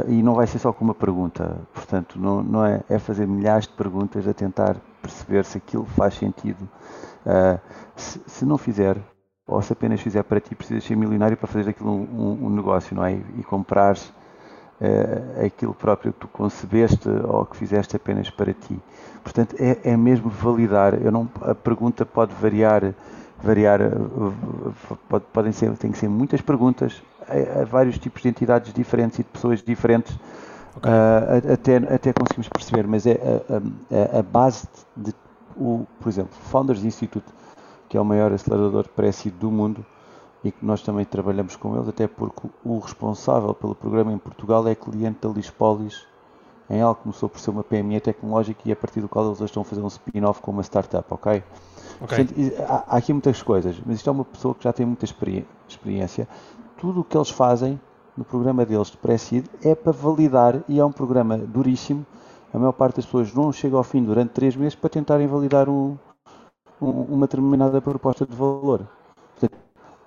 e 0.08 0.22
não 0.22 0.34
vai 0.34 0.46
ser 0.46 0.58
só 0.58 0.72
com 0.72 0.84
uma 0.84 0.94
pergunta, 0.94 1.58
portanto 1.72 2.18
não, 2.18 2.42
não 2.42 2.64
é, 2.64 2.82
é 2.88 2.98
fazer 2.98 3.26
milhares 3.26 3.66
de 3.66 3.72
perguntas 3.72 4.26
a 4.26 4.34
tentar 4.34 4.76
perceber 5.02 5.44
se 5.44 5.58
aquilo 5.58 5.84
faz 5.84 6.14
sentido. 6.14 6.68
Uh, 7.24 7.58
se, 7.96 8.20
se 8.26 8.44
não 8.44 8.56
fizer, 8.56 8.96
ou 9.46 9.60
se 9.62 9.72
apenas 9.72 10.00
fizer 10.00 10.22
para 10.22 10.40
ti, 10.40 10.54
precisas 10.54 10.84
ser 10.84 10.96
milionário 10.96 11.36
para 11.36 11.46
fazer 11.46 11.70
aquilo 11.70 11.90
um, 11.90 12.02
um, 12.02 12.46
um 12.46 12.50
negócio, 12.50 12.94
não 12.94 13.04
é? 13.04 13.14
E, 13.14 13.24
e 13.38 13.42
comprares 13.42 14.12
uh, 14.80 15.44
aquilo 15.44 15.74
próprio 15.74 16.12
que 16.12 16.20
tu 16.20 16.28
concebeste 16.28 17.08
ou 17.08 17.44
que 17.44 17.56
fizeste 17.56 17.96
apenas 17.96 18.30
para 18.30 18.52
ti. 18.52 18.78
Portanto, 19.22 19.56
é, 19.58 19.78
é 19.92 19.96
mesmo 19.96 20.30
validar. 20.30 20.94
Eu 20.94 21.10
não, 21.10 21.28
a 21.42 21.54
pergunta 21.54 22.06
pode 22.06 22.34
variar, 22.34 22.94
variar 23.42 23.80
eh, 23.80 23.90
pode, 25.08 25.24
podem 25.32 25.52
ser, 25.52 25.70
tem 25.76 25.92
que 25.92 25.98
ser 25.98 26.08
muitas 26.08 26.40
perguntas 26.40 27.02
a, 27.28 27.62
a, 27.62 27.64
vários 27.64 27.98
tipos 27.98 28.22
de 28.22 28.28
entidades 28.28 28.72
diferentes 28.72 29.18
e 29.18 29.22
de 29.22 29.28
pessoas 29.28 29.62
diferentes. 29.62 30.16
Okay. 30.76 30.92
Uh, 30.92 31.52
até, 31.52 31.76
até 31.76 32.12
conseguimos 32.12 32.48
perceber, 32.48 32.86
mas 32.86 33.04
é 33.06 33.14
a, 33.14 34.16
a, 34.16 34.18
a 34.20 34.22
base 34.22 34.68
de, 34.96 35.12
o, 35.56 35.86
por 35.98 36.08
exemplo, 36.08 36.32
Founders 36.50 36.84
Institute, 36.84 37.26
que 37.88 37.96
é 37.96 38.00
o 38.00 38.04
maior 38.04 38.32
acelerador 38.32 38.86
pré-seed 38.88 39.34
do 39.34 39.50
mundo, 39.50 39.84
e 40.44 40.52
que 40.52 40.64
nós 40.64 40.82
também 40.82 41.04
trabalhamos 41.04 41.56
com 41.56 41.74
eles, 41.74 41.88
até 41.88 42.06
porque 42.06 42.48
o 42.64 42.78
responsável 42.78 43.52
pelo 43.54 43.74
programa 43.74 44.12
em 44.12 44.18
Portugal 44.18 44.66
é 44.68 44.74
cliente 44.74 45.18
da 45.20 45.28
Lispolis, 45.28 46.06
em 46.70 46.80
algo 46.80 46.96
que 46.96 47.02
começou 47.02 47.28
por 47.28 47.40
ser 47.40 47.50
uma 47.50 47.64
PME 47.64 48.00
tecnológica 48.00 48.60
e 48.66 48.72
a 48.72 48.76
partir 48.76 49.00
do 49.00 49.08
qual 49.08 49.26
eles 49.26 49.40
estão 49.40 49.62
a 49.62 49.64
fazer 49.64 49.80
um 49.80 49.86
spin-off 49.86 50.40
com 50.42 50.50
uma 50.50 50.62
startup, 50.62 51.06
ok? 51.10 51.42
okay. 52.00 52.24
Portanto, 52.26 52.62
há, 52.68 52.84
há, 52.94 52.96
aqui 52.98 53.12
muitas 53.12 53.42
coisas, 53.42 53.76
mas 53.84 53.96
isto 53.96 54.08
é 54.08 54.12
uma 54.12 54.24
pessoa 54.24 54.54
que 54.54 54.64
já 54.64 54.72
tem 54.72 54.84
muita 54.84 55.04
experiência. 55.04 56.28
Tudo 56.76 57.00
o 57.00 57.04
que 57.04 57.16
eles 57.16 57.30
fazem 57.30 57.80
no 58.16 58.24
programa 58.24 58.66
deles 58.66 58.88
de 58.88 58.96
pré-seed 58.96 59.46
é 59.62 59.74
para 59.74 59.92
validar 59.92 60.62
e 60.68 60.78
é 60.78 60.84
um 60.84 60.92
programa 60.92 61.38
duríssimo. 61.38 62.04
A 62.52 62.58
maior 62.58 62.72
parte 62.72 62.96
das 62.96 63.04
pessoas 63.06 63.32
não 63.32 63.52
chega 63.52 63.76
ao 63.76 63.84
fim 63.84 64.02
durante 64.02 64.30
três 64.30 64.56
meses 64.56 64.74
para 64.74 64.90
tentarem 64.90 65.26
validar 65.26 65.68
um, 65.68 65.96
um, 66.80 66.90
uma 67.02 67.26
determinada 67.26 67.80
proposta 67.80 68.26
de 68.26 68.34
valor. 68.34 68.86
Portanto, 69.38 69.58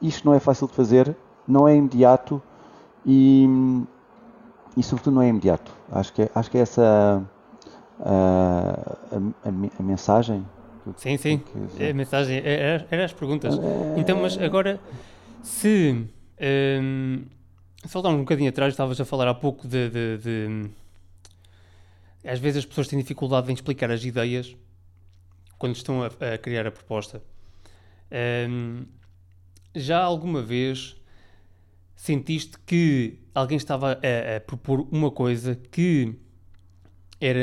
isto 0.01 0.25
não 0.25 0.33
é 0.33 0.39
fácil 0.39 0.67
de 0.67 0.73
fazer, 0.73 1.15
não 1.47 1.67
é 1.67 1.75
imediato 1.75 2.41
e, 3.05 3.47
e 4.75 4.83
sobretudo 4.83 5.15
não 5.15 5.21
é 5.21 5.27
imediato. 5.27 5.71
Acho 5.91 6.13
que 6.13 6.23
é, 6.23 6.31
acho 6.33 6.49
que 6.49 6.57
é 6.57 6.61
essa 6.61 7.23
a, 7.99 8.95
a, 9.13 9.79
a 9.79 9.83
mensagem. 9.83 10.45
Sim, 10.97 11.17
sim, 11.17 11.43
é 11.79 11.91
a 11.91 11.93
mensagem, 11.93 12.37
era, 12.43 12.87
era 12.89 13.05
as 13.05 13.13
perguntas. 13.13 13.57
É... 13.57 13.99
Então, 13.99 14.19
mas 14.19 14.37
agora, 14.37 14.79
se 15.43 16.07
um, 16.81 17.23
saltarmos 17.85 18.19
um 18.19 18.23
bocadinho 18.23 18.49
atrás, 18.49 18.73
estavas 18.73 18.99
a 18.99 19.05
falar 19.05 19.27
há 19.27 19.33
pouco 19.33 19.67
de, 19.67 19.89
de, 19.89 20.17
de, 20.17 20.69
Às 22.25 22.39
vezes 22.39 22.59
as 22.59 22.65
pessoas 22.65 22.87
têm 22.87 22.97
dificuldade 22.97 23.51
em 23.51 23.53
explicar 23.53 23.91
as 23.91 24.03
ideias 24.03 24.55
quando 25.59 25.75
estão 25.75 26.01
a, 26.01 26.07
a 26.07 26.37
criar 26.39 26.65
a 26.65 26.71
proposta. 26.71 27.21
Um, 28.49 28.85
já 29.75 30.01
alguma 30.01 30.41
vez 30.41 30.97
sentiste 32.01 32.57
que 32.65 33.19
alguém 33.35 33.57
estava 33.57 33.91
a, 33.91 34.37
a 34.37 34.41
propor 34.41 34.87
uma 34.91 35.11
coisa 35.11 35.55
que 35.55 36.15
era, 37.19 37.41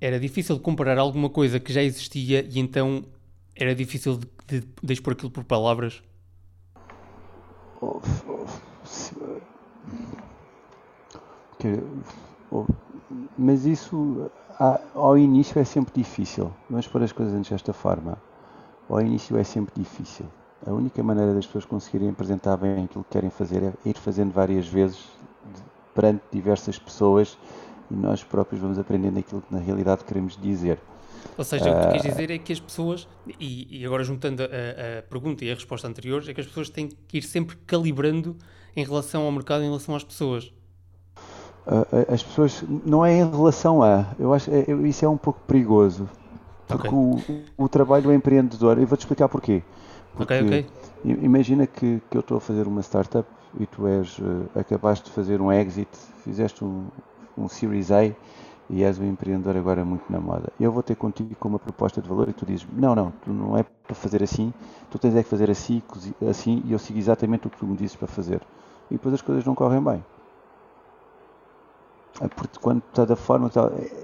era 0.00 0.18
difícil 0.18 0.56
de 0.56 0.62
comparar 0.62 0.96
alguma 0.96 1.28
coisa 1.28 1.60
que 1.60 1.70
já 1.70 1.82
existia 1.82 2.40
e 2.40 2.58
então 2.58 3.04
era 3.54 3.74
difícil 3.74 4.16
de, 4.16 4.26
de, 4.60 4.66
de 4.82 4.92
expor 4.94 5.12
aquilo 5.12 5.30
por 5.30 5.44
palavras? 5.44 6.02
Mas 13.36 13.66
isso 13.66 14.30
ao 14.94 15.18
início 15.18 15.58
é 15.60 15.64
sempre 15.64 15.92
difícil. 15.94 16.50
Vamos 16.70 16.88
pôr 16.88 17.02
as 17.02 17.12
coisas 17.12 17.46
desta 17.46 17.74
forma. 17.74 18.16
Ao 18.88 18.98
início 18.98 19.36
é 19.36 19.44
sempre 19.44 19.74
difícil. 19.76 20.24
A 20.66 20.70
única 20.72 21.02
maneira 21.02 21.34
das 21.34 21.46
pessoas 21.46 21.64
conseguirem 21.64 22.10
apresentar 22.10 22.56
bem 22.56 22.84
aquilo 22.84 23.04
que 23.04 23.10
querem 23.10 23.30
fazer 23.30 23.62
é 23.62 23.72
ir 23.84 23.96
fazendo 23.98 24.32
várias 24.32 24.66
vezes 24.66 24.98
perante 25.94 26.22
diversas 26.30 26.78
pessoas 26.78 27.36
e 27.90 27.94
nós 27.94 28.22
próprios 28.22 28.60
vamos 28.60 28.78
aprendendo 28.78 29.18
aquilo 29.18 29.42
que 29.42 29.52
na 29.52 29.60
realidade 29.60 30.04
queremos 30.04 30.36
dizer. 30.40 30.78
Ou 31.36 31.44
seja, 31.44 31.64
uh, 31.64 31.72
o 31.72 31.74
que 31.74 31.82
tu 31.82 31.88
queres 31.88 32.06
ah, 32.06 32.08
dizer 32.08 32.30
é 32.30 32.38
que 32.38 32.52
as 32.52 32.60
pessoas, 32.60 33.08
e, 33.38 33.80
e 33.80 33.86
agora 33.86 34.02
juntando 34.02 34.42
a, 34.42 34.46
a, 34.46 35.02
pergunta 35.02 35.44
e 35.44 35.50
a 35.50 35.54
resposta 35.54 35.86
anterior, 35.86 36.22
é 36.28 36.34
que 36.34 36.40
as 36.40 36.46
pessoas 36.46 36.68
têm 36.68 36.88
que 37.06 37.18
ir 37.18 37.22
sempre 37.22 37.56
calibrando 37.66 38.36
em 38.74 38.84
relação 38.84 39.22
ao 39.22 39.32
mercado, 39.32 39.62
em 39.62 39.66
relação 39.66 39.94
às 39.94 40.04
pessoas. 40.04 40.52
Uh, 41.66 42.12
as 42.12 42.22
pessoas, 42.22 42.64
não 42.84 43.04
é 43.04 43.14
em 43.18 43.30
relação 43.30 43.82
a, 43.82 44.06
eu 44.18 44.32
acho 44.32 44.50
é, 44.50 44.64
isso 44.88 45.04
é 45.04 45.08
um 45.08 45.16
pouco 45.16 45.40
perigoso. 45.46 46.08
Porque 46.66 46.88
okay. 46.88 47.44
o, 47.58 47.64
o 47.64 47.68
trabalho 47.68 48.04
do 48.04 48.12
empreendedor, 48.12 48.78
eu 48.78 48.86
vou-te 48.86 49.02
explicar 49.02 49.28
porquê. 49.28 49.62
Porque 50.14 50.34
ok, 50.34 50.46
ok. 50.46 50.66
Imagina 51.22 51.66
que, 51.66 52.00
que 52.10 52.16
eu 52.16 52.20
estou 52.20 52.36
a 52.36 52.40
fazer 52.40 52.66
uma 52.66 52.80
startup 52.82 53.28
e 53.58 53.66
tu 53.66 53.86
és, 53.86 54.18
uh, 54.18 54.48
acabaste 54.58 55.06
de 55.06 55.10
fazer 55.10 55.40
um 55.40 55.52
exit, 55.52 55.88
fizeste 56.22 56.64
um, 56.64 56.86
um 57.36 57.48
Series 57.48 57.90
A 57.90 58.04
e 58.70 58.82
és 58.82 58.98
um 58.98 59.04
empreendedor 59.04 59.56
agora 59.56 59.84
muito 59.84 60.04
na 60.10 60.20
moda. 60.20 60.52
Eu 60.58 60.70
vou 60.72 60.82
ter 60.82 60.94
contigo 60.94 61.34
com 61.36 61.48
uma 61.48 61.58
proposta 61.58 62.00
de 62.00 62.08
valor 62.08 62.28
e 62.28 62.32
tu 62.32 62.46
dizes, 62.46 62.66
não, 62.72 62.94
não, 62.94 63.12
tu 63.24 63.32
não 63.32 63.56
é 63.56 63.62
para 63.62 63.94
fazer 63.94 64.22
assim, 64.22 64.52
tu 64.90 64.98
tens 64.98 65.14
é 65.14 65.22
que 65.22 65.28
fazer 65.28 65.50
assim, 65.50 65.82
assim 66.28 66.62
e 66.64 66.72
eu 66.72 66.78
sigo 66.78 66.98
exatamente 66.98 67.46
o 67.46 67.50
que 67.50 67.58
tu 67.58 67.66
me 67.66 67.76
dizes 67.76 67.96
para 67.96 68.08
fazer. 68.08 68.40
E 68.90 68.94
depois 68.94 69.14
as 69.14 69.22
coisas 69.22 69.44
não 69.44 69.54
correm 69.54 69.82
bem. 69.82 70.04
É 72.20 72.28
porque 72.28 72.58
quando 72.60 72.82
está 72.88 73.04
da 73.04 73.16
forma, 73.16 73.50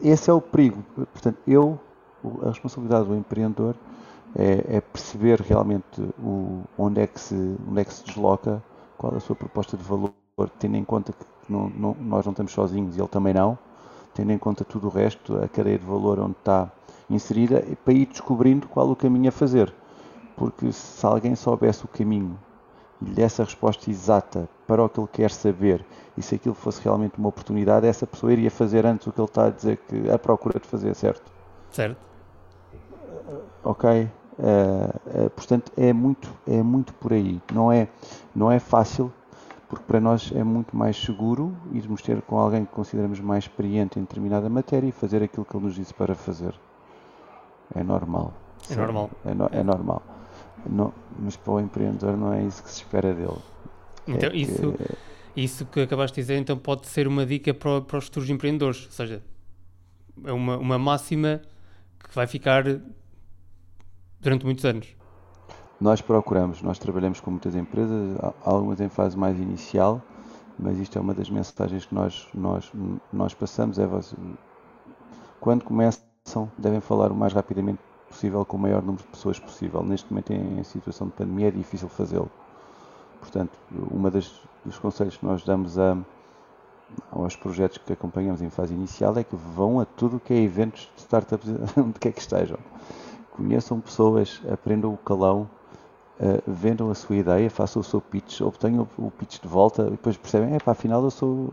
esse 0.02 0.30
é 0.30 0.32
o 0.32 0.40
perigo. 0.40 0.82
Portanto, 0.94 1.38
eu, 1.46 1.78
a 2.42 2.48
responsabilidade 2.48 3.06
do 3.06 3.14
empreendedor 3.14 3.74
é, 4.38 4.76
é 4.76 4.80
perceber 4.80 5.40
realmente 5.40 6.00
o, 6.18 6.62
onde, 6.78 7.00
é 7.00 7.06
que 7.08 7.20
se, 7.20 7.34
onde 7.68 7.80
é 7.80 7.84
que 7.84 7.92
se 7.92 8.04
desloca, 8.04 8.62
qual 8.96 9.14
a 9.14 9.20
sua 9.20 9.34
proposta 9.34 9.76
de 9.76 9.82
valor, 9.82 10.12
tendo 10.60 10.76
em 10.76 10.84
conta 10.84 11.12
que 11.12 11.24
não, 11.52 11.68
não, 11.68 11.96
nós 12.00 12.24
não 12.24 12.30
estamos 12.30 12.52
sozinhos 12.52 12.96
e 12.96 13.00
ele 13.00 13.08
também 13.08 13.34
não, 13.34 13.58
tendo 14.14 14.30
em 14.30 14.38
conta 14.38 14.64
tudo 14.64 14.86
o 14.86 14.90
resto, 14.90 15.36
a 15.42 15.48
cadeia 15.48 15.78
de 15.78 15.84
valor 15.84 16.20
onde 16.20 16.36
está 16.38 16.70
inserida, 17.10 17.64
para 17.84 17.94
ir 17.94 18.06
descobrindo 18.06 18.68
qual 18.68 18.88
o 18.88 18.94
caminho 18.94 19.28
a 19.28 19.32
fazer. 19.32 19.74
Porque 20.36 20.70
se 20.70 21.04
alguém 21.04 21.34
soubesse 21.34 21.84
o 21.84 21.88
caminho 21.88 22.38
e 23.02 23.06
lhe 23.06 23.14
desse 23.14 23.42
a 23.42 23.44
resposta 23.44 23.90
exata 23.90 24.48
para 24.66 24.84
o 24.84 24.88
que 24.88 25.00
ele 25.00 25.08
quer 25.12 25.30
saber 25.30 25.84
e 26.16 26.22
se 26.22 26.34
aquilo 26.34 26.54
fosse 26.54 26.80
realmente 26.82 27.18
uma 27.18 27.28
oportunidade, 27.28 27.86
essa 27.86 28.06
pessoa 28.06 28.32
iria 28.32 28.50
fazer 28.50 28.86
antes 28.86 29.06
o 29.06 29.12
que 29.12 29.20
ele 29.20 29.26
está 29.26 29.46
a 29.46 29.50
dizer 29.50 29.78
que 29.88 30.10
a 30.10 30.18
procura 30.18 30.60
de 30.60 30.66
fazer, 30.66 30.94
certo? 30.94 31.32
Certo. 31.70 31.96
Ok. 33.64 34.08
Uh, 34.38 35.26
uh, 35.26 35.30
portanto, 35.30 35.72
é 35.76 35.92
muito, 35.92 36.32
é 36.46 36.62
muito 36.62 36.94
por 36.94 37.12
aí. 37.12 37.40
Não 37.52 37.72
é, 37.72 37.88
não 38.34 38.50
é 38.50 38.60
fácil, 38.60 39.12
porque 39.68 39.84
para 39.84 40.00
nós 40.00 40.30
é 40.34 40.44
muito 40.44 40.76
mais 40.76 40.96
seguro 40.96 41.56
irmos 41.72 42.02
ter 42.02 42.22
com 42.22 42.38
alguém 42.38 42.64
que 42.64 42.72
consideramos 42.72 43.18
mais 43.20 43.44
experiente 43.44 43.98
em 43.98 44.02
determinada 44.02 44.48
matéria 44.48 44.86
e 44.86 44.92
fazer 44.92 45.22
aquilo 45.22 45.44
que 45.44 45.56
ele 45.56 45.64
nos 45.64 45.74
disse 45.74 45.92
para 45.92 46.14
fazer. 46.14 46.54
É 47.74 47.82
normal. 47.82 48.32
É 48.70 48.76
normal. 48.76 49.10
É, 49.24 49.34
no, 49.34 49.48
é 49.52 49.62
normal. 49.62 50.02
Não, 50.66 50.92
mas 51.18 51.36
para 51.36 51.52
o 51.52 51.60
empreendedor 51.60 52.16
não 52.16 52.32
é 52.32 52.44
isso 52.44 52.62
que 52.62 52.70
se 52.70 52.76
espera 52.76 53.12
dele. 53.12 53.38
Então, 54.06 54.30
é 54.30 54.36
isso, 54.36 54.72
que... 54.72 55.40
isso 55.40 55.66
que 55.66 55.80
acabaste 55.80 56.14
de 56.14 56.22
dizer, 56.22 56.38
então 56.38 56.56
pode 56.56 56.86
ser 56.86 57.06
uma 57.06 57.26
dica 57.26 57.52
para, 57.52 57.80
para 57.80 57.98
os 57.98 58.04
futuros 58.04 58.30
empreendedores. 58.30 58.86
Ou 58.86 58.92
seja, 58.92 59.22
é 60.24 60.32
uma, 60.32 60.56
uma 60.56 60.78
máxima 60.78 61.42
que 61.98 62.14
vai 62.14 62.26
ficar 62.26 62.64
durante 64.20 64.44
muitos 64.44 64.64
anos? 64.64 64.96
Nós 65.80 66.00
procuramos, 66.00 66.60
nós 66.60 66.78
trabalhamos 66.78 67.20
com 67.20 67.30
muitas 67.30 67.54
empresas, 67.54 68.18
algumas 68.44 68.80
em 68.80 68.88
fase 68.88 69.16
mais 69.16 69.38
inicial, 69.38 70.02
mas 70.58 70.76
isto 70.78 70.98
é 70.98 71.00
uma 71.00 71.14
das 71.14 71.30
mensagens 71.30 71.86
que 71.86 71.94
nós, 71.94 72.26
nós, 72.34 72.72
nós 73.12 73.32
passamos, 73.32 73.78
é 73.78 73.88
quando 75.40 75.64
começam, 75.64 76.50
devem 76.58 76.80
falar 76.80 77.12
o 77.12 77.14
mais 77.14 77.32
rapidamente 77.32 77.78
possível 78.08 78.44
com 78.44 78.56
o 78.56 78.60
maior 78.60 78.82
número 78.82 79.04
de 79.04 79.08
pessoas 79.08 79.38
possível. 79.38 79.84
Neste 79.84 80.10
momento, 80.10 80.32
em, 80.32 80.64
situação 80.64 81.06
de 81.06 81.12
pandemia, 81.12 81.48
é 81.48 81.50
difícil 81.52 81.88
fazê-lo. 81.88 82.30
Portanto, 83.20 83.56
uma 83.90 84.10
das 84.10 84.32
dos 84.64 84.78
conselhos 84.78 85.16
que 85.16 85.24
nós 85.24 85.44
damos 85.44 85.78
a, 85.78 85.96
aos 87.12 87.36
projetos 87.36 87.78
que 87.78 87.92
acompanhamos 87.92 88.42
em 88.42 88.50
fase 88.50 88.74
inicial 88.74 89.16
é 89.16 89.22
que 89.22 89.36
vão 89.36 89.78
a 89.78 89.84
tudo 89.84 90.16
o 90.16 90.20
que 90.20 90.34
é 90.34 90.42
eventos 90.42 90.90
de 90.96 91.02
startups, 91.02 91.48
onde 91.78 91.98
quer 92.00 92.12
que 92.12 92.20
estejam 92.20 92.58
conheçam 93.38 93.80
pessoas, 93.80 94.42
aprendam 94.50 94.92
o 94.92 94.96
calão, 94.96 95.48
uh, 96.18 96.42
vendam 96.46 96.90
a 96.90 96.94
sua 96.94 97.16
ideia, 97.16 97.48
façam 97.48 97.80
o 97.80 97.84
seu 97.84 98.00
pitch, 98.00 98.40
obtenham 98.40 98.86
o, 98.98 99.10
pitch 99.12 99.40
de 99.40 99.46
volta 99.46 99.86
e 99.86 99.90
depois 99.92 100.16
percebem, 100.16 100.54
é 100.54 100.58
pá, 100.58 100.72
afinal 100.72 101.02
eu 101.04 101.10
sou. 101.10 101.50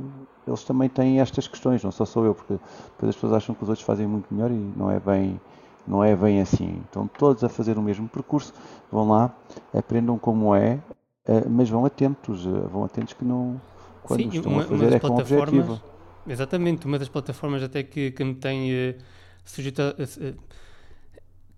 Eles 0.47 0.63
também 0.63 0.89
têm 0.89 1.19
estas 1.21 1.47
questões, 1.47 1.83
não 1.83 1.91
só 1.91 2.05
sou 2.05 2.25
eu, 2.25 2.35
porque 2.35 2.53
depois 2.53 3.09
as 3.09 3.15
pessoas 3.15 3.33
acham 3.33 3.55
que 3.55 3.63
os 3.63 3.69
outros 3.69 3.85
fazem 3.85 4.07
muito 4.07 4.33
melhor 4.33 4.51
e 4.51 4.73
não 4.75 4.91
é 4.91 4.99
bem, 4.99 5.39
não 5.87 6.03
é 6.03 6.15
bem 6.15 6.41
assim. 6.41 6.81
Estão 6.85 7.07
todos 7.07 7.43
a 7.43 7.49
fazer 7.49 7.77
o 7.77 7.81
mesmo 7.81 8.07
percurso, 8.07 8.51
vão 8.91 9.07
lá, 9.07 9.33
aprendam 9.73 10.17
como 10.17 10.55
é, 10.55 10.79
uh, 11.27 11.49
mas 11.49 11.69
vão 11.69 11.85
atentos, 11.85 12.45
uh, 12.47 12.67
vão 12.67 12.83
atentos 12.83 13.13
que 13.13 13.23
não. 13.23 13.61
Quando 14.03 14.21
Sim, 14.21 14.29
estão 14.29 14.51
uma, 14.51 14.63
a 14.63 14.65
fazer 14.65 14.93
é 14.93 14.99
com 14.99 15.15
objetivo. 15.15 15.81
Exatamente, 16.27 16.87
uma 16.87 16.97
das 16.97 17.07
plataformas 17.07 17.61
até 17.61 17.83
que, 17.83 18.09
que 18.11 18.23
me 18.23 18.33
tem 18.33 18.71
uh, 18.71 18.95
sujeitado 19.43 19.95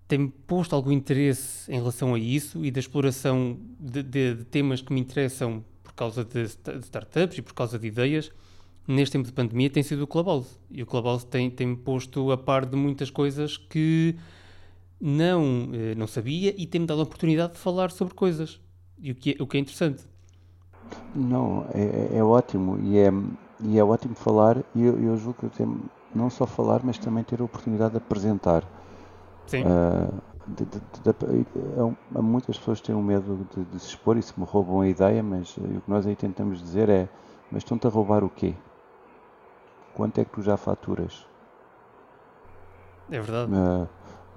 tem 0.08 0.26
posto 0.28 0.74
algum 0.74 0.90
interesse 0.90 1.70
em 1.70 1.76
relação 1.76 2.14
a 2.14 2.18
isso 2.18 2.64
e 2.64 2.70
da 2.70 2.80
exploração 2.80 3.58
de, 3.78 4.02
de, 4.02 4.34
de 4.36 4.44
temas 4.44 4.80
que 4.80 4.92
me 4.92 5.00
interessam 5.00 5.62
por 5.84 5.92
causa 5.92 6.24
de, 6.24 6.44
de, 6.44 6.84
startups 6.84 7.36
e 7.36 7.42
por 7.42 7.52
causa 7.52 7.78
de 7.78 7.86
ideias 7.86 8.32
neste 8.86 9.12
tempo 9.12 9.26
de 9.26 9.34
pandemia 9.34 9.68
tem 9.68 9.82
sido 9.82 10.02
o 10.02 10.06
Clubhouse. 10.06 10.58
E 10.70 10.82
o 10.82 10.86
Clubhouse 10.86 11.26
tem, 11.26 11.50
tem 11.50 11.76
posto 11.76 12.32
a 12.32 12.38
par 12.38 12.64
de 12.64 12.74
muitas 12.74 13.10
coisas 13.10 13.58
que 13.58 14.16
não, 14.98 15.68
eh, 15.74 15.94
não 15.94 16.06
sabia 16.06 16.54
e 16.56 16.66
tem-me 16.66 16.86
dado 16.86 17.00
a 17.00 17.02
oportunidade 17.02 17.52
de 17.52 17.58
falar 17.58 17.90
sobre 17.90 18.14
coisas. 18.14 18.58
E 18.98 19.12
o 19.12 19.14
que 19.14 19.36
é, 19.38 19.42
o 19.42 19.46
que 19.46 19.58
é 19.58 19.60
interessante. 19.60 20.04
Não, 21.14 21.66
é, 21.74 22.16
é 22.16 22.24
ótimo. 22.24 22.80
E 22.82 22.96
é, 22.96 23.12
e 23.60 23.78
é 23.78 23.84
ótimo 23.84 24.14
falar. 24.14 24.64
E 24.74 24.82
eu, 24.82 24.98
eu 24.98 25.16
julgo 25.18 25.50
que 25.50 25.62
eu 25.62 25.78
não 26.14 26.30
só 26.30 26.46
falar, 26.46 26.80
mas 26.82 26.96
também 26.96 27.22
ter 27.22 27.42
a 27.42 27.44
oportunidade 27.44 27.92
de 27.92 27.98
apresentar 27.98 28.64
Sim. 29.48 29.64
Uh, 29.64 30.12
de, 30.46 30.64
de, 30.64 30.78
de, 30.78 32.22
muitas 32.22 32.58
pessoas 32.58 32.80
têm 32.80 32.94
um 32.94 33.02
medo 33.02 33.46
de, 33.72 33.80
se 33.80 33.88
expor 33.88 34.16
e 34.16 34.22
se 34.22 34.38
me 34.38 34.44
roubam 34.44 34.82
a 34.82 34.88
ideia, 34.88 35.22
mas 35.22 35.56
uh, 35.56 35.62
o 35.62 35.80
que 35.80 35.90
nós 35.90 36.06
aí 36.06 36.14
tentamos 36.14 36.62
dizer 36.62 36.88
é: 36.90 37.08
mas 37.50 37.62
estão-te 37.62 37.86
a 37.86 37.90
roubar 37.90 38.22
o 38.22 38.28
quê? 38.28 38.54
Quanto 39.94 40.20
é 40.20 40.24
que 40.24 40.30
tu 40.30 40.42
já 40.42 40.56
faturas? 40.56 41.26
É 43.10 43.18
verdade. 43.20 43.52
Uh, 43.52 43.88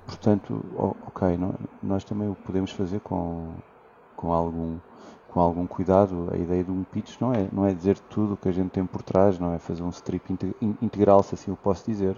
portanto, 0.06 0.66
ok, 1.08 1.38
não, 1.38 1.56
nós 1.84 2.06
também 2.06 2.30
o 2.30 2.36
podemos 2.36 2.72
fazer 2.72 3.02
com, 3.02 3.52
com, 4.16 4.32
algum, 4.32 4.78
com 5.28 5.42
algum 5.42 5.68
cuidado. 5.68 6.30
A 6.34 6.38
ideia 6.38 6.64
de 6.64 6.72
um 6.72 6.84
pitch 6.86 7.20
não 7.20 7.34
é, 7.34 7.50
não 7.52 7.66
é 7.66 7.74
dizer 7.74 8.00
tudo 8.00 8.36
o 8.36 8.38
que 8.38 8.48
a 8.48 8.54
gente 8.54 8.70
tem 8.70 8.86
por 8.86 9.02
trás, 9.02 9.38
não 9.38 9.54
é 9.54 9.60
fazer 9.60 9.84
um 9.84 9.90
strip 9.90 10.24
integral, 10.82 11.22
se 11.22 11.36
assim 11.36 11.52
o 11.52 11.56
posso 11.58 11.86
dizer 11.86 12.16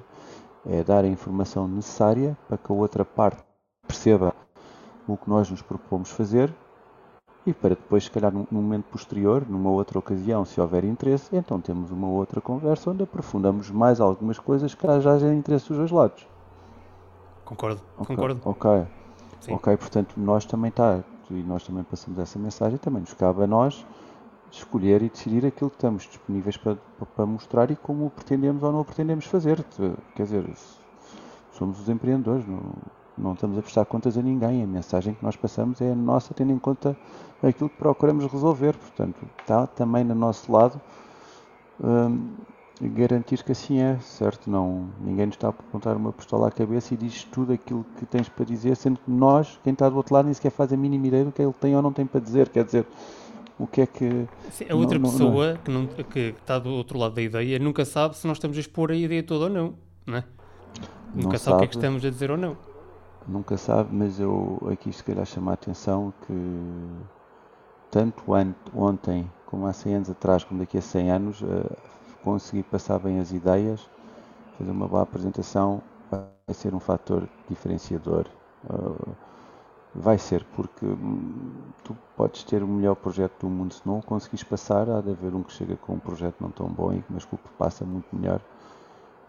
é 0.66 0.84
dar 0.84 1.04
a 1.04 1.08
informação 1.08 1.68
necessária 1.68 2.38
para 2.48 2.58
que 2.58 2.72
a 2.72 2.76
outra 2.76 3.04
parte 3.04 3.44
perceba 3.88 4.34
o 5.08 5.18
que 5.18 5.30
nós 5.30 5.50
nos 5.50 5.62
propomos 5.62 6.10
fazer 6.10 6.54
e 7.46 7.54
para 7.54 7.72
depois, 7.72 8.06
se 8.06 8.12
calhar, 8.12 8.32
num 8.32 8.48
momento 8.50 8.86
posterior, 8.86 9.46
numa 9.50 9.70
outra 9.70 10.00
ocasião, 10.00 10.46
se 10.46 10.62
houver 10.62 10.86
interesse, 10.86 11.36
então 11.36 11.60
temos 11.60 11.92
uma 11.92 12.08
outra 12.08 12.40
conversa 12.40 12.90
onde 12.90 13.04
aprofundamos 13.04 13.70
mais 13.70 14.00
algumas 14.00 14.40
coisas 14.40 14.74
que 14.74 14.88
já 14.88 15.14
haja 15.14 15.34
interesse 15.34 15.68
dos 15.68 15.78
dois 15.78 15.92
lados. 15.92 16.26
Concordo, 17.44 17.82
okay, 17.98 18.16
concordo. 18.16 18.42
Ok, 18.46 18.88
Sim. 19.42 19.56
ok, 19.56 19.76
portanto, 19.76 20.14
nós 20.16 20.46
também 20.46 20.70
está, 20.70 21.04
e 21.30 21.34
nós 21.44 21.66
também 21.66 21.84
passamos 21.84 22.18
essa 22.18 22.40
mensagem, 22.40 22.78
também 22.78 23.02
nos 23.02 23.14
cabe 23.14 23.44
a 23.44 23.48
nós 23.48 23.86
escolher 24.58 25.02
e 25.02 25.10
decidir 25.10 25.46
aquilo 25.46 25.70
que 25.70 25.78
estamos 25.78 26.04
disponíveis 26.04 26.58
para, 26.58 26.78
para 27.16 27.26
mostrar 27.26 27.72
e 27.72 27.76
como 27.76 28.10
pretendemos 28.10 28.62
ou 28.64 28.72
não 28.72 28.84
pretendemos 28.84 29.26
fazer. 29.26 29.64
Quer 30.16 30.24
dizer, 30.24 30.46
somos 31.52 31.80
os 31.80 31.90
empreendedores, 31.90 32.46
não, 32.48 32.62
Não 33.18 33.34
estamos 33.34 33.58
a 33.58 33.62
prestar 33.62 33.86
contas 33.86 34.18
a 34.18 34.22
ninguém. 34.22 34.64
A 34.64 34.68
mensagem 34.68 35.14
que 35.16 35.24
nós 35.24 35.36
passamos 35.36 35.82
é 35.82 35.92
a 35.92 35.96
nossa, 35.96 36.34
tendo 36.34 36.52
em 36.52 36.60
conta 36.60 36.96
aquilo 37.42 37.70
que 37.70 37.78
procuramos 37.78 38.26
resolver. 38.26 38.76
Portanto, 38.78 39.26
está 39.40 39.66
também 39.68 40.04
no 40.04 40.16
nosso 40.16 40.52
lado 40.52 40.80
hum, 41.84 42.30
garantir 42.82 43.44
que 43.44 43.52
assim 43.52 43.80
é, 43.80 43.98
certo? 44.00 44.50
Não, 44.50 44.88
ninguém 45.00 45.26
nos 45.28 45.36
está 45.36 45.48
a 45.48 45.50
apontar 45.50 45.96
uma 45.98 46.12
pistola 46.12 46.48
à 46.48 46.52
cabeça 46.52 46.94
e 46.94 46.98
diz 46.98 47.24
tudo 47.24 47.54
aquilo 47.54 47.86
que 47.98 48.06
tens 48.06 48.30
para 48.30 48.46
dizer, 48.46 48.76
sendo 48.76 49.00
que 49.00 49.10
nós, 49.10 49.60
quem 49.64 49.74
está 49.74 49.90
do 49.90 49.98
outro 49.98 50.14
lado, 50.14 50.26
nem 50.26 50.34
sequer 50.34 50.52
faz 50.52 50.72
a 50.72 50.78
mínima 50.78 51.08
ideia 51.08 51.26
do 51.26 51.32
que 51.32 51.42
ele 51.42 51.54
tem 51.54 51.76
ou 51.76 51.82
não 51.82 51.92
tem 51.92 52.06
para 52.06 52.20
dizer. 52.20 52.50
Quer 52.50 52.66
dizer, 52.66 52.88
o 53.60 53.68
que 53.68 53.82
é 53.82 53.86
que. 53.86 54.28
Sim, 54.52 54.66
a 54.70 54.76
outra 54.76 54.98
não, 54.98 55.10
pessoa 55.10 55.60
não, 55.68 55.82
não... 55.82 55.88
Que, 55.88 55.98
não, 55.98 56.04
que 56.06 56.20
está 56.40 56.60
do 56.60 56.70
outro 56.72 56.98
lado 56.98 57.16
da 57.16 57.22
ideia 57.22 57.60
nunca 57.60 57.86
sabe 57.86 58.18
se 58.18 58.28
nós 58.28 58.38
estamos 58.38 58.58
a 58.58 58.60
expor 58.60 58.92
a 58.92 58.96
ideia 58.96 59.24
toda 59.24 59.46
ou 59.46 59.50
não, 59.50 59.76
não 60.06 60.18
é? 60.18 60.24
Nunca 61.14 61.38
sabe, 61.38 61.40
sabe 61.40 61.56
o 61.56 61.60
que 61.60 61.64
é 61.64 61.68
que 61.68 61.76
estamos 61.76 62.06
a 62.06 62.10
dizer 62.10 62.32
ou 62.32 62.38
não. 62.38 62.58
Nunca 63.28 63.56
sabe, 63.58 63.90
mas 63.94 64.20
eu 64.20 64.60
aqui 64.72 64.92
se 64.92 65.04
calhar 65.04 65.26
chamo 65.26 65.50
a 65.50 65.54
atenção 65.54 66.14
que 66.26 66.34
tanto 67.90 68.24
ontem 68.76 69.30
como 69.46 69.68
há 69.68 69.74
100 69.74 69.96
anos 69.96 70.10
atrás, 70.10 70.44
como 70.44 70.60
daqui 70.60 70.80
a 70.80 70.82
100 70.82 71.12
anos, 71.12 71.42
uh, 71.42 71.78
conseguir 72.24 72.64
passar 72.64 72.98
bem 72.98 73.20
as 73.20 73.32
ideias, 73.32 73.88
fazer 74.58 74.72
uma 74.72 74.88
boa 74.88 75.04
apresentação, 75.04 75.82
vai 76.10 76.26
ser 76.54 76.74
um 76.74 76.80
fator 76.80 77.30
diferenciador. 77.48 78.26
Uh, 78.68 79.16
vai 79.96 80.18
ser, 80.18 80.44
porque 80.56 80.86
hum, 80.86 81.52
tu 81.84 81.96
podes 82.18 82.44
ter 82.44 82.64
o 82.64 82.68
melhor 82.68 82.96
projeto 82.96 83.42
do 83.42 83.50
mundo, 83.50 83.74
se 83.74 83.82
não 83.86 84.00
o 84.00 84.04
conseguires 84.04 84.44
passar, 84.44 84.90
há 84.90 85.02
de 85.02 85.12
haver 85.12 85.34
um 85.34 85.44
que 85.44 85.54
chega 85.54 85.76
com 85.76 85.94
um 85.94 86.00
projeto 86.00 86.36
não 86.42 86.50
tão 86.50 86.68
bom, 86.68 87.02
mas 87.10 87.26
que 87.26 87.36
o 87.36 87.40
passa 87.58 87.86
muito 87.86 88.08
melhor 88.16 88.42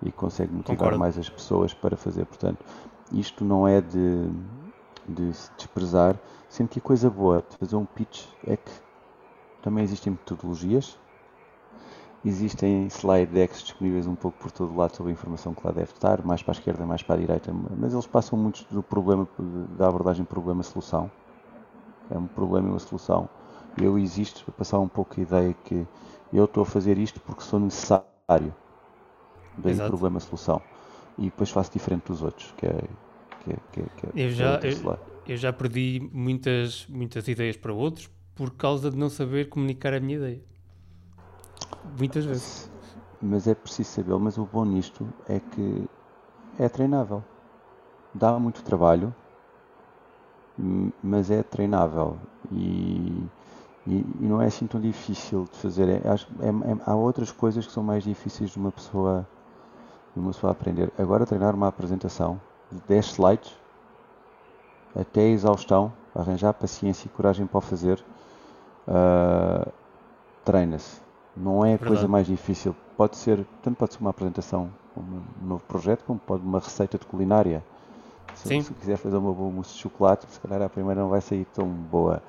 e 0.03 0.11
consegue 0.11 0.53
motivar 0.53 0.79
Concordo. 0.79 0.99
mais 0.99 1.19
as 1.19 1.29
pessoas 1.29 1.75
para 1.75 1.97
fazer. 1.97 2.25
Portanto, 2.27 2.65
isto 3.12 3.45
não 3.45 3.69
é 3.69 3.81
de, 3.81 4.31
de 5.09 5.33
se 5.35 5.51
desprezar, 5.57 6.19
sendo 6.49 6.69
que 6.69 6.79
a 6.79 6.83
coisa 6.83 7.11
boa 7.11 7.45
de 7.49 7.57
fazer 7.57 7.77
um 7.77 7.85
pitch 7.85 8.27
é 8.47 8.57
que 8.57 8.71
também 9.62 9.85
existem 9.85 10.12
metodologias, 10.12 10.99
existem 12.25 12.87
slide 12.87 13.33
decks 13.33 13.62
disponíveis 13.62 14.07
um 14.07 14.14
pouco 14.14 14.39
por 14.39 14.51
todo 14.51 14.72
o 14.72 14.77
lado 14.77 14.97
sobre 14.97 15.11
a 15.11 15.12
informação 15.12 15.55
que 15.55 15.66
lá 15.66 15.72
deve 15.72 15.93
estar, 15.93 16.25
mais 16.25 16.43
para 16.43 16.53
a 16.53 16.57
esquerda, 16.57 16.87
mais 16.87 17.03
para 17.03 17.16
a 17.16 17.18
direita, 17.18 17.53
mas 17.53 17.93
eles 17.93 18.07
passam 18.07 18.39
muito 18.39 18.66
do 18.70 18.83
problema, 18.83 19.29
da 19.77 19.89
abordagem 19.89 20.25
problema-solução. 20.25 21.11
É 22.11 22.18
um 22.18 22.27
problema 22.27 22.68
e 22.68 22.70
uma 22.72 22.79
solução. 22.79 23.29
Eu 23.81 23.99
existo 23.99 24.45
para 24.45 24.55
passar 24.55 24.79
um 24.79 24.89
pouco 24.89 25.18
a 25.18 25.22
ideia 25.22 25.55
que 25.64 25.87
eu 26.33 26.45
estou 26.45 26.62
a 26.62 26.66
fazer 26.66 26.99
isto 26.99 27.20
porque 27.20 27.43
sou 27.43 27.61
necessário. 27.61 28.55
Daí 29.57 29.77
problema-solução 29.77 30.61
e 31.18 31.25
depois 31.25 31.51
faço 31.51 31.72
diferente 31.72 32.07
dos 32.07 32.22
outros, 32.22 32.53
que 32.57 32.66
é. 32.66 32.85
Que 33.41 33.53
é, 33.53 33.57
que 33.72 33.81
é, 33.81 33.85
que 33.97 34.07
é 34.07 34.25
eu, 34.25 34.31
já, 34.31 34.59
eu, 34.62 34.99
eu, 35.27 35.37
já 35.37 35.53
perdi 35.53 36.09
muitas, 36.12 36.87
muitas 36.89 37.29
ideias 37.29 37.59
para 37.59 37.75
outros 37.75 38.09
por 38.35 38.53
causa 38.53 38.91
de 38.91 38.97
não 38.97 39.11
saber 39.11 39.51
comunicar 39.51 39.93
a 39.93 40.01
minha 40.01 40.16
ideia. 40.16 40.41
Muitas 41.99 42.25
vezes. 42.25 42.70
Mas 43.20 43.47
é 43.47 43.55
preciso 43.55 43.91
saber, 43.91 44.18
mas 44.18 44.37
o 44.39 44.45
bom 44.45 44.64
nisto 44.64 45.07
é 45.29 45.41
que 45.41 45.89
é 46.59 46.68
treinável. 46.68 47.22
Dá 48.12 48.39
muito 48.39 48.62
trabalho, 48.62 49.14
mas 51.03 51.31
é 51.31 51.43
treinável 51.43 52.16
e, 52.53 53.27
e, 53.87 54.07
e 54.20 54.27
não 54.27 54.41
é 54.41 54.47
assim 54.47 54.66
tão 54.66 54.81
difícil 54.81 55.49
de 55.51 55.59
fazer. 55.59 55.89
É, 55.89 55.95
é, 55.95 55.99
é, 55.99 56.79
há 56.87 56.95
outras 56.95 57.33
coisas 57.33 57.66
que 57.66 57.72
são 57.72 57.83
mais 57.83 58.05
difíceis 58.05 58.51
de 58.51 58.59
uma 58.59 58.70
pessoa 58.70 59.27
e 60.16 60.18
uma 60.18 60.33
pessoa 60.33 60.53
aprender. 60.53 60.93
Agora 60.99 61.27
treinar 61.27 61.55
uma 61.55 61.68
apresentação 61.68 62.41
de 62.70 62.81
10 62.87 63.07
slides 63.07 63.57
até 64.95 65.22
a 65.22 65.29
exaustão, 65.29 65.93
arranjar 66.14 66.53
paciência 66.53 67.07
e 67.07 67.11
coragem 67.11 67.47
para 67.47 67.59
o 67.59 67.61
fazer, 67.61 68.05
uh, 68.87 69.72
treina-se. 70.45 71.03
Não 71.37 71.64
é 71.64 71.74
a 71.74 71.78
coisa 71.78 72.07
mais 72.07 72.26
difícil. 72.26 72.74
Pode 72.97 73.16
ser, 73.16 73.45
tanto 73.62 73.76
pode 73.76 73.95
ser 73.95 74.01
uma 74.01 74.11
apresentação, 74.11 74.70
um 74.97 75.47
novo 75.47 75.62
projeto, 75.66 76.05
como 76.05 76.18
pode 76.18 76.43
uma 76.43 76.61
receita 76.61 76.99
de 76.99 77.07
culinária. 77.07 77.62
Se, 78.35 78.49
Sim. 78.49 78.62
se 78.62 78.72
quiser 78.74 78.97
fazer 78.97 79.16
uma 79.16 79.32
boa 79.32 79.51
mousse 79.51 79.74
de 79.74 79.80
chocolate, 79.80 80.26
se 80.28 80.41
calhar 80.41 80.62
a 80.62 80.68
primeira 80.68 81.01
não 81.01 81.09
vai 81.09 81.20
sair 81.20 81.47
tão 81.55 81.66
boa. 81.66 82.22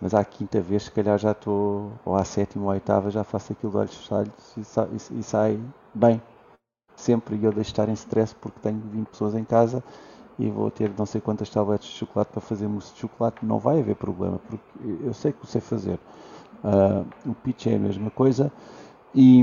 Mas 0.00 0.14
à 0.14 0.24
quinta 0.24 0.60
vez, 0.60 0.84
se 0.84 0.90
calhar 0.90 1.18
já 1.18 1.32
estou, 1.32 1.92
ou 2.04 2.16
à 2.16 2.24
sétima 2.24 2.64
ou 2.64 2.70
à 2.70 2.74
oitava, 2.74 3.10
já 3.10 3.22
faço 3.22 3.52
aquilo 3.52 3.72
de 3.72 3.78
olhos 3.78 3.96
fechados 3.96 4.32
e, 4.56 4.60
e, 4.60 5.20
e 5.20 5.22
sai 5.22 5.58
bem 5.94 6.20
sempre 7.02 7.38
eu 7.42 7.52
deixo 7.52 7.70
estar 7.70 7.88
em 7.88 7.94
stress 7.94 8.34
porque 8.34 8.58
tenho 8.60 8.80
20 8.80 9.08
pessoas 9.08 9.34
em 9.34 9.44
casa 9.44 9.82
e 10.38 10.50
vou 10.50 10.70
ter 10.70 10.90
não 10.96 11.04
sei 11.04 11.20
quantas 11.20 11.50
tabletes 11.50 11.88
de 11.88 11.94
chocolate 11.96 12.30
para 12.32 12.40
fazer 12.40 12.66
mousse 12.66 12.94
de 12.94 13.00
chocolate, 13.00 13.44
não 13.44 13.58
vai 13.58 13.80
haver 13.80 13.96
problema, 13.96 14.38
porque 14.38 14.64
eu 15.04 15.12
sei 15.12 15.32
que 15.32 15.44
o 15.44 15.46
sei 15.46 15.60
fazer. 15.60 15.98
Uh, 16.62 17.30
o 17.30 17.34
pitch 17.34 17.66
é 17.66 17.74
a 17.74 17.78
mesma 17.78 18.10
coisa 18.10 18.52
e, 19.14 19.40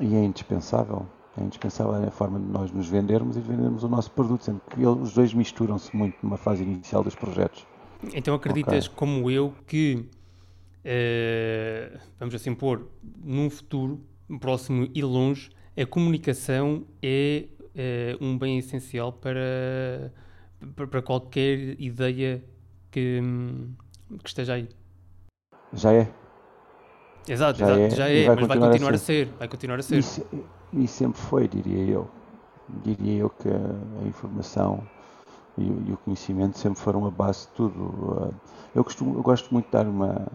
e, 0.00 0.14
é 0.14 0.24
indispensável. 0.24 1.06
É 1.38 1.42
indispensável 1.42 1.94
a 1.94 2.10
forma 2.10 2.38
de 2.38 2.46
nós 2.46 2.72
nos 2.72 2.88
vendermos 2.88 3.36
e 3.36 3.40
de 3.40 3.48
vendermos 3.48 3.82
o 3.84 3.88
nosso 3.88 4.10
produto, 4.10 4.44
sendo 4.44 4.60
que 4.70 4.84
os 4.84 5.14
dois 5.14 5.32
misturam-se 5.32 5.94
muito 5.96 6.16
numa 6.22 6.36
fase 6.36 6.62
inicial 6.62 7.02
dos 7.02 7.14
projetos. 7.14 7.66
Então 8.12 8.34
acreditas, 8.34 8.86
okay. 8.86 8.96
como 8.96 9.30
eu, 9.30 9.54
que, 9.66 10.08
uh, 10.84 11.98
vamos 12.18 12.34
assim 12.34 12.54
pôr, 12.54 12.88
num 13.24 13.48
futuro 13.48 14.00
próximo 14.40 14.88
e 14.94 15.02
longe, 15.02 15.50
a 15.76 15.86
comunicação 15.86 16.84
é, 17.02 17.46
é 17.74 18.16
um 18.20 18.38
bem 18.38 18.58
essencial 18.58 19.12
para, 19.12 20.12
para 20.74 21.02
qualquer 21.02 21.80
ideia 21.80 22.44
que, 22.90 23.20
que 24.22 24.28
esteja 24.28 24.54
aí. 24.54 24.68
Já 25.72 25.92
é. 25.92 26.23
Exato, 27.26 27.58
já 27.58 27.66
exato, 27.66 27.80
é, 27.80 27.90
já 27.90 28.08
é, 28.08 28.26
vai 28.26 28.36
mas 28.36 28.46
vai 28.46 28.58
continuar 28.58 28.94
a 28.94 28.98
ser. 28.98 29.28
Vai 29.38 29.48
continuar 29.48 29.78
a 29.78 29.82
ser. 29.82 30.04
E, 30.32 30.84
e, 30.84 30.88
sempre 30.88 31.20
foi, 31.20 31.48
diria 31.48 31.84
eu. 31.84 32.08
Diria 32.82 33.20
eu 33.22 33.30
que 33.30 33.48
a 33.48 34.06
informação 34.06 34.82
e, 35.56 35.64
e, 35.64 35.92
o 35.92 35.96
conhecimento 35.98 36.58
sempre 36.58 36.78
foram 36.80 37.06
a 37.06 37.10
base 37.10 37.46
de 37.46 37.48
tudo. 37.48 38.34
Eu, 38.74 38.84
costumo, 38.84 39.18
eu 39.18 39.22
gosto 39.22 39.52
muito 39.52 39.66
de 39.66 39.72
dar 39.72 39.86
uma. 39.86 40.26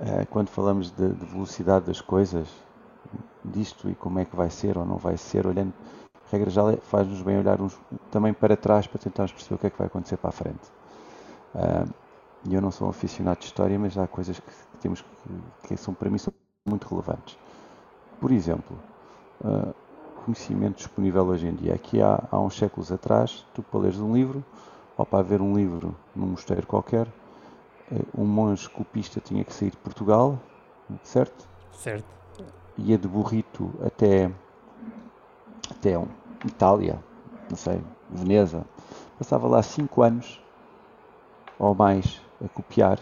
Eh, 0.00 0.26
quando 0.30 0.48
falamos 0.48 0.90
de, 0.90 1.12
de 1.12 1.26
velocidade 1.26 1.86
das 1.86 2.00
coisas, 2.00 2.48
disto 3.44 3.88
e 3.88 3.94
como 3.94 4.18
é 4.18 4.24
que 4.24 4.34
vai 4.34 4.50
ser 4.50 4.76
ou 4.78 4.84
não 4.84 4.96
vai 4.96 5.16
ser, 5.16 5.46
olhando, 5.46 5.72
regra 6.30 6.50
já 6.50 6.62
faz-nos 6.78 7.22
bem 7.22 7.38
olhar 7.38 7.60
uns, 7.60 7.78
também 8.10 8.32
para 8.32 8.56
trás 8.56 8.86
para 8.86 8.98
tentarmos 8.98 9.32
perceber 9.32 9.54
o 9.54 9.58
que 9.58 9.66
é 9.66 9.70
que 9.70 9.78
vai 9.78 9.86
acontecer 9.86 10.16
para 10.16 10.30
a 10.30 10.32
frente. 10.32 10.72
Uh, 11.54 11.92
eu 12.50 12.60
não 12.60 12.70
sou 12.70 12.86
um 12.86 12.90
aficionado 12.90 13.40
de 13.40 13.46
história, 13.46 13.78
mas 13.78 13.96
há 13.96 14.06
coisas 14.06 14.40
que 14.40 14.50
temos 14.82 15.00
que, 15.00 15.68
que, 15.68 15.76
são 15.76 15.94
para 15.94 16.10
mim 16.10 16.18
são 16.18 16.32
muito 16.64 16.88
relevantes. 16.88 17.38
Por 18.20 18.30
exemplo, 18.30 18.76
uh, 19.44 19.74
conhecimento 20.24 20.76
disponível 20.76 21.24
hoje 21.26 21.46
em 21.46 21.54
dia. 21.54 21.74
Aqui 21.74 22.02
há, 22.02 22.22
há 22.30 22.38
uns 22.38 22.56
séculos 22.56 22.92
atrás, 22.92 23.46
tu 23.54 23.62
para 23.62 23.80
leres 23.80 23.98
um 23.98 24.14
livro, 24.14 24.44
ou 24.96 25.06
para 25.06 25.22
ver 25.22 25.40
um 25.40 25.56
livro 25.56 25.94
num 26.14 26.26
mosteiro 26.26 26.66
qualquer, 26.66 27.06
uh, 27.90 28.20
um 28.20 28.26
monge 28.26 28.68
copista 28.68 29.20
tinha 29.20 29.44
que 29.44 29.52
sair 29.52 29.70
de 29.70 29.76
Portugal, 29.78 30.38
certo? 31.02 31.48
Certo 31.72 32.22
ia 32.76 32.98
de 32.98 33.08
burrito 33.08 33.70
até, 33.84 34.30
até 35.70 36.00
Itália, 36.44 37.02
não 37.48 37.56
sei, 37.56 37.80
Veneza. 38.10 38.64
Passava 39.18 39.46
lá 39.46 39.62
cinco 39.62 40.02
anos 40.02 40.42
ou 41.58 41.74
mais 41.74 42.20
a 42.44 42.48
copiar 42.48 42.98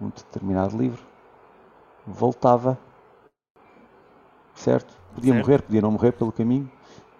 um 0.00 0.08
determinado 0.08 0.76
livro. 0.76 1.02
Voltava, 2.06 2.78
certo? 4.54 4.94
Podia 5.14 5.32
certo. 5.32 5.46
morrer, 5.46 5.62
podia 5.62 5.80
não 5.80 5.90
morrer 5.90 6.12
pelo 6.12 6.32
caminho. 6.32 6.70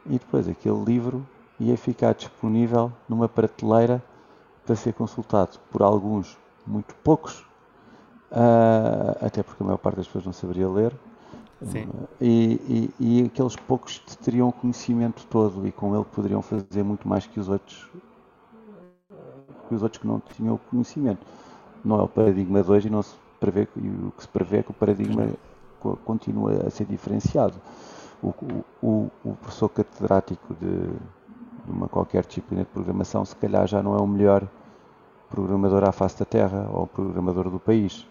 E 0.07 0.19
depois 0.19 0.49
aquele 0.49 0.85
livro 0.85 1.27
ia 1.59 1.77
ficar 1.77 2.15
disponível 2.15 2.93
numa 3.09 3.29
prateleira 3.29 4.03
para 4.67 4.77
ser 4.77 4.93
consultado 4.93 5.59
por 5.71 5.83
alguns, 5.83 6.37
muito 6.67 6.95
poucos, 6.97 7.41
uh, 8.31 9.25
até 9.25 9.43
porque 9.43 9.63
a 9.63 9.67
maior 9.67 9.79
parte 9.79 9.97
das 9.97 10.07
pessoas 10.07 10.25
não 10.25 10.33
saberia 10.33 10.69
ler, 10.69 10.95
Sim. 11.63 11.89
E, 12.21 12.91
e, 13.01 13.21
e, 13.21 13.25
aqueles 13.27 13.57
poucos 13.57 13.99
teriam 14.23 14.49
o 14.49 14.53
conhecimento 14.53 15.27
todo 15.27 15.67
e 15.67 15.73
com 15.73 15.95
ele 15.95 16.05
poderiam 16.05 16.43
fazer 16.43 16.83
muito 16.83 17.09
mais 17.09 17.27
que 17.27 17.41
os 17.41 17.49
outros 17.49 17.89
que 19.69 19.75
os 19.75 19.83
outros 19.83 20.01
que 20.01 20.07
não 20.07 20.21
tinham 20.21 20.57
o 20.57 20.59
conhecimento. 20.59 21.25
Não 21.85 22.01
é 22.01 22.03
o 22.03 22.09
paradigma 22.09 22.63
de 22.63 22.71
hoje 22.71 22.89
e 22.89 22.91
não 22.91 23.03
se 23.03 23.15
prevê, 23.39 23.69
e 23.77 23.89
o 23.89 24.13
que 24.17 24.23
se 24.23 24.29
prevê 24.29 24.59
é 24.59 24.63
que 24.63 24.71
o 24.71 24.75
paradigma 24.75 25.29
continua 26.05 26.67
a 26.67 26.71
ser 26.71 26.87
diferenciado. 26.87 27.55
O, 28.23 28.33
o, 28.83 29.11
o 29.23 29.35
professor 29.37 29.69
catedrático 29.69 30.55
de, 30.55 30.87
de 30.87 31.71
uma 31.71 31.89
qualquer 31.89 32.25
disciplina 32.25 32.65
de 32.65 32.71
programação 32.71 33.25
se 33.25 33.37
calhar 33.37 33.67
já 33.67 33.83
não 33.83 33.95
é 33.95 34.01
o 34.01 34.07
melhor 34.07 34.49
programador 35.29 35.85
à 35.87 35.93
face 35.93 36.19
da 36.19 36.25
Terra 36.25 36.71
ou 36.73 36.87
programador 36.87 37.51
do 37.51 37.59
país 37.59 38.07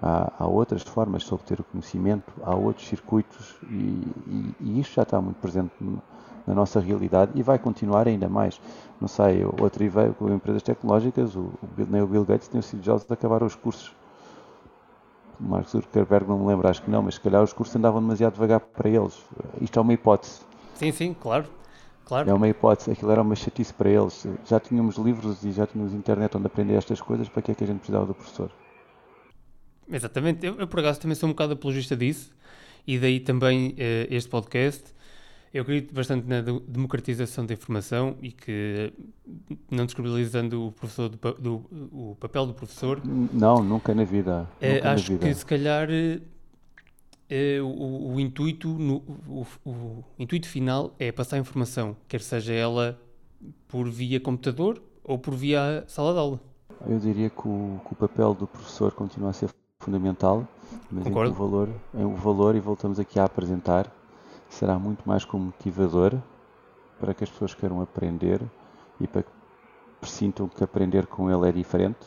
Há, 0.00 0.32
há, 0.38 0.46
outras 0.46 0.82
formas 0.82 1.22
de 1.24 1.34
obter 1.34 1.58
o 1.58 1.64
conhecimento, 1.64 2.32
há 2.44 2.54
outros 2.54 2.86
circuitos 2.86 3.56
e, 3.64 3.74
e, 3.74 4.54
e, 4.60 4.80
isto 4.80 4.94
já 4.94 5.02
está 5.02 5.20
muito 5.20 5.38
presente 5.38 5.72
na 6.48 6.54
nossa 6.54 6.80
realidade 6.80 7.32
e 7.34 7.42
vai 7.42 7.58
continuar 7.58 8.08
ainda 8.08 8.26
mais. 8.26 8.58
Não 8.98 9.06
sei, 9.06 9.44
outro 9.44 9.88
veio 9.88 10.14
com 10.14 10.32
empresas 10.32 10.62
tecnológicas, 10.62 11.36
o, 11.36 11.52
nem 11.76 12.00
o 12.00 12.06
Bill 12.06 12.24
Gates 12.24 12.48
nem 12.50 12.60
o 12.60 12.62
Steve 12.62 12.82
Jobs 12.82 13.08
acabaram 13.10 13.46
os 13.46 13.54
cursos. 13.54 13.92
O 15.38 15.44
Mark 15.44 15.68
Zuckerberg 15.68 16.26
não 16.26 16.38
me 16.38 16.46
lembro, 16.46 16.66
acho 16.66 16.82
que 16.82 16.90
não, 16.90 17.02
mas 17.02 17.14
se 17.14 17.20
calhar 17.20 17.42
os 17.42 17.52
cursos 17.52 17.76
andavam 17.76 18.00
demasiado 18.00 18.32
devagar 18.32 18.60
para 18.60 18.88
eles. 18.88 19.22
Isto 19.60 19.78
é 19.78 19.82
uma 19.82 19.92
hipótese. 19.92 20.40
Sim, 20.74 20.90
sim, 20.90 21.14
claro. 21.14 21.46
Claro. 22.06 22.30
É 22.30 22.32
uma 22.32 22.48
hipótese, 22.48 22.90
aquilo 22.90 23.12
era 23.12 23.20
uma 23.20 23.36
chatice 23.36 23.72
para 23.74 23.90
eles. 23.90 24.26
Já 24.46 24.58
tínhamos 24.58 24.96
livros 24.96 25.44
e 25.44 25.52
já 25.52 25.66
tínhamos 25.66 25.92
internet 25.92 26.34
onde 26.34 26.46
aprender 26.46 26.74
estas 26.74 27.02
coisas, 27.02 27.28
para 27.28 27.42
que 27.42 27.52
é 27.52 27.54
que 27.54 27.62
a 27.62 27.66
gente 27.66 27.80
precisava 27.80 28.06
do 28.06 28.14
professor? 28.14 28.50
Exatamente, 29.86 30.46
eu, 30.46 30.54
eu 30.56 30.66
por 30.66 30.80
acaso 30.80 31.00
também 31.00 31.14
sou 31.14 31.28
um 31.28 31.32
bocado 31.32 31.52
apologista 31.52 31.94
disso, 31.94 32.32
e 32.86 32.98
daí 32.98 33.20
também 33.20 33.72
uh, 33.72 33.74
este 34.08 34.30
podcast. 34.30 34.96
Eu 35.52 35.62
acredito 35.62 35.94
bastante 35.94 36.26
na 36.26 36.42
democratização 36.42 37.46
da 37.46 37.54
informação 37.54 38.16
e 38.20 38.30
que, 38.30 38.92
não 39.70 39.86
descredibilizando 39.86 40.66
o, 40.66 40.72
professor 40.72 41.08
do, 41.08 41.16
do, 41.16 41.54
o 41.92 42.16
papel 42.20 42.46
do 42.46 42.54
professor. 42.54 43.00
Não, 43.04 43.62
nunca 43.62 43.94
na 43.94 44.04
vida. 44.04 44.48
Eh, 44.60 44.74
nunca 44.74 44.92
acho 44.92 45.12
na 45.12 45.18
vida. 45.18 45.28
que 45.28 45.34
se 45.34 45.46
calhar 45.46 45.88
uh, 45.88 47.64
o, 47.64 48.14
o, 48.14 48.20
intuito, 48.20 48.68
no, 48.68 48.96
o, 49.26 49.46
o, 49.64 50.04
intuito 50.18 50.48
final 50.48 50.94
é 50.98 51.10
passar 51.10 51.36
a 51.36 51.38
informação, 51.38 51.96
quer 52.06 52.20
seja 52.20 52.52
ela 52.52 53.00
por 53.66 53.88
via 53.88 54.20
computador 54.20 54.82
ou 55.02 55.18
por 55.18 55.34
via 55.34 55.84
sala 55.86 56.12
de 56.12 56.18
aula. 56.18 56.40
Eu 56.86 56.98
diria 56.98 57.30
que 57.30 57.48
o, 57.48 57.80
que 57.86 57.92
o 57.92 57.96
papel 57.96 58.34
do 58.34 58.46
professor 58.46 58.92
continua 58.92 59.30
a 59.30 59.32
ser 59.32 59.48
fundamental, 59.80 60.46
mas 60.90 61.06
o 61.06 61.32
valor, 61.32 61.68
em 61.94 62.04
o 62.04 62.14
valor, 62.14 62.54
e 62.54 62.60
voltamos 62.60 63.00
aqui 63.00 63.18
a 63.18 63.24
apresentar, 63.24 63.90
será 64.48 64.78
muito 64.78 65.06
mais 65.06 65.24
como 65.24 65.46
motivador 65.46 66.14
para 66.98 67.14
que 67.14 67.24
as 67.24 67.30
pessoas 67.30 67.54
queiram 67.54 67.80
aprender 67.80 68.40
e 69.00 69.06
para 69.06 69.22
que 69.22 69.30
presintam 70.00 70.48
que 70.48 70.62
aprender 70.62 71.06
com 71.06 71.30
ele 71.30 71.48
é 71.48 71.52
diferente 71.52 72.06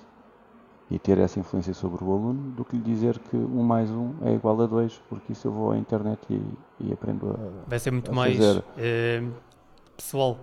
e 0.89 0.99
ter 0.99 1.17
essa 1.17 1.39
influência 1.39 1.73
sobre 1.73 2.03
o 2.03 2.11
aluno 2.11 2.51
do 2.51 2.65
que 2.65 2.75
lhe 2.75 2.83
dizer 2.83 3.17
que 3.17 3.37
um 3.37 3.63
mais 3.63 3.89
um 3.89 4.13
é 4.23 4.33
igual 4.33 4.61
a 4.61 4.65
dois, 4.65 5.01
porque 5.07 5.31
isso 5.31 5.47
eu 5.47 5.51
vou 5.51 5.71
à 5.71 5.77
internet 5.77 6.19
e, 6.29 6.43
e 6.81 6.91
aprendo 6.91 7.29
a 7.29 7.69
Vai 7.69 7.79
ser 7.79 7.91
muito 7.91 8.13
mais 8.13 8.37
é, 8.77 9.23
pessoal. 9.95 10.37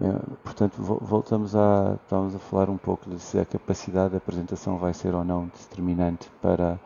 É, 0.00 0.12
portanto, 0.42 0.80
voltamos 0.80 1.54
a, 1.54 1.98
estamos 2.02 2.34
a 2.34 2.38
falar 2.38 2.70
um 2.70 2.78
pouco 2.78 3.10
de 3.10 3.18
se 3.18 3.38
a 3.38 3.44
capacidade 3.44 4.10
de 4.10 4.16
apresentação 4.16 4.78
vai 4.78 4.94
ser 4.94 5.14
ou 5.14 5.24
não 5.24 5.46
determinante 5.46 6.30
para 6.40 6.78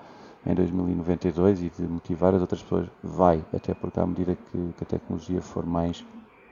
em 0.47 0.55
2092 0.55 1.63
e 1.63 1.71
de 1.71 1.83
motivar 1.83 2.35
as 2.35 2.41
outras 2.41 2.63
pessoas. 2.63 2.89
Vai, 3.03 3.45
até 3.53 3.75
porque 3.75 4.01
à 4.01 4.07
medida 4.07 4.37
que, 4.37 4.59
que 4.77 4.85
a 4.85 4.87
tecnologia 4.87 5.41
for 5.41 5.65
mais 5.65 6.05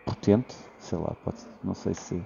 potente, 0.05 0.57
sei 0.78 0.99
lá, 0.99 1.14
pode, 1.24 1.38
não 1.62 1.74
sei 1.74 1.95
se 1.95 2.20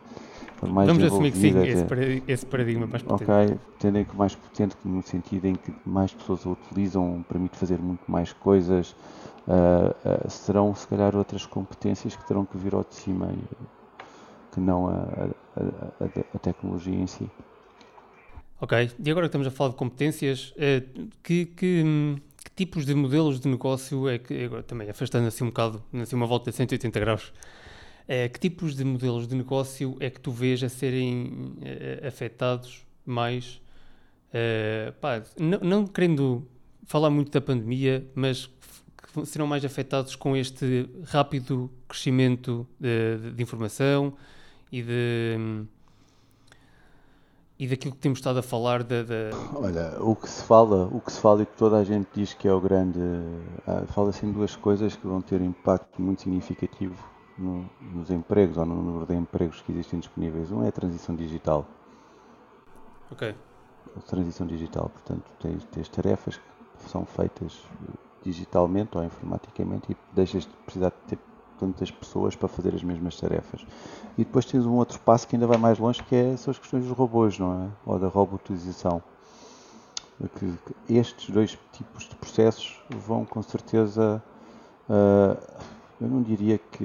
for 0.57 0.69
mais 0.69 0.89
Vamos 0.89 1.05
assumir 1.05 1.33
que 1.33 1.39
sim, 1.39 1.49
esse, 1.63 2.23
esse 2.27 2.47
paradigma 2.47 2.87
mais 2.87 3.03
potente. 3.03 3.31
Ok, 3.31 3.59
tendo 3.79 4.05
que 4.05 4.17
mais 4.17 4.35
potente 4.35 4.77
no 4.85 5.03
sentido 5.03 5.47
em 5.47 5.55
que 5.55 5.73
mais 5.85 6.13
pessoas 6.13 6.45
o 6.47 6.53
utilizam, 6.53 7.25
permite 7.29 7.57
fazer 7.57 7.79
muito 7.79 8.11
mais 8.11 8.33
coisas, 8.33 8.95
uh, 9.49 10.27
uh, 10.27 10.31
serão 10.31 10.75
se 10.75 10.87
calhar 10.87 11.17
outras 11.17 11.47
competências 11.47 12.15
que 12.15 12.27
terão 12.27 12.45
que 12.45 12.57
vir 12.57 12.75
ao 12.75 12.85
de 12.85 12.95
cima, 12.95 13.31
que 14.53 14.61
não 14.61 14.89
a, 14.89 14.93
a, 14.93 16.05
a, 16.05 16.07
a 16.35 16.39
tecnologia 16.39 16.95
em 16.95 17.07
si. 17.07 17.29
Ok, 18.65 18.91
e 18.99 19.11
agora 19.11 19.27
que 19.27 19.29
estamos 19.29 19.47
a 19.47 19.51
falar 19.51 19.73
de 19.73 19.77
competências, 19.77 20.55
eh, 20.57 20.85
que, 21.23 21.45
que, 21.45 21.85
que, 21.85 22.51
tipos 22.57 22.87
de 22.87 22.95
modelos 22.95 23.39
de 23.39 23.47
negócio 23.47 24.09
é 24.09 24.17
que, 24.17 24.43
agora 24.43 24.63
também 24.63 24.89
afastando 24.89 25.29
assim 25.29 25.45
um 25.45 25.49
bocado, 25.49 25.85
assim 26.01 26.17
uma 26.17 26.25
volta 26.25 26.51
de 26.51 26.57
180 26.57 26.99
graus, 26.99 27.31
é, 28.09 28.27
que 28.27 28.41
tipos 28.41 28.75
de 28.75 28.83
modelos 28.83 29.29
de 29.29 29.35
negócio 29.37 29.99
é 30.01 30.09
que 30.09 30.19
tu 30.19 30.31
vês 30.31 30.63
a 30.63 30.71
serem 30.71 31.59
é, 31.61 32.09
afetados 32.09 32.87
mais, 33.05 33.61
pá, 34.99 35.23
não, 35.39 35.61
não, 35.61 35.87
querendo 35.87 36.49
falar 36.87 37.11
muito 37.11 37.31
da 37.31 37.43
pandemia, 37.43 38.07
mas 38.15 38.47
que 38.97 39.27
serão 39.27 39.47
mais 39.47 39.63
afetados 39.63 40.17
com 40.17 40.35
este 40.35 40.89
rápido 41.05 41.71
crescimento 41.87 42.67
de, 42.81 43.19
de, 43.19 43.31
de 43.33 43.43
informação 43.43 44.17
e 44.73 44.81
de 44.81 45.67
e 47.59 47.69
daquilo 47.69 47.95
que 47.95 48.01
temos 48.01 48.19
estado 48.19 48.39
a 48.39 48.43
falar 48.43 48.83
da, 48.83 49.03
da, 49.03 49.31
Olha, 49.55 49.97
o 50.01 50.17
que 50.17 50.29
se 50.29 50.43
fala, 50.43 50.87
o 50.93 51.01
que 51.01 51.13
se 51.13 51.21
fala 51.21 51.43
e 51.43 51.47
que 51.47 51.57
toda 51.57 51.77
a 51.77 51.85
gente 51.85 52.09
diz 52.13 52.35
que 52.35 52.49
é 52.49 52.53
o 52.53 52.61
grande, 52.61 52.99
ah, 53.67 53.85
fala-se 53.87 54.27
em 54.27 54.33
duas 54.33 54.57
coisas 54.57 54.97
que 54.97 55.07
vão 55.07 55.21
ter 55.21 55.41
impacto 55.41 56.03
muito 56.03 56.23
significativo 56.23 56.97
no, 57.39 57.69
nos 57.81 58.11
empregos 58.11 58.57
ou 58.57 58.67
no 58.67 58.83
número 58.83 59.07
de 59.07 59.15
empregos 59.15 59.61
que 59.63 59.71
existem 59.71 60.01
disponíveis. 60.01 60.51
Um 60.51 60.65
é 60.65 60.69
a 60.69 60.73
transição 60.73 61.15
digital. 61.15 61.67
Ok. 63.11 63.35
A 63.97 64.01
transição 64.01 64.47
digital, 64.47 64.89
portanto, 64.89 65.25
tens, 65.41 65.65
tens 65.67 65.89
tarefas 65.89 66.37
que 66.37 66.91
são 66.91 67.07
feitas 67.07 67.63
digitalmente 68.25 68.97
ou 68.99 69.05
informaticamente 69.05 69.93
e 69.93 69.97
deixas 70.13 70.43
de 70.45 70.53
precisar 70.65 70.91
de 70.91 70.97
ter 71.17 71.19
tantas 71.59 71.91
pessoas 71.91 72.37
para 72.37 72.49
fazer 72.49 72.75
as 72.75 72.83
mesmas 72.83 73.19
tarefas. 73.19 73.67
E 74.17 74.25
depois 74.25 74.45
tens 74.45 74.65
um 74.67 74.75
outro 74.75 74.99
passo 75.01 75.27
que 75.27 75.37
ainda 75.37 75.47
vai 75.47 75.59
mais 75.59 75.79
longe, 75.79 76.03
que 76.03 76.15
é, 76.15 76.37
são 76.37 76.51
as 76.51 76.59
questões 76.59 76.85
dos 76.85 76.97
robôs, 76.97 77.39
não 77.39 77.65
é? 77.65 77.69
Ou 77.87 77.99
da 77.99 78.09
robotização. 78.09 79.03
Que, 80.39 80.55
estes 80.89 81.31
dois 81.31 81.59
tipos 81.73 82.09
de 82.09 82.15
processos 82.15 82.81
vão 82.89 83.25
com 83.25 83.43
certeza, 83.43 84.23
uh, 84.89 85.43
eu 86.01 86.09
não 86.09 86.23
diria 86.23 86.59
que 86.59 86.85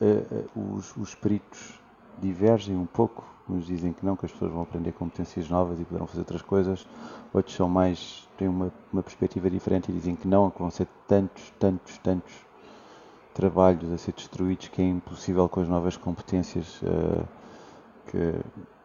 uh, 0.00 0.56
uh, 0.56 0.76
os, 0.76 0.96
os 0.96 1.14
peritos 1.14 1.80
divergem 2.20 2.76
um 2.76 2.86
pouco, 2.86 3.24
uns 3.48 3.66
dizem 3.66 3.92
que 3.92 4.06
não, 4.06 4.16
que 4.16 4.24
as 4.24 4.32
pessoas 4.32 4.52
vão 4.52 4.62
aprender 4.62 4.92
competências 4.92 5.48
novas 5.48 5.80
e 5.80 5.84
poderão 5.84 6.06
fazer 6.06 6.20
outras 6.20 6.42
coisas, 6.42 6.86
outros 7.32 7.56
são 7.56 7.68
mais, 7.68 8.28
têm 8.38 8.46
uma, 8.46 8.72
uma 8.92 9.02
perspectiva 9.02 9.50
diferente 9.50 9.90
e 9.90 9.92
dizem 9.92 10.14
que 10.14 10.28
não, 10.28 10.48
que 10.48 10.60
vão 10.60 10.70
ser 10.70 10.86
tantos, 11.08 11.52
tantos, 11.58 11.98
tantos 11.98 12.32
trabalhos 13.34 13.90
a 13.92 13.98
ser 13.98 14.12
destruídos 14.12 14.68
que 14.68 14.82
é 14.82 14.84
impossível 14.84 15.48
com 15.48 15.60
as 15.60 15.68
novas 15.68 15.96
competências 15.96 16.80
uh, 16.82 17.26
que 18.06 18.34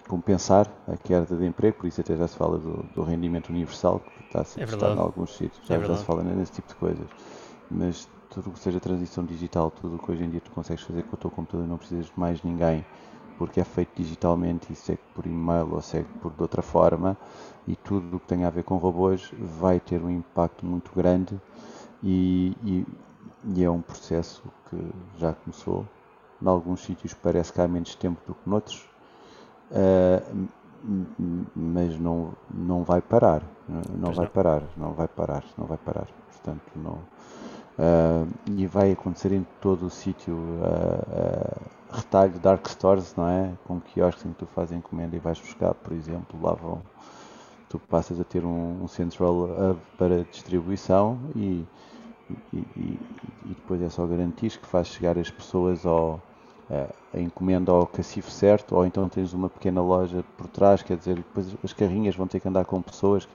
compensar 0.07 0.71
a 0.87 0.95
queda 0.95 1.35
de 1.35 1.45
emprego, 1.45 1.77
por 1.77 1.87
isso 1.87 1.99
até 1.99 2.15
já 2.15 2.27
se 2.27 2.35
fala 2.35 2.57
do, 2.57 2.83
do 2.95 3.03
rendimento 3.03 3.49
universal, 3.49 3.99
que 3.99 4.23
está 4.23 4.41
a 4.41 4.43
ser 4.43 4.61
é 4.61 4.65
testado 4.65 4.95
em 4.95 4.99
alguns 4.99 5.35
sítios, 5.35 5.67
já, 5.67 5.75
é 5.75 5.83
já 5.83 5.97
se 5.97 6.05
fala 6.05 6.23
nesse 6.23 6.53
tipo 6.53 6.69
de 6.69 6.75
coisas. 6.75 7.07
Mas 7.69 8.07
tudo 8.29 8.49
o 8.49 8.53
que 8.53 8.59
seja 8.59 8.79
transição 8.79 9.25
digital, 9.25 9.69
tudo 9.69 9.97
o 9.97 9.99
que 9.99 10.11
hoje 10.11 10.23
em 10.23 10.29
dia 10.29 10.39
tu 10.39 10.51
consegues 10.51 10.83
fazer 10.83 11.03
com 11.03 11.15
o 11.15 11.19
teu 11.19 11.29
computador, 11.29 11.67
não 11.67 11.77
precisas 11.77 12.05
de 12.05 12.13
mais 12.15 12.41
ninguém, 12.41 12.85
porque 13.37 13.59
é 13.59 13.63
feito 13.63 13.89
digitalmente 13.95 14.71
e 14.71 14.75
segue 14.75 15.01
por 15.13 15.25
e-mail 15.25 15.73
ou 15.73 15.81
segue 15.81 16.07
por 16.21 16.31
de 16.31 16.41
outra 16.41 16.61
forma, 16.61 17.17
e 17.67 17.75
tudo 17.75 18.17
o 18.17 18.19
que 18.19 18.27
tem 18.27 18.45
a 18.45 18.49
ver 18.49 18.63
com 18.63 18.77
robôs 18.77 19.31
vai 19.59 19.79
ter 19.79 20.01
um 20.01 20.09
impacto 20.09 20.65
muito 20.65 20.91
grande 20.95 21.39
e, 22.01 22.55
e 22.63 22.85
e 23.55 23.63
é 23.63 23.69
um 23.69 23.81
processo 23.81 24.43
que 24.69 24.77
já 25.17 25.33
começou. 25.33 25.85
Em 26.41 26.47
alguns 26.47 26.81
sítios 26.81 27.13
parece 27.13 27.51
que 27.51 27.61
há 27.61 27.67
menos 27.67 27.95
tempo 27.95 28.19
do 28.27 28.35
que 28.35 28.49
noutros, 28.49 28.85
uh, 29.71 30.47
mas 31.55 31.97
não, 31.99 32.33
não 32.53 32.83
vai 32.83 33.01
parar. 33.01 33.41
Não 33.67 34.13
vai 34.13 34.27
parar, 34.27 34.63
não 34.77 34.93
vai 34.93 35.07
parar, 35.07 35.43
não 35.57 35.65
vai 35.65 35.77
parar. 35.77 36.07
Portanto, 36.31 36.61
não. 36.75 36.99
Uh, 37.77 38.27
e 38.55 38.65
vai 38.65 38.91
acontecer 38.91 39.31
em 39.31 39.45
todo 39.61 39.87
o 39.87 39.89
sítio. 39.89 40.33
Uh, 40.35 41.77
retalho 41.91 42.37
dark 42.39 42.67
stores, 42.67 43.15
não 43.15 43.27
é? 43.27 43.51
Com 43.65 43.79
quiosques 43.79 44.25
em 44.25 44.29
que 44.29 44.39
tu 44.39 44.45
fazes 44.45 44.77
encomenda 44.77 45.15
e 45.15 45.19
vais 45.19 45.39
buscar, 45.39 45.73
por 45.73 45.93
exemplo, 45.93 46.39
lá 46.41 46.53
vão. 46.53 46.81
Tu 47.69 47.79
passas 47.79 48.19
a 48.19 48.23
ter 48.23 48.45
um, 48.45 48.83
um 48.83 48.87
central 48.87 49.33
hub 49.33 49.79
para 49.97 50.23
distribuição 50.23 51.19
e 51.35 51.65
e, 52.53 52.57
e, 52.57 52.99
e, 53.45 53.49
depois 53.49 53.81
é 53.81 53.89
só 53.89 54.05
garantir 54.05 54.57
que 54.57 54.65
faz 54.65 54.87
chegar 54.87 55.17
as 55.17 55.29
pessoas 55.29 55.85
ao, 55.85 56.21
a, 56.69 57.17
a 57.17 57.19
encomenda 57.19 57.71
ao 57.71 57.87
cacifo 57.87 58.29
certo, 58.29 58.75
ou 58.75 58.85
então 58.85 59.07
tens 59.07 59.33
uma 59.33 59.49
pequena 59.49 59.81
loja 59.81 60.23
por 60.37 60.47
trás, 60.47 60.81
quer 60.81 60.97
dizer, 60.97 61.15
depois 61.15 61.55
as 61.63 61.73
carrinhas 61.73 62.15
vão 62.15 62.27
ter 62.27 62.39
que 62.39 62.47
andar 62.47 62.65
com 62.65 62.81
pessoas. 62.81 63.27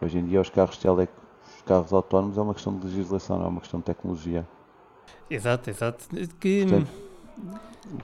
Hoje 0.00 0.18
em 0.18 0.24
dia 0.24 0.40
os 0.40 0.50
carros 0.50 0.76
tele, 0.76 1.08
os 1.56 1.62
carros 1.62 1.92
autónomos 1.92 2.36
é 2.36 2.40
uma 2.40 2.54
questão 2.54 2.76
de 2.76 2.86
legislação, 2.86 3.38
não 3.38 3.46
é 3.46 3.48
uma 3.48 3.60
questão 3.60 3.80
de 3.80 3.86
tecnologia. 3.86 4.46
Exato, 5.30 5.70
exato. 5.70 6.04
Que... 6.40 6.66
Portanto, 6.66 6.90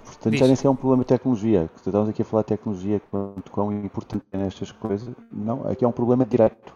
portanto 0.04 0.36
já 0.36 0.46
nem 0.46 0.56
sequer 0.56 0.68
é 0.68 0.70
um 0.70 0.76
problema 0.76 1.02
de 1.02 1.08
tecnologia. 1.08 1.70
Estamos 1.74 2.08
aqui 2.08 2.22
a 2.22 2.24
falar 2.24 2.42
de 2.42 2.48
tecnologia, 2.48 3.02
quanto 3.10 3.50
quão 3.50 3.72
importante 3.72 4.24
é 4.32 4.38
nestas 4.38 4.70
coisas. 4.70 5.14
Não, 5.30 5.68
aqui 5.68 5.84
é 5.84 5.88
um 5.88 5.92
problema 5.92 6.24
direto. 6.24 6.74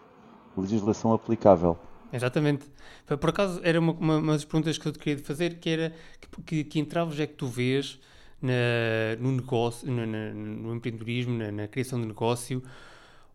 Legislação 0.57 1.13
aplicável. 1.13 1.79
Exatamente. 2.13 2.67
Por 3.07 3.31
acaso, 3.31 3.61
era 3.65 3.81
uma, 3.81 3.93
uma, 3.93 4.19
uma, 4.19 4.33
das 4.33 4.45
perguntas 4.45 4.77
que 4.77 4.87
eu 4.87 4.93
te 4.93 4.99
queria 4.99 5.25
fazer, 5.25 5.59
que 5.59 5.69
era 5.71 5.95
que, 6.21 6.43
que, 6.43 6.65
que 6.65 6.79
entraves 6.79 7.19
é 7.19 7.27
que 7.27 7.35
tu 7.35 7.47
vês 7.47 7.99
na, 8.41 9.17
no 9.19 9.33
negócio, 9.33 9.91
no, 9.91 10.07
no 10.07 10.75
empreendedorismo, 10.75 11.39
na, 11.39 11.51
na, 11.51 11.69
criação 11.69 12.01
de 12.01 12.07
negócio, 12.07 12.63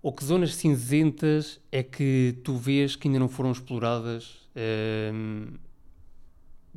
ou 0.02 0.14
que 0.14 0.24
zonas 0.24 0.56
cinzentas 0.56 1.60
é 1.72 1.82
que 1.82 2.38
tu 2.44 2.56
vês 2.56 2.96
que 2.96 3.08
ainda 3.08 3.20
não 3.20 3.30
foram 3.30 3.52
exploradas? 3.52 4.38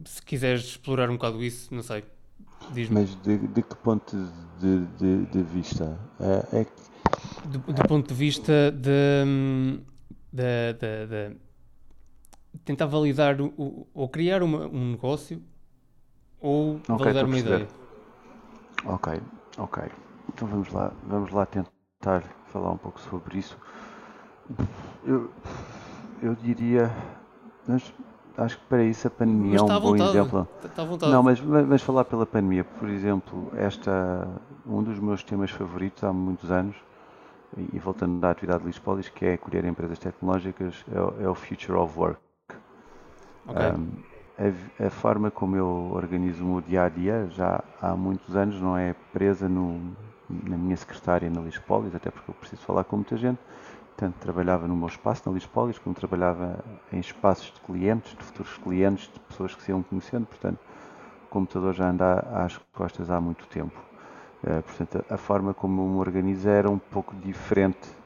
Se 0.04 0.22
quiseres 0.22 0.64
explorar 0.64 1.10
um 1.10 1.14
bocado 1.14 1.42
isso, 1.42 1.74
não 1.74 1.82
sei. 1.82 2.04
Mas 2.90 3.14
de, 3.22 3.38
de, 3.38 3.62
que 3.62 3.74
ponto 3.76 4.16
de, 4.60 4.86
de, 4.98 5.26
de 5.26 5.42
vista? 5.42 5.98
É, 6.20 6.60
é 6.60 6.64
que... 6.64 7.48
do, 7.48 7.58
do, 7.58 7.88
ponto 7.88 8.08
de 8.08 8.14
vista 8.14 8.70
de, 8.70 9.80
de, 10.32 10.72
de 10.74 11.36
tentar 12.70 12.86
validar 12.86 13.40
o, 13.40 13.86
ou 13.92 14.08
criar 14.08 14.42
uma, 14.42 14.66
um 14.66 14.92
negócio 14.92 15.42
ou 16.40 16.76
okay, 16.76 16.96
validar 16.96 17.24
uma 17.24 17.38
ideia. 17.38 17.68
Ok, 18.84 19.20
ok. 19.58 19.82
Então 20.28 20.46
vamos 20.46 20.72
lá, 20.72 20.92
vamos 21.04 21.32
lá 21.32 21.44
tentar 21.46 22.22
falar 22.46 22.70
um 22.70 22.76
pouco 22.76 23.00
sobre 23.00 23.38
isso. 23.38 23.58
Eu, 25.04 25.30
eu 26.22 26.34
diria, 26.36 26.90
mas 27.66 27.92
acho 28.38 28.58
que 28.58 28.64
para 28.66 28.84
isso 28.84 29.08
a 29.08 29.10
pandemia 29.10 29.58
é 29.58 29.62
um 29.62 29.66
bom 29.66 29.80
vontade, 29.80 30.10
exemplo. 30.10 30.48
Está 30.64 30.82
à 30.82 30.84
vontade. 30.84 31.12
Não, 31.12 31.22
mas, 31.22 31.40
mas 31.40 31.82
falar 31.82 32.04
pela 32.04 32.24
pandemia, 32.24 32.62
por 32.64 32.88
exemplo, 32.88 33.52
esta 33.56 34.28
um 34.64 34.82
dos 34.82 34.98
meus 35.00 35.24
temas 35.24 35.50
favoritos 35.50 36.04
há 36.04 36.12
muitos 36.12 36.50
anos, 36.50 36.76
e 37.72 37.78
voltando 37.80 38.24
à 38.24 38.30
atividade 38.30 38.60
de 38.60 38.66
Lispolis, 38.68 39.08
que 39.08 39.24
é 39.24 39.36
colher 39.36 39.64
empresas 39.64 39.98
tecnológicas, 39.98 40.84
é, 40.92 41.24
é 41.24 41.28
o 41.28 41.34
Future 41.34 41.76
of 41.76 41.98
Work. 41.98 42.29
Okay. 43.48 43.72
Um, 43.72 43.88
a, 44.38 44.86
a, 44.86 44.90
forma 44.90 45.30
como 45.30 45.56
eu 45.56 45.90
organizo 45.92 46.44
o 46.44 46.48
meu 46.48 46.60
dia 46.60 46.84
a 46.84 46.88
dia 46.88 47.28
já 47.30 47.62
há 47.80 47.94
muitos 47.94 48.34
anos 48.36 48.60
não 48.60 48.76
é 48.76 48.94
presa 49.12 49.48
no, 49.48 49.94
na 50.28 50.56
minha 50.56 50.76
secretária 50.76 51.28
na 51.28 51.40
Lispolis, 51.40 51.94
até 51.94 52.10
porque 52.10 52.30
eu 52.30 52.34
preciso 52.34 52.62
falar 52.62 52.84
com 52.84 52.96
muita 52.96 53.16
gente. 53.16 53.38
Tanto 53.96 54.18
trabalhava 54.18 54.66
no 54.66 54.74
meu 54.74 54.88
espaço 54.88 55.22
na 55.26 55.32
Lispolis, 55.32 55.78
como 55.78 55.94
trabalhava 55.94 56.64
em 56.90 57.00
espaços 57.00 57.52
de 57.52 57.60
clientes, 57.60 58.16
de 58.16 58.24
futuros 58.24 58.56
clientes, 58.56 59.10
de 59.12 59.20
pessoas 59.20 59.54
que 59.54 59.62
se 59.62 59.70
iam 59.70 59.82
conhecendo. 59.82 60.26
Portanto, 60.26 60.58
o 61.26 61.28
computador 61.28 61.74
já 61.74 61.90
anda 61.90 62.20
às 62.32 62.56
costas 62.72 63.10
há 63.10 63.20
muito 63.20 63.46
tempo. 63.48 63.78
Uh, 64.42 64.62
portanto, 64.62 65.04
a, 65.10 65.14
a 65.14 65.18
forma 65.18 65.52
como 65.52 65.82
eu 65.82 65.88
me 65.88 65.98
organizo 65.98 66.48
era 66.48 66.70
um 66.70 66.78
pouco 66.78 67.14
diferente 67.16 67.99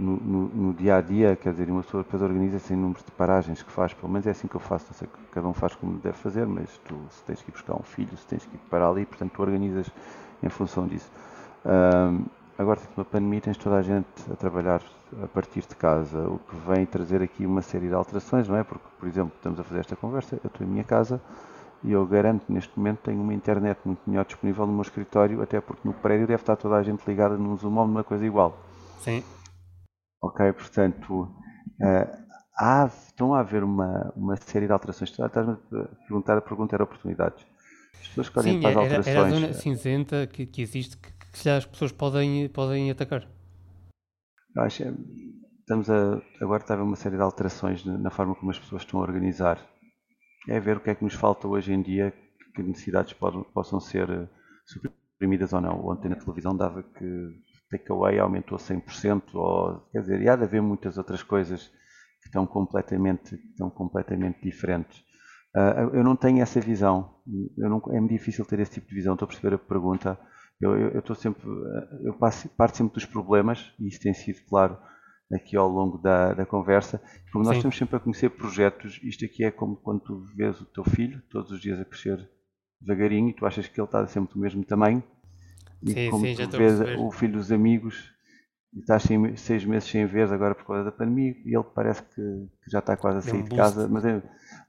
no, 0.00 0.16
no, 0.16 0.48
no, 0.48 0.74
dia 0.74 0.96
a 0.96 1.00
dia, 1.00 1.36
quer 1.36 1.52
dizer, 1.52 1.70
uma 1.70 1.82
pessoa 1.82 2.02
depois 2.02 2.22
organiza-se 2.22 2.72
em 2.72 2.76
número 2.76 3.00
de 3.04 3.10
paragens 3.12 3.62
que 3.62 3.70
faz, 3.70 3.92
pelo 3.92 4.10
menos 4.10 4.26
é 4.26 4.30
assim 4.30 4.48
que 4.48 4.54
eu 4.54 4.60
faço, 4.60 4.86
não 4.90 4.94
sei 4.94 5.08
cada 5.30 5.46
um 5.46 5.52
faz 5.52 5.74
como 5.74 5.98
deve 5.98 6.16
fazer, 6.16 6.46
mas 6.46 6.80
tu 6.84 6.96
se 7.10 7.22
tens 7.24 7.42
que 7.42 7.50
ir 7.50 7.52
buscar 7.52 7.74
um 7.74 7.82
filho, 7.82 8.16
se 8.16 8.26
tens 8.26 8.46
que 8.46 8.54
ir 8.54 8.60
para 8.70 8.88
ali, 8.88 9.04
portanto 9.04 9.32
tu 9.32 9.42
organizas 9.42 9.90
em 10.42 10.48
função 10.48 10.86
disso. 10.86 11.10
Um, 11.64 12.24
agora 12.58 12.80
tens 12.80 12.96
uma 12.96 13.04
pandemia, 13.04 13.42
tens 13.42 13.58
toda 13.58 13.76
a 13.76 13.82
gente 13.82 14.06
a 14.32 14.36
trabalhar 14.36 14.82
a 15.22 15.26
partir 15.26 15.60
de 15.60 15.76
casa, 15.76 16.18
o 16.18 16.38
que 16.38 16.56
vem 16.66 16.86
trazer 16.86 17.20
aqui 17.20 17.44
uma 17.44 17.60
série 17.60 17.88
de 17.88 17.94
alterações, 17.94 18.48
não 18.48 18.56
é? 18.56 18.64
Porque, 18.64 18.84
por 18.98 19.06
exemplo, 19.06 19.32
estamos 19.36 19.60
a 19.60 19.64
fazer 19.64 19.80
esta 19.80 19.96
conversa, 19.96 20.40
eu 20.42 20.48
estou 20.48 20.66
em 20.66 20.70
minha 20.70 20.84
casa 20.84 21.20
e 21.82 21.92
eu 21.92 22.06
garanto 22.06 22.44
neste 22.48 22.72
momento 22.78 23.00
tenho 23.04 23.20
uma 23.20 23.34
internet 23.34 23.78
muito 23.84 24.00
melhor 24.06 24.24
disponível 24.24 24.66
no 24.66 24.72
meu 24.72 24.82
escritório, 24.82 25.42
até 25.42 25.60
porque 25.60 25.82
no 25.84 25.92
prédio 25.92 26.26
deve 26.26 26.42
estar 26.42 26.56
toda 26.56 26.76
a 26.76 26.82
gente 26.82 27.04
ligada 27.06 27.36
num 27.36 27.56
Zoom 27.56 27.76
ou 27.76 27.86
numa 27.86 28.04
coisa 28.04 28.24
igual. 28.24 28.56
Sim. 29.00 29.22
Ok, 30.22 30.52
portanto, 30.52 31.22
uh, 31.22 32.20
há, 32.56 32.86
estão 32.86 33.34
a 33.34 33.40
haver 33.40 33.64
uma, 33.64 34.12
uma 34.14 34.36
série 34.36 34.66
de 34.66 34.72
alterações. 34.72 35.10
Estás-me 35.10 35.52
a 35.52 35.84
perguntar, 36.06 36.36
a 36.36 36.42
pergunta 36.42 36.76
era 36.76 36.84
oportunidades. 36.84 37.46
As 38.00 38.08
pessoas 38.08 38.26
escolhem 38.26 38.54
Sim, 38.54 38.60
para 38.60 38.70
as 38.70 38.76
era, 38.76 38.84
alterações. 38.84 39.16
Era 39.16 39.26
a 39.26 39.30
zona 39.30 39.52
cinzenta 39.54 40.26
que, 40.26 40.46
que 40.46 40.62
existe 40.62 40.96
que, 40.96 41.10
que 41.12 41.48
as 41.48 41.64
pessoas 41.64 41.92
podem, 41.92 42.48
podem 42.48 42.90
atacar. 42.90 43.26
Acho, 44.56 44.94
estamos 45.60 45.88
a, 45.88 46.20
agora 46.40 46.62
está 46.62 46.74
a 46.74 46.76
haver 46.76 46.86
uma 46.86 46.96
série 46.96 47.16
de 47.16 47.22
alterações 47.22 47.84
na 47.84 48.10
forma 48.10 48.34
como 48.34 48.50
as 48.50 48.58
pessoas 48.58 48.82
estão 48.82 49.00
a 49.00 49.02
organizar. 49.02 49.58
É 50.48 50.58
ver 50.58 50.78
o 50.78 50.80
que 50.80 50.90
é 50.90 50.94
que 50.94 51.04
nos 51.04 51.14
falta 51.14 51.46
hoje 51.46 51.72
em 51.72 51.80
dia, 51.80 52.12
que 52.54 52.62
necessidades 52.62 53.12
podem, 53.12 53.42
possam 53.54 53.78
ser 53.78 54.10
eh, 54.10 54.26
suprimidas 54.66 55.52
ou 55.52 55.60
não. 55.60 55.86
Ontem 55.86 56.08
na 56.08 56.16
televisão 56.16 56.56
dava 56.56 56.82
que 56.82 57.42
takeaway 57.70 58.18
aumentou 58.18 58.58
100%, 58.58 59.34
ou, 59.34 59.80
quer 59.92 60.00
dizer, 60.00 60.20
e 60.20 60.28
há 60.28 60.36
de 60.36 60.44
haver 60.44 60.60
muitas 60.60 60.98
outras 60.98 61.22
coisas 61.22 61.68
que 62.20 62.26
estão 62.26 62.46
completamente, 62.46 63.36
que 63.36 63.48
estão 63.48 63.70
completamente 63.70 64.40
diferentes. 64.42 64.98
Uh, 65.56 65.94
eu 65.94 66.04
não 66.04 66.14
tenho 66.14 66.42
essa 66.42 66.60
visão, 66.60 67.16
eu 67.56 67.68
não, 67.68 67.82
é 67.90 67.98
muito 67.98 68.12
difícil 68.12 68.44
ter 68.44 68.60
esse 68.60 68.72
tipo 68.72 68.88
de 68.88 68.94
visão, 68.94 69.14
estou 69.14 69.26
a 69.26 69.28
perceber 69.28 69.54
a 69.54 69.58
pergunta. 69.58 70.18
Eu, 70.60 70.76
eu, 70.76 70.88
eu 70.90 71.00
estou 71.00 71.16
sempre, 71.16 71.42
eu 72.04 72.14
passo, 72.14 72.48
parto 72.50 72.76
sempre 72.76 72.94
dos 72.94 73.06
problemas, 73.06 73.72
e 73.78 73.88
isso 73.88 74.00
tem 74.00 74.12
sido 74.12 74.40
claro 74.48 74.76
aqui 75.32 75.56
ao 75.56 75.68
longo 75.68 75.96
da, 75.98 76.34
da 76.34 76.44
conversa. 76.44 77.00
Como 77.32 77.44
nós 77.44 77.54
Sim. 77.54 77.58
estamos 77.58 77.78
sempre 77.78 77.96
a 77.96 78.00
conhecer 78.00 78.30
projetos, 78.30 79.00
isto 79.02 79.24
aqui 79.24 79.44
é 79.44 79.50
como 79.50 79.76
quando 79.76 80.00
tu 80.00 80.24
vês 80.36 80.60
o 80.60 80.66
teu 80.66 80.84
filho 80.84 81.22
todos 81.30 81.50
os 81.52 81.60
dias 81.60 81.80
a 81.80 81.84
crescer 81.84 82.28
devagarinho 82.80 83.28
e 83.28 83.34
tu 83.34 83.46
achas 83.46 83.68
que 83.68 83.80
ele 83.80 83.86
está 83.86 84.06
sempre 84.06 84.34
do 84.34 84.40
mesmo 84.40 84.64
tamanho 84.64 85.02
e 85.82 85.92
sim, 85.92 86.10
como 86.10 86.26
sim, 86.26 86.34
tu 86.34 86.56
vês 86.56 86.80
o 86.98 87.10
filho 87.10 87.34
dos 87.34 87.50
amigos 87.50 88.12
estás 88.78 89.02
sem, 89.02 89.36
seis 89.36 89.64
meses 89.64 89.88
sem 89.88 90.06
ver 90.06 90.32
agora 90.32 90.54
por 90.54 90.64
causa 90.64 90.84
da 90.84 90.92
pandemia 90.92 91.34
e 91.44 91.56
ele 91.56 91.64
parece 91.74 92.02
que, 92.02 92.14
que 92.62 92.70
já 92.70 92.78
está 92.78 92.96
quase 92.96 93.18
a 93.18 93.20
sair 93.20 93.40
um 93.40 93.44
de 93.44 93.56
casa, 93.56 93.88
mas 93.88 94.04
é, 94.04 94.22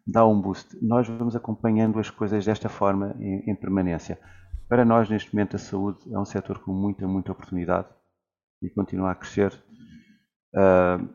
dá 0.05 0.25
um 0.25 0.41
boost. 0.41 0.77
Nós 0.81 1.07
vamos 1.07 1.35
acompanhando 1.35 1.99
as 1.99 2.09
coisas 2.09 2.45
desta 2.45 2.69
forma 2.69 3.15
em, 3.19 3.51
em, 3.51 3.55
permanência. 3.55 4.19
Para 4.67 4.85
nós, 4.85 5.09
neste 5.09 5.33
momento, 5.33 5.55
a 5.55 5.59
saúde 5.59 5.99
é 6.11 6.17
um 6.17 6.25
setor 6.25 6.59
com 6.59 6.73
muita, 6.73 7.07
muita 7.07 7.31
oportunidade 7.31 7.87
e 8.61 8.69
continua 8.69 9.11
a 9.11 9.15
crescer. 9.15 9.53
Uh, 10.55 11.07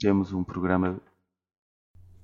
temos 0.00 0.32
um 0.32 0.44
programa 0.44 1.00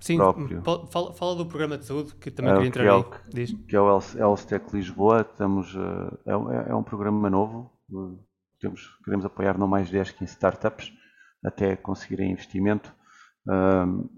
Sim, 0.02 0.16
próprio. 0.16 0.62
Fala, 0.90 1.14
fala, 1.14 1.36
do 1.36 1.46
programa 1.46 1.78
de 1.78 1.86
saúde 1.86 2.12
que 2.16 2.28
também 2.28 2.52
uh, 2.52 2.56
queria 2.56 2.68
entrar 2.68 2.82
que 2.82 2.88
é 2.88 2.92
o, 2.92 3.30
Diz. 3.32 3.52
Que 3.68 3.76
é 3.76 3.80
o 3.80 4.32
Elstec 4.32 4.74
Lisboa. 4.74 5.20
Estamos, 5.20 5.76
é, 6.26 6.70
é, 6.70 6.74
um 6.74 6.82
programa 6.82 7.30
novo. 7.30 7.70
Uh, 7.88 8.18
temos, 8.58 8.98
queremos 9.04 9.24
apoiar 9.24 9.56
não 9.56 9.68
mais 9.68 9.88
10, 9.88 10.10
15 10.10 10.32
startups 10.32 10.92
até 11.44 11.76
conseguirem 11.76 12.32
investimento. 12.32 12.92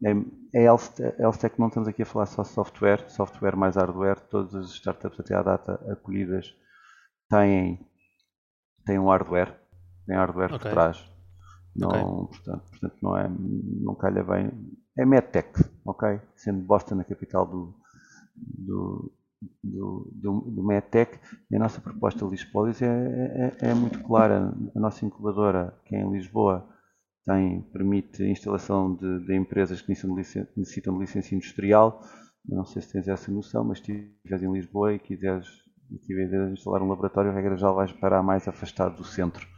É, 0.02 0.62
é 0.62 0.64
Elstec, 0.64 1.60
não 1.60 1.68
estamos 1.68 1.86
aqui 1.86 2.00
a 2.00 2.06
falar 2.06 2.26
só 2.26 2.42
software, 2.44 3.10
software 3.10 3.54
mais 3.54 3.76
hardware. 3.76 4.20
Todas 4.20 4.54
as 4.54 4.70
startups 4.70 5.20
até 5.20 5.34
à 5.34 5.42
data 5.42 5.74
acolhidas 5.92 6.46
têm, 7.28 7.78
têm 8.86 8.98
um 8.98 9.08
hardware, 9.10 9.54
têm 10.06 10.16
hardware 10.16 10.54
okay. 10.54 10.58
por 10.60 10.70
trás. 10.70 11.14
Não, 11.76 11.88
okay. 11.90 12.38
portanto, 12.38 12.70
portanto, 12.70 12.96
não, 13.02 13.18
é, 13.18 13.28
não 13.28 13.94
calha 13.94 14.24
bem 14.24 14.50
é 14.96 15.04
MedTech, 15.04 15.64
ok? 15.84 16.20
Sendo 16.36 16.60
Boston 16.60 17.00
a 17.00 17.04
capital 17.04 17.46
do, 17.46 17.74
do, 18.36 19.12
do, 19.62 20.12
do, 20.12 20.40
do 20.40 20.62
MedTech, 20.62 21.18
e 21.50 21.56
a 21.56 21.58
nossa 21.58 21.80
proposta 21.80 22.24
de 22.24 22.30
Lispolis 22.30 22.80
é, 22.80 22.86
é, 22.86 23.70
é, 23.70 23.74
muito 23.74 24.02
clara. 24.02 24.54
A 24.74 24.80
nossa 24.80 25.04
incubadora, 25.04 25.76
que 25.84 25.96
é 25.96 26.00
em 26.00 26.12
Lisboa, 26.12 26.68
tem, 27.26 27.62
permite 27.72 28.22
a 28.22 28.28
instalação 28.28 28.94
de, 28.94 29.26
de 29.26 29.34
empresas 29.34 29.80
que 29.80 29.90
necessitam 29.90 30.94
de 30.94 31.00
licença 31.00 31.34
industrial. 31.34 32.00
Eu 32.48 32.56
não 32.56 32.64
sei 32.64 32.82
se 32.82 32.92
tens 32.92 33.08
essa 33.08 33.32
noção, 33.32 33.64
mas 33.64 33.78
se 33.78 33.92
estiveres 33.92 34.42
em 34.42 34.52
Lisboa 34.52 34.94
e 34.94 34.98
quiseres, 34.98 35.48
quiseres 36.06 36.52
instalar 36.52 36.82
um 36.82 36.88
laboratório, 36.88 37.30
a 37.30 37.34
regra 37.34 37.56
já 37.56 37.70
vais 37.70 37.92
parar 37.92 38.22
mais 38.22 38.46
afastado 38.46 38.96
do 38.96 39.04
centro 39.04 39.53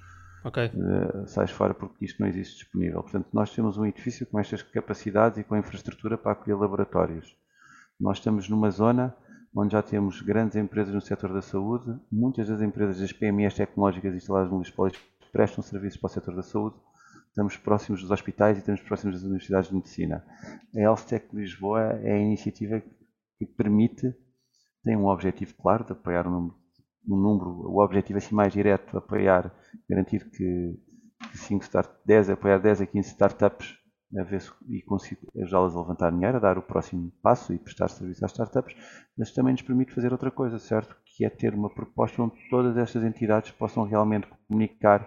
okay. 0.47 0.71
uh, 0.75 1.27
sais 1.27 1.51
fora 1.51 1.75
porque 1.75 2.05
isto 2.05 2.21
não 2.21 2.29
existe 2.29 2.59
disponível. 2.59 3.03
Portanto, 3.03 3.29
nós 3.33 3.55
temos 3.55 3.77
um 3.77 3.87
edifício 3.87 4.27
com 4.27 4.39
estas 4.39 4.63
capacidades 4.63 5.39
e 5.39 5.45
com 5.45 5.57
infraestrutura 5.57 6.17
para 6.17 6.33
acolher 6.33 6.59
laboratórios. 6.59 7.37
Nós 7.99 8.19
estamos 8.19 8.49
numa 8.49 8.71
zona 8.71 9.15
onde 9.55 9.73
já 9.73 9.83
temos 9.83 10.21
grandes 10.21 10.57
empresas 10.57 10.95
no 10.95 11.01
setor 11.01 11.33
da 11.33 11.41
saúde, 11.41 11.99
muitas 12.13 12.49
das 12.49 12.61
empresas 12.61 13.01
das 13.01 13.13
PMEs 13.13 13.55
tecnológicas 13.55 14.15
instaladas 14.15 14.51
no 14.51 14.59
Lisboa 14.59 14.93
prestam 15.33 15.65
serviços 15.65 15.99
para 15.99 16.09
o 16.09 16.11
setor 16.11 16.37
da 16.37 16.43
saúde, 16.43 16.77
estamos 17.29 17.57
próximos 17.57 18.03
dos 18.03 18.11
hospitais 18.11 18.59
e 18.59 18.61
estamos 18.61 18.83
próximos 18.83 19.17
das 19.17 19.25
universidades 19.25 19.71
de 19.71 19.75
medicina. 19.75 20.23
A 20.75 20.79
Healthtech 20.79 21.35
Lisboa 21.35 21.81
é 22.03 22.13
a 22.13 22.19
iniciativa 22.19 22.83
que 23.39 23.47
permite, 23.47 24.15
tem 24.85 24.95
um 24.95 25.07
objetivo 25.07 25.55
claro 25.55 25.85
de 25.85 25.93
apoiar 25.93 26.27
um 26.27 26.33
número 26.33 26.67
um 27.09 27.17
número, 27.17 27.51
o 27.51 27.83
objetivo 27.83 28.19
assim 28.19 28.35
mais 28.35 28.53
direto, 28.53 28.99
apoiar, 28.99 29.55
garantir 29.89 30.29
que, 30.31 30.79
que 31.31 31.39
5 31.39 31.65
start, 31.65 31.91
10, 32.05 32.31
apoiar 32.31 32.59
10 32.59 32.83
a 32.83 32.87
15 32.87 33.09
startups 33.09 33.79
a 34.19 34.23
ver 34.23 34.41
se, 34.41 34.53
e 34.69 34.83
consigo 34.83 35.21
ajudá-las 35.43 35.75
a 35.75 35.81
levantar 35.81 36.13
dinheiro, 36.13 36.37
a 36.37 36.41
dar 36.41 36.59
o 36.59 36.63
próximo 36.63 37.13
passo 37.23 37.53
e 37.53 37.59
prestar 37.59 37.89
serviço 37.89 38.25
às 38.25 38.31
startups, 38.31 38.75
mas 39.19 39.33
também 39.33 39.53
nos 39.53 39.63
permite 39.63 39.93
fazer 39.93 40.13
outra 40.13 40.31
coisa, 40.31 40.59
certo? 40.59 40.97
Que 41.05 41.25
é 41.25 41.31
ter 41.31 41.55
uma 41.55 41.73
proposta 41.73 42.23
onde 42.23 42.35
todas 42.49 42.77
estas 42.77 43.03
entidades 43.05 43.51
possam 43.51 43.85
realmente 43.85 44.29
comunicar 44.47 45.07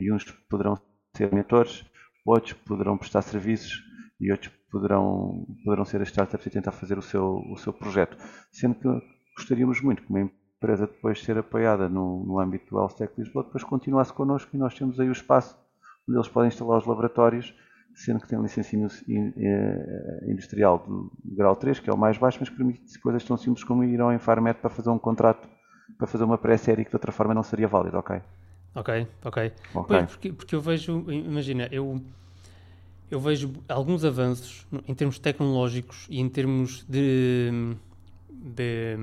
e 0.00 0.12
uns 0.12 0.24
poderão 0.48 0.78
ser 1.16 1.32
mentores, 1.34 1.84
outros 2.24 2.52
poderão 2.52 2.96
prestar 2.96 3.22
serviços 3.22 3.82
e 4.20 4.30
outros 4.30 4.52
poderão, 4.70 5.46
poderão 5.64 5.84
ser 5.84 6.00
as 6.00 6.08
startups 6.08 6.46
e 6.46 6.50
tentar 6.50 6.72
fazer 6.72 6.98
o 6.98 7.02
seu, 7.02 7.38
o 7.50 7.56
seu 7.56 7.72
projeto. 7.72 8.16
Sendo 8.52 8.76
que 8.76 8.88
gostaríamos 9.36 9.80
muito 9.80 10.02
que 10.02 10.10
uma 10.10 10.30
empresa 10.56 10.86
depois 10.86 11.18
de 11.18 11.24
ser 11.24 11.38
apoiada 11.38 11.88
no, 11.88 12.24
no 12.24 12.38
âmbito 12.38 12.70
do 12.70 12.78
Health 12.78 12.96
Lisboa, 13.18 13.44
depois 13.44 13.62
continuasse 13.64 14.12
connosco 14.12 14.50
e 14.54 14.58
nós 14.58 14.74
temos 14.74 14.98
aí 14.98 15.08
o 15.08 15.12
espaço 15.12 15.56
onde 16.08 16.16
eles 16.16 16.28
podem 16.28 16.48
instalar 16.48 16.78
os 16.78 16.86
laboratórios 16.86 17.54
sendo 17.96 18.20
que 18.20 18.28
tem 18.28 18.40
licença 18.40 18.76
eh, 18.76 20.24
industrial 20.28 20.84
do 20.86 21.10
grau 21.24 21.56
3, 21.56 21.80
que 21.80 21.88
é 21.88 21.92
o 21.92 21.96
mais 21.96 22.18
baixo, 22.18 22.36
mas 22.38 22.50
permite 22.50 22.98
coisas 22.98 23.24
tão 23.24 23.38
simples 23.38 23.64
como 23.64 23.82
ir 23.82 23.98
ao 24.00 24.12
Enfarmet 24.12 24.60
para 24.60 24.68
fazer 24.68 24.90
um 24.90 24.98
contrato, 24.98 25.48
para 25.96 26.06
fazer 26.06 26.24
uma 26.24 26.36
pré-série 26.36 26.84
que 26.84 26.90
de 26.90 26.96
outra 26.96 27.10
forma 27.10 27.32
não 27.32 27.42
seria 27.42 27.66
válida, 27.66 27.98
ok? 27.98 28.20
Ok, 28.74 29.08
ok. 29.24 29.52
okay. 29.74 29.82
Pois, 29.88 30.10
porque, 30.10 30.32
porque 30.32 30.54
eu 30.54 30.60
vejo, 30.60 31.10
imagina, 31.10 31.66
eu, 31.72 31.98
eu 33.10 33.18
vejo 33.18 33.50
alguns 33.66 34.04
avanços 34.04 34.66
em 34.86 34.94
termos 34.94 35.18
tecnológicos 35.18 36.06
e 36.10 36.20
em 36.20 36.28
termos 36.28 36.84
de. 36.86 37.74
de 38.28 38.98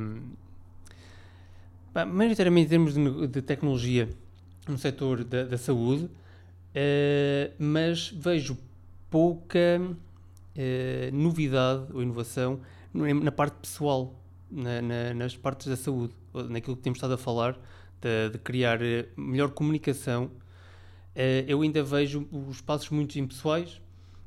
maioritariamente 1.94 2.68
em 2.68 2.70
termos 2.70 2.94
de, 2.94 3.28
de 3.28 3.42
tecnologia 3.42 4.10
no 4.68 4.78
setor 4.78 5.24
da, 5.24 5.44
da 5.44 5.58
saúde, 5.58 6.06
uh, 6.06 7.54
mas 7.60 8.10
vejo 8.10 8.58
pouca 9.10 9.80
uh, 9.80 11.16
novidade 11.16 11.86
ou 11.94 12.02
inovação 12.02 12.60
na 12.94 13.32
parte 13.32 13.56
pessoal, 13.56 14.14
na, 14.52 14.82
na, 14.82 15.14
nas 15.16 15.36
partes 15.36 15.68
da 15.68 15.76
saúde, 15.76 16.14
naquilo 16.50 16.76
que 16.76 16.84
temos 16.84 16.98
estado 16.98 17.14
a 17.14 17.18
falar, 17.18 17.58
de, 18.00 18.30
de 18.32 18.38
criar 18.38 18.82
eh, 18.82 19.08
melhor 19.18 19.50
comunicação. 19.50 20.26
Uh, 21.16 21.46
eu 21.48 21.62
ainda 21.62 21.82
vejo 21.84 22.28
os 22.32 22.62
passos 22.62 22.90
muito 22.90 23.18
impessoais, 23.18 23.82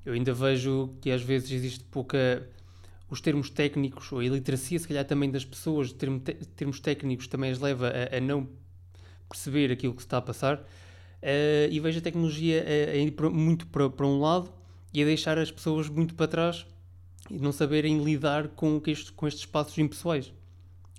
eu 0.04 0.14
ainda 0.14 0.32
vejo 0.32 0.90
que 1.00 1.10
às 1.10 1.22
vezes 1.22 1.50
existe 1.50 1.84
pouca. 1.84 2.48
Os 3.08 3.20
termos 3.20 3.50
técnicos, 3.50 4.10
ou 4.10 4.18
a 4.18 4.24
iliteracia, 4.24 4.78
se 4.78 4.88
calhar 4.88 5.04
também 5.04 5.30
das 5.30 5.44
pessoas, 5.44 5.92
termos, 5.92 6.22
termos 6.56 6.80
técnicos 6.80 7.28
também 7.28 7.50
as 7.50 7.60
leva 7.60 7.88
a, 7.88 8.16
a 8.16 8.20
não 8.20 8.48
perceber 9.28 9.70
aquilo 9.70 9.94
que 9.94 10.02
se 10.02 10.06
está 10.06 10.18
a 10.18 10.22
passar. 10.22 10.58
Uh, 11.22 11.70
e 11.70 11.80
vejo 11.80 11.98
a 11.98 12.02
tecnologia 12.02 12.62
a, 12.62 12.90
a 12.92 12.96
ir 12.96 13.14
muito 13.32 13.66
para, 13.68 14.06
um 14.06 14.20
lado 14.20 14.52
e 14.92 15.02
a 15.02 15.04
deixar 15.04 15.38
as 15.38 15.50
pessoas 15.50 15.88
muito 15.88 16.14
para 16.14 16.28
trás 16.28 16.66
e 17.30 17.38
não 17.38 17.52
saberem 17.52 18.02
lidar 18.02 18.48
com, 18.48 18.80
com 19.16 19.26
estes 19.26 19.40
espaços 19.40 19.76
impessoais. 19.78 20.32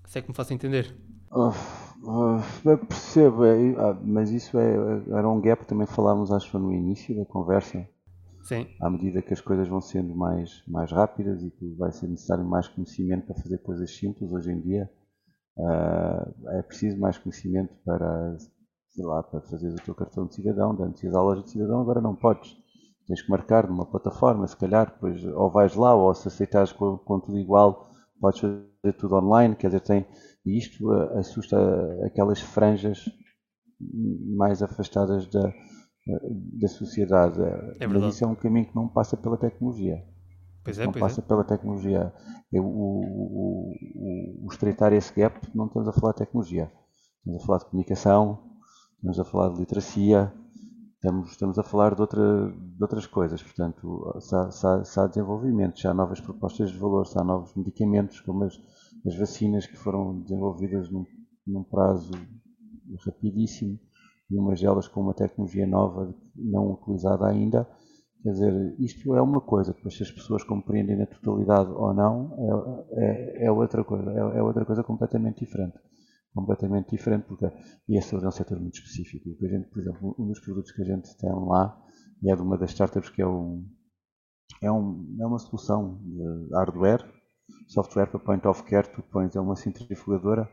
Se 0.05 0.20
é 0.20 0.22
que 0.22 0.30
me 0.30 0.36
faço 0.36 0.53
entender. 0.53 0.95
Uh, 1.32 1.53
uh, 2.03 2.78
percebo, 2.88 3.45
é, 3.45 3.76
ah, 3.78 3.97
mas 4.03 4.32
isso 4.32 4.58
é, 4.58 4.76
era 5.12 5.28
um 5.30 5.39
gap 5.41 5.62
que 5.62 5.68
também 5.68 5.86
falámos, 5.86 6.32
acho 6.32 6.58
no 6.58 6.74
início 6.74 7.16
da 7.16 7.26
conversa. 7.26 7.88
Sim. 8.48 8.66
À 8.82 8.89
medida 8.89 9.22
que 9.22 9.34
as 9.34 9.41
coisas 9.41 9.68
vão 9.68 9.82
sendo 9.82 10.16
mais, 10.16 10.64
mais 10.66 10.89
rápidas 10.89 11.43
e 11.43 11.52
que 11.52 11.76
vai 11.76 11.91
ser 11.91 12.08
necessário 12.08 12.45
mais 12.45 12.66
conhecimento 12.66 13.26
para 13.26 13.36
fazer 13.36 13.58
coisas 13.58 13.93
simples 13.93 14.32
hoje 14.32 14.52
em 14.52 14.62
dia, 14.62 14.89
uh, 15.58 16.50
é 16.52 16.62
preciso 16.62 16.98
mais 16.98 17.18
conhecimento 17.18 17.76
para, 17.84 18.38
sei 18.89 19.04
lá, 19.04 19.22
para 19.22 19.41
fazer 19.41 19.68
o 19.68 19.76
teu 19.76 19.93
cartão 19.93 20.26
de 20.26 20.36
cidadão. 20.36 20.72
Antes 20.82 21.04
ias 21.04 21.14
à 21.14 21.22
loja 21.22 21.43
de 21.43 21.52
cidadão, 21.52 21.82
agora 21.82 22.00
não 22.00 22.16
podes 22.16 22.56
tens 23.06 23.22
que 23.22 23.30
marcar 23.30 23.68
numa 23.68 23.86
plataforma, 23.86 24.48
se 24.48 24.56
calhar, 24.56 24.86
depois 24.86 25.24
ou 25.26 25.50
vais 25.50 25.76
lá, 25.76 25.93
ou 25.93 26.14
se 26.14 26.28
aceitares 26.30 26.72
com, 26.72 26.98
com 26.98 27.20
tudo 27.20 27.38
igual, 27.38 27.89
podes 28.20 28.39
fazer 28.39 28.93
tudo 28.98 29.16
online, 29.16 29.56
quer 29.56 29.68
dizer, 29.68 29.82
tem, 29.82 30.06
e 30.45 30.58
isto 30.58 30.89
uh, 30.89 31.18
assusta 31.18 31.58
aquelas 32.06 32.39
franjas 32.39 33.10
mais 34.38 34.64
afastadas 34.64 35.28
da, 35.28 35.54
da 36.60 36.68
sociedade. 36.68 37.39
É 37.80 37.88
Mas 37.88 38.03
isso 38.16 38.24
é 38.24 38.28
um 38.28 38.36
caminho 38.36 38.68
que 38.68 38.76
não 38.76 38.88
passa 38.88 39.18
pela 39.18 39.38
tecnologia. 39.38 40.03
Pois 40.64 40.80
é, 40.80 40.86
não 40.86 40.91
pois 40.91 41.01
passa 41.01 41.22
é. 41.22 41.24
pela 41.24 41.43
tecnologia. 41.43 42.14
O, 42.53 42.60
o, 42.60 43.74
o, 43.95 44.45
o 44.45 44.47
estreitar 44.51 44.93
esse 44.93 45.14
gap, 45.14 45.39
não 45.53 45.68
estamos 45.68 45.88
a 45.88 45.93
falar 45.93 46.14
de 46.14 46.20
tecnologia. 46.20 46.72
Estamos 47.20 47.43
a 47.43 47.45
falar 47.45 47.60
de 47.60 47.66
comunicação, 47.66 48.39
estamos 48.95 49.20
a 49.20 49.26
falar 49.26 49.53
de 49.53 49.60
literacia, 49.60 50.34
Estamos, 50.97 51.30
estamos 51.30 51.60
a 51.60 51.64
falar 51.64 51.93
de, 51.93 52.01
outra, 52.01 52.51
de 52.51 52.84
outras 52.84 53.05
coisas, 53.05 53.43
portanto, 53.43 54.18
se 54.20 54.36
há, 54.36 54.49
se, 54.49 54.66
há, 54.66 54.84
se 54.84 54.99
há, 54.99 55.05
desenvolvimento, 55.05 55.80
se 55.80 55.88
há 55.88 55.93
novas 55.93 56.20
propostas 56.20 56.72
de 56.72 56.78
valor, 56.80 57.05
se 57.05 57.20
há 57.20 57.24
novos 57.24 57.53
medicamentos, 57.55 58.20
como 58.22 58.45
as, 58.45 58.60
as 59.05 59.16
vacinas 59.16 59.68
que 59.68 59.78
foram 59.78 60.20
desenvolvidas 60.22 60.89
num, 60.89 61.05
num 61.45 61.64
prazo 61.64 62.10
rapidíssimo, 63.05 63.80
e 64.30 64.38
umas 64.38 64.59
delas 64.59 64.88
com 64.88 65.01
uma 65.01 65.13
tecnologia 65.13 65.65
nova 65.65 66.13
não 66.36 66.73
utilizada 66.73 67.28
ainda, 67.28 67.67
quer 68.21 68.32
dizer, 68.32 68.75
isto 68.80 69.15
é 69.15 69.21
uma 69.21 69.41
coisa, 69.41 69.73
depois 69.73 69.95
se 69.95 70.03
as 70.03 70.11
pessoas 70.11 70.43
compreendem 70.43 70.97
na 70.97 71.05
totalidade 71.05 71.71
ou 71.71 71.93
não, 71.93 72.86
é, 72.91 73.43
é, 73.43 73.45
é 73.45 73.51
outra 73.51 73.84
coisa, 73.84 74.11
é, 74.11 74.39
é 74.39 74.43
outra 74.43 74.65
coisa 74.65 74.84
completamente 74.84 75.45
diferente 75.45 75.78
completamente 76.38 76.91
diferente, 76.91 77.25
porque 77.28 77.45
e 77.89 77.97
é 77.97 78.28
um 78.28 78.32
setor 78.32 78.59
muito 78.59 78.75
específico. 78.75 79.28
a 79.43 79.47
gente, 79.47 79.67
por 79.69 79.80
exemplo, 79.80 80.15
um 80.19 80.28
dos 80.28 80.39
produtos 80.39 80.71
que 80.71 80.84
a 80.84 80.86
gente 80.86 81.17
tem 81.17 81.32
lá, 81.32 81.75
e 82.21 82.32
é 82.32 82.36
de 82.36 82.41
uma 82.41 82.57
das 82.57 82.69
startups 82.71 83.09
que 83.09 83.21
é, 83.21 83.28
um, 83.28 83.65
é, 84.61 84.71
um, 84.71 85.17
é 85.19 85.25
uma 85.25 85.39
solução 85.39 85.99
de 86.03 86.53
hardware, 86.53 87.03
software 87.67 88.07
para 88.07 88.19
point 88.19 88.47
of 88.47 88.63
care, 88.63 88.88
tu 88.88 89.01
pões 89.01 89.36
é 89.36 89.39
uma 89.39 89.55
centrifugadora, 89.55 90.47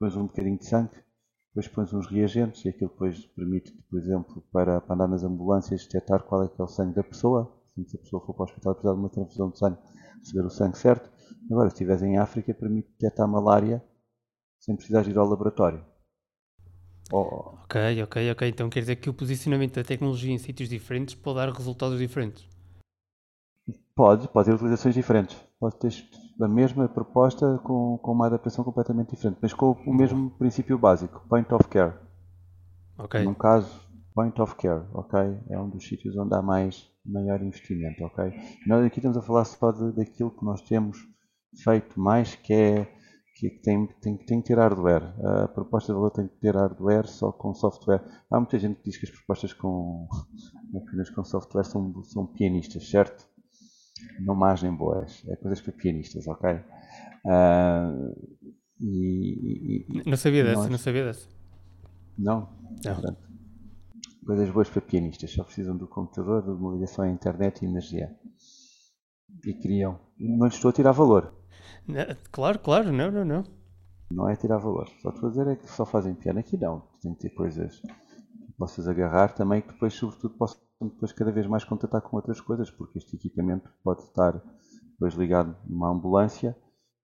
pões 0.00 0.16
um 0.16 0.26
bocadinho 0.26 0.58
de 0.58 0.66
sangue, 0.66 0.96
depois 1.54 1.68
pões 1.68 1.94
uns 1.94 2.08
reagentes 2.08 2.64
e 2.64 2.68
aquilo 2.68 2.90
depois 2.90 3.26
permite, 3.26 3.70
por 3.88 4.00
exemplo, 4.00 4.42
para, 4.52 4.80
para 4.80 4.94
andar 4.96 5.06
nas 5.06 5.22
ambulâncias, 5.22 5.84
detectar 5.84 6.24
qual 6.24 6.42
é 6.42 6.48
que 6.48 6.60
é 6.60 6.64
o 6.64 6.66
sangue 6.66 6.96
da 6.96 7.04
pessoa. 7.04 7.48
Se 7.86 7.96
a 7.96 8.00
pessoa 8.00 8.24
for 8.26 8.34
para 8.34 8.42
o 8.42 8.44
hospital 8.46 8.72
e 8.72 8.74
precisar 8.74 8.94
de 8.94 9.00
uma 9.00 9.08
transfusão 9.08 9.50
de 9.50 9.58
sangue, 9.58 9.78
receber 10.18 10.46
o 10.46 10.50
sangue 10.50 10.78
certo. 10.78 11.08
Agora, 11.48 11.70
se 11.70 11.74
estiveres 11.74 12.02
em 12.02 12.18
África, 12.18 12.52
permite 12.52 12.88
detectar 12.98 13.28
malária 13.28 13.82
sem 14.58 14.74
precisar 14.74 15.06
ir 15.06 15.16
ao 15.16 15.28
laboratório. 15.28 15.84
Oh. 17.12 17.54
Ok, 17.62 18.02
ok, 18.02 18.32
ok. 18.32 18.48
Então 18.48 18.68
quer 18.68 18.80
dizer 18.80 18.96
que 18.96 19.08
o 19.08 19.14
posicionamento 19.14 19.74
da 19.74 19.84
tecnologia 19.84 20.32
em 20.32 20.38
sítios 20.38 20.68
diferentes 20.68 21.14
pode 21.14 21.36
dar 21.36 21.52
resultados 21.52 21.98
diferentes? 21.98 22.48
Pode, 23.94 24.26
pode 24.28 24.46
ter 24.48 24.54
utilizações 24.54 24.94
diferentes. 24.94 25.36
Pode 25.60 25.76
ter 25.76 25.92
a 26.40 26.48
mesma 26.48 26.88
proposta 26.88 27.58
com, 27.64 27.98
com 27.98 28.12
uma 28.12 28.26
adaptação 28.26 28.64
completamente 28.64 29.10
diferente, 29.14 29.38
mas 29.40 29.52
com 29.52 29.72
o 29.86 29.94
mesmo 29.94 30.30
princípio 30.30 30.78
básico, 30.78 31.24
point 31.28 31.52
of 31.54 31.68
care. 31.68 31.94
Ok. 32.98 33.22
Num 33.24 33.34
caso, 33.34 33.80
point 34.14 34.40
of 34.40 34.54
care, 34.56 34.84
ok? 34.92 35.20
É 35.50 35.58
um 35.58 35.68
dos 35.68 35.86
sítios 35.86 36.16
onde 36.16 36.34
há 36.34 36.42
mais, 36.42 36.88
maior 37.04 37.42
investimento, 37.42 38.04
ok? 38.04 38.32
Nós 38.66 38.84
aqui 38.84 38.98
estamos 38.98 39.16
a 39.16 39.22
falar 39.22 39.44
só 39.44 39.70
de, 39.70 39.92
daquilo 39.92 40.30
que 40.30 40.44
nós 40.44 40.62
temos 40.62 40.98
feito 41.62 41.98
mais, 42.00 42.34
que 42.34 42.52
é 42.52 42.94
que 43.36 43.50
tem, 43.50 43.86
tem, 44.00 44.16
tem 44.16 44.40
que 44.40 44.46
ter 44.46 44.58
hardware. 44.58 45.12
A 45.42 45.48
proposta 45.48 45.92
de 45.92 45.96
valor 45.96 46.10
tem 46.10 46.28
que 46.28 46.36
ter 46.36 46.54
hardware 46.54 47.08
só 47.08 47.32
com 47.32 47.52
software. 47.52 48.02
Há 48.30 48.38
muita 48.38 48.58
gente 48.58 48.76
que 48.76 48.90
diz 48.90 48.96
que 48.96 49.06
as 49.06 49.10
propostas 49.10 49.52
com, 49.52 50.06
apenas 50.76 51.10
com 51.10 51.24
software 51.24 51.64
são, 51.64 52.02
são 52.04 52.26
pianistas, 52.26 52.88
certo? 52.88 53.28
Não 54.20 54.34
margem 54.34 54.74
boas. 54.74 55.22
É 55.28 55.36
coisas 55.36 55.60
para 55.60 55.72
pianistas, 55.72 56.26
ok? 56.26 56.50
Uh, 57.24 58.14
e, 58.80 59.86
e, 59.88 60.02
não 60.08 60.16
sabia 60.16 60.44
dessa, 60.44 60.62
nós... 60.62 60.70
não 60.70 60.78
sabia 60.78 61.04
dessa. 61.04 61.28
Não? 62.18 62.48
Não. 62.84 62.94
Portanto, 62.94 63.28
coisas 64.26 64.50
boas 64.50 64.68
para 64.68 64.82
pianistas. 64.82 65.30
Só 65.30 65.44
precisam 65.44 65.76
do 65.76 65.86
computador, 65.86 66.42
de 66.42 66.50
uma 66.50 66.74
ligação 66.74 67.04
à 67.04 67.08
internet 67.08 67.62
e 67.62 67.68
energia. 67.68 68.14
E 69.44 69.54
criam. 69.54 69.98
Não 70.18 70.46
lhes 70.46 70.54
estou 70.54 70.70
a 70.70 70.72
tirar 70.72 70.92
valor 70.92 71.32
Claro, 72.30 72.58
claro, 72.58 72.92
não, 72.92 73.10
não, 73.10 73.24
não. 73.24 73.44
Não 74.10 74.28
é 74.28 74.36
tirar 74.36 74.58
valor. 74.58 74.88
Só 75.02 75.10
estou 75.10 75.28
a 75.28 75.30
dizer 75.30 75.48
é 75.48 75.56
que 75.56 75.68
só 75.68 75.84
fazem 75.84 76.14
piano 76.14 76.38
aqui 76.38 76.56
não. 76.56 76.82
Tem 77.00 77.14
que 77.14 77.20
ter 77.20 77.30
coisas 77.30 77.80
que 77.80 78.52
possas 78.58 78.88
agarrar 78.88 79.34
também 79.34 79.60
que 79.60 79.72
depois, 79.72 79.94
sobretudo, 79.94 80.34
possam 80.34 80.60
depois 80.88 81.12
cada 81.12 81.32
vez 81.32 81.46
mais 81.46 81.64
contatar 81.64 82.00
com 82.02 82.16
outras 82.16 82.40
coisas, 82.40 82.70
porque 82.70 82.98
este 82.98 83.16
equipamento 83.16 83.70
pode 83.82 84.02
estar 84.02 84.40
depois 84.92 85.14
ligado 85.14 85.56
numa 85.66 85.90
ambulância 85.90 86.56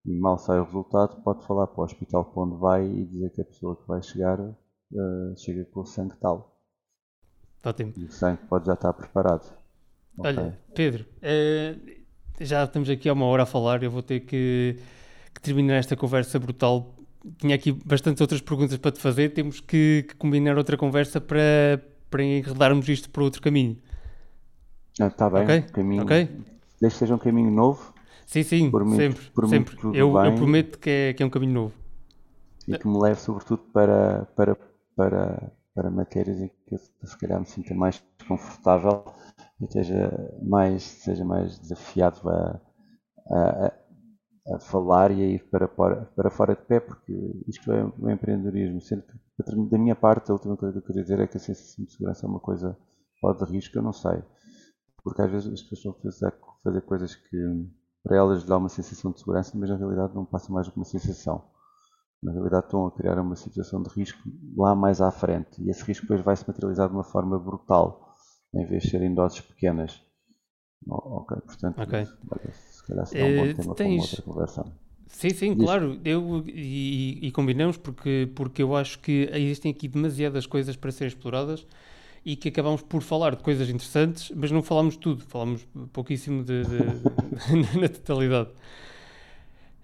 e 0.05 0.17
mal 0.17 0.37
sai 0.37 0.59
o 0.59 0.63
resultado, 0.63 1.21
pode 1.21 1.45
falar 1.45 1.67
para 1.67 1.81
o 1.81 1.83
hospital 1.83 2.25
para 2.25 2.43
onde 2.43 2.57
vai 2.57 2.85
e 2.85 3.05
dizer 3.05 3.29
que 3.31 3.41
a 3.41 3.45
pessoa 3.45 3.75
que 3.75 3.87
vai 3.87 4.01
chegar 4.01 4.39
uh, 4.39 5.37
chega 5.37 5.65
com 5.65 5.81
o 5.81 5.85
sangue 5.85 6.15
tal. 6.19 6.59
Ótimo. 7.63 7.93
E 7.95 8.05
o 8.05 8.11
sangue 8.11 8.41
pode 8.47 8.65
já 8.65 8.73
estar 8.73 8.93
preparado. 8.93 9.53
Olha, 10.17 10.41
okay. 10.41 10.53
Pedro, 10.73 11.05
uh, 11.17 12.01
já 12.39 12.63
estamos 12.63 12.89
aqui 12.89 13.07
há 13.07 13.13
uma 13.13 13.25
hora 13.25 13.43
a 13.43 13.45
falar, 13.45 13.83
eu 13.83 13.91
vou 13.91 14.01
ter 14.01 14.21
que, 14.21 14.77
que 15.33 15.41
terminar 15.41 15.75
esta 15.75 15.95
conversa 15.95 16.39
brutal. 16.39 16.95
Tinha 17.37 17.55
aqui 17.55 17.71
bastantes 17.71 18.19
outras 18.19 18.41
perguntas 18.41 18.77
para 18.77 18.91
te 18.91 18.99
fazer, 18.99 19.33
temos 19.33 19.59
que, 19.59 20.05
que 20.07 20.15
combinar 20.15 20.57
outra 20.57 20.75
conversa 20.75 21.21
para, 21.21 21.79
para 22.11 22.23
enredarmos 22.23 22.87
isto 22.89 23.09
para 23.09 23.23
outro 23.23 23.41
caminho. 23.41 23.77
Está 24.99 25.25
ah, 25.25 25.29
bem, 25.29 25.43
okay? 25.43 25.61
caminho. 25.61 26.03
Okay? 26.03 26.25
Desde 26.79 26.95
que 26.95 26.99
seja 26.99 27.15
um 27.15 27.17
caminho 27.17 27.49
novo. 27.49 27.93
Sim, 28.27 28.43
sim, 28.43 28.69
por 28.69 28.87
sempre. 28.95 29.23
Sempre. 29.49 29.77
Eu, 29.97 30.15
eu, 30.17 30.35
prometo 30.35 30.77
que 30.77 30.89
é, 30.89 31.13
que 31.13 31.23
é 31.23 31.25
um 31.25 31.29
caminho 31.29 31.53
novo. 31.53 31.73
E 32.67 32.77
que 32.77 32.87
me 32.87 32.99
leve, 32.99 33.19
sobretudo, 33.19 33.63
para, 33.73 34.25
para, 34.35 34.55
para, 34.95 35.51
para 35.73 35.89
matérias 35.89 36.39
em 36.39 36.47
que 36.67 36.75
eu, 36.75 36.79
se 36.79 37.17
calhar 37.17 37.39
me 37.39 37.45
sinta 37.45 37.73
mais 37.73 38.03
confortável 38.27 39.03
e 39.59 39.65
esteja 39.65 40.11
mais, 40.41 40.83
seja 40.83 41.25
mais 41.25 41.57
desafiado 41.59 42.29
a, 42.29 42.61
a, 43.29 43.73
a 44.55 44.59
falar 44.59 45.11
e 45.11 45.21
a 45.21 45.27
ir 45.27 45.49
para, 45.49 45.67
para, 45.67 46.29
fora 46.29 46.55
de 46.55 46.61
pé, 46.63 46.79
porque 46.79 47.13
isto 47.47 47.71
é 47.71 47.83
o 47.99 48.09
empreendedorismo. 48.09 48.81
Sendo 48.81 49.03
que, 49.03 49.69
da 49.69 49.77
minha 49.77 49.95
parte, 49.95 50.31
a 50.31 50.33
última 50.33 50.57
coisa 50.57 50.73
que 50.73 50.79
eu 50.79 50.87
queria 50.87 51.03
dizer 51.03 51.19
é 51.19 51.27
que 51.27 51.37
a 51.37 51.39
sensação 51.39 51.85
de 51.85 51.91
segurança 51.91 52.25
é 52.25 52.29
uma 52.29 52.39
coisa 52.39 52.77
pode 53.21 53.45
de 53.45 53.51
risco, 53.51 53.77
eu 53.77 53.83
não 53.83 53.93
sei. 53.93 54.23
porque 55.03 55.21
às 55.21 55.31
vezes 55.31 55.53
as 55.53 55.61
pessoas 55.61 55.95
estão 56.03 56.29
a 56.29 56.63
fazer 56.63 56.81
coisas 56.81 57.15
que 57.15 57.37
para 58.03 58.17
elas 58.17 58.43
dá 58.43 58.57
uma 58.57 58.69
sensação 58.69 59.11
de 59.11 59.19
segurança, 59.19 59.55
mas 59.55 59.69
na 59.69 59.77
realidade 59.77 60.15
não 60.15 60.25
passa 60.25 60.51
mais 60.51 60.67
do 60.67 60.73
que 60.73 60.79
uma 60.79 60.85
sensação. 60.85 61.43
Na 62.21 62.31
realidade 62.31 62.65
estão 62.65 62.85
a 62.85 62.91
criar 62.91 63.19
uma 63.19 63.35
situação 63.35 63.81
de 63.81 63.89
risco 63.89 64.19
lá 64.55 64.75
mais 64.75 65.01
à 65.01 65.11
frente 65.11 65.61
e 65.63 65.69
esse 65.69 65.83
risco 65.83 66.05
depois 66.05 66.21
vai 66.21 66.35
se 66.35 66.47
materializar 66.47 66.87
de 66.87 66.95
uma 66.95 67.03
forma 67.03 67.39
brutal, 67.39 68.09
em 68.53 68.65
vez 68.65 68.83
de 68.83 68.89
serem 68.89 69.13
doses 69.13 69.41
pequenas. 69.41 70.03
Ok, 70.87 71.37
portanto, 71.45 71.81
okay. 71.81 72.05
se 72.05 72.83
calhar 72.83 73.05
será 73.05 73.25
um 73.25 73.35
bom 73.35 73.51
uh, 73.51 73.53
tema 73.53 73.75
tens... 73.75 73.75
para 73.75 73.85
uma 73.85 74.01
outra 74.01 74.21
conversa. 74.21 74.65
Sim, 75.07 75.29
sim, 75.29 75.53
Diz. 75.53 75.65
claro. 75.65 75.99
Eu, 76.03 76.43
e, 76.47 77.19
e, 77.21 77.31
combinamos 77.31 77.77
porque, 77.77 78.29
porque 78.33 78.63
eu 78.63 78.75
acho 78.75 78.99
que 78.99 79.29
existem 79.33 79.71
aqui 79.71 79.87
demasiadas 79.87 80.45
coisas 80.45 80.75
para 80.75 80.91
serem 80.91 81.09
exploradas 81.09 81.65
e 82.25 82.35
que 82.35 82.49
acabamos 82.49 82.81
por 82.81 83.01
falar 83.01 83.35
de 83.35 83.43
coisas 83.43 83.69
interessantes, 83.69 84.31
mas 84.35 84.51
não 84.51 84.61
falamos 84.61 84.93
de 84.93 84.99
tudo, 84.99 85.23
falamos 85.27 85.67
pouquíssimo 85.91 86.43
de, 86.43 86.63
de, 86.63 87.77
na 87.79 87.89
totalidade. 87.89 88.49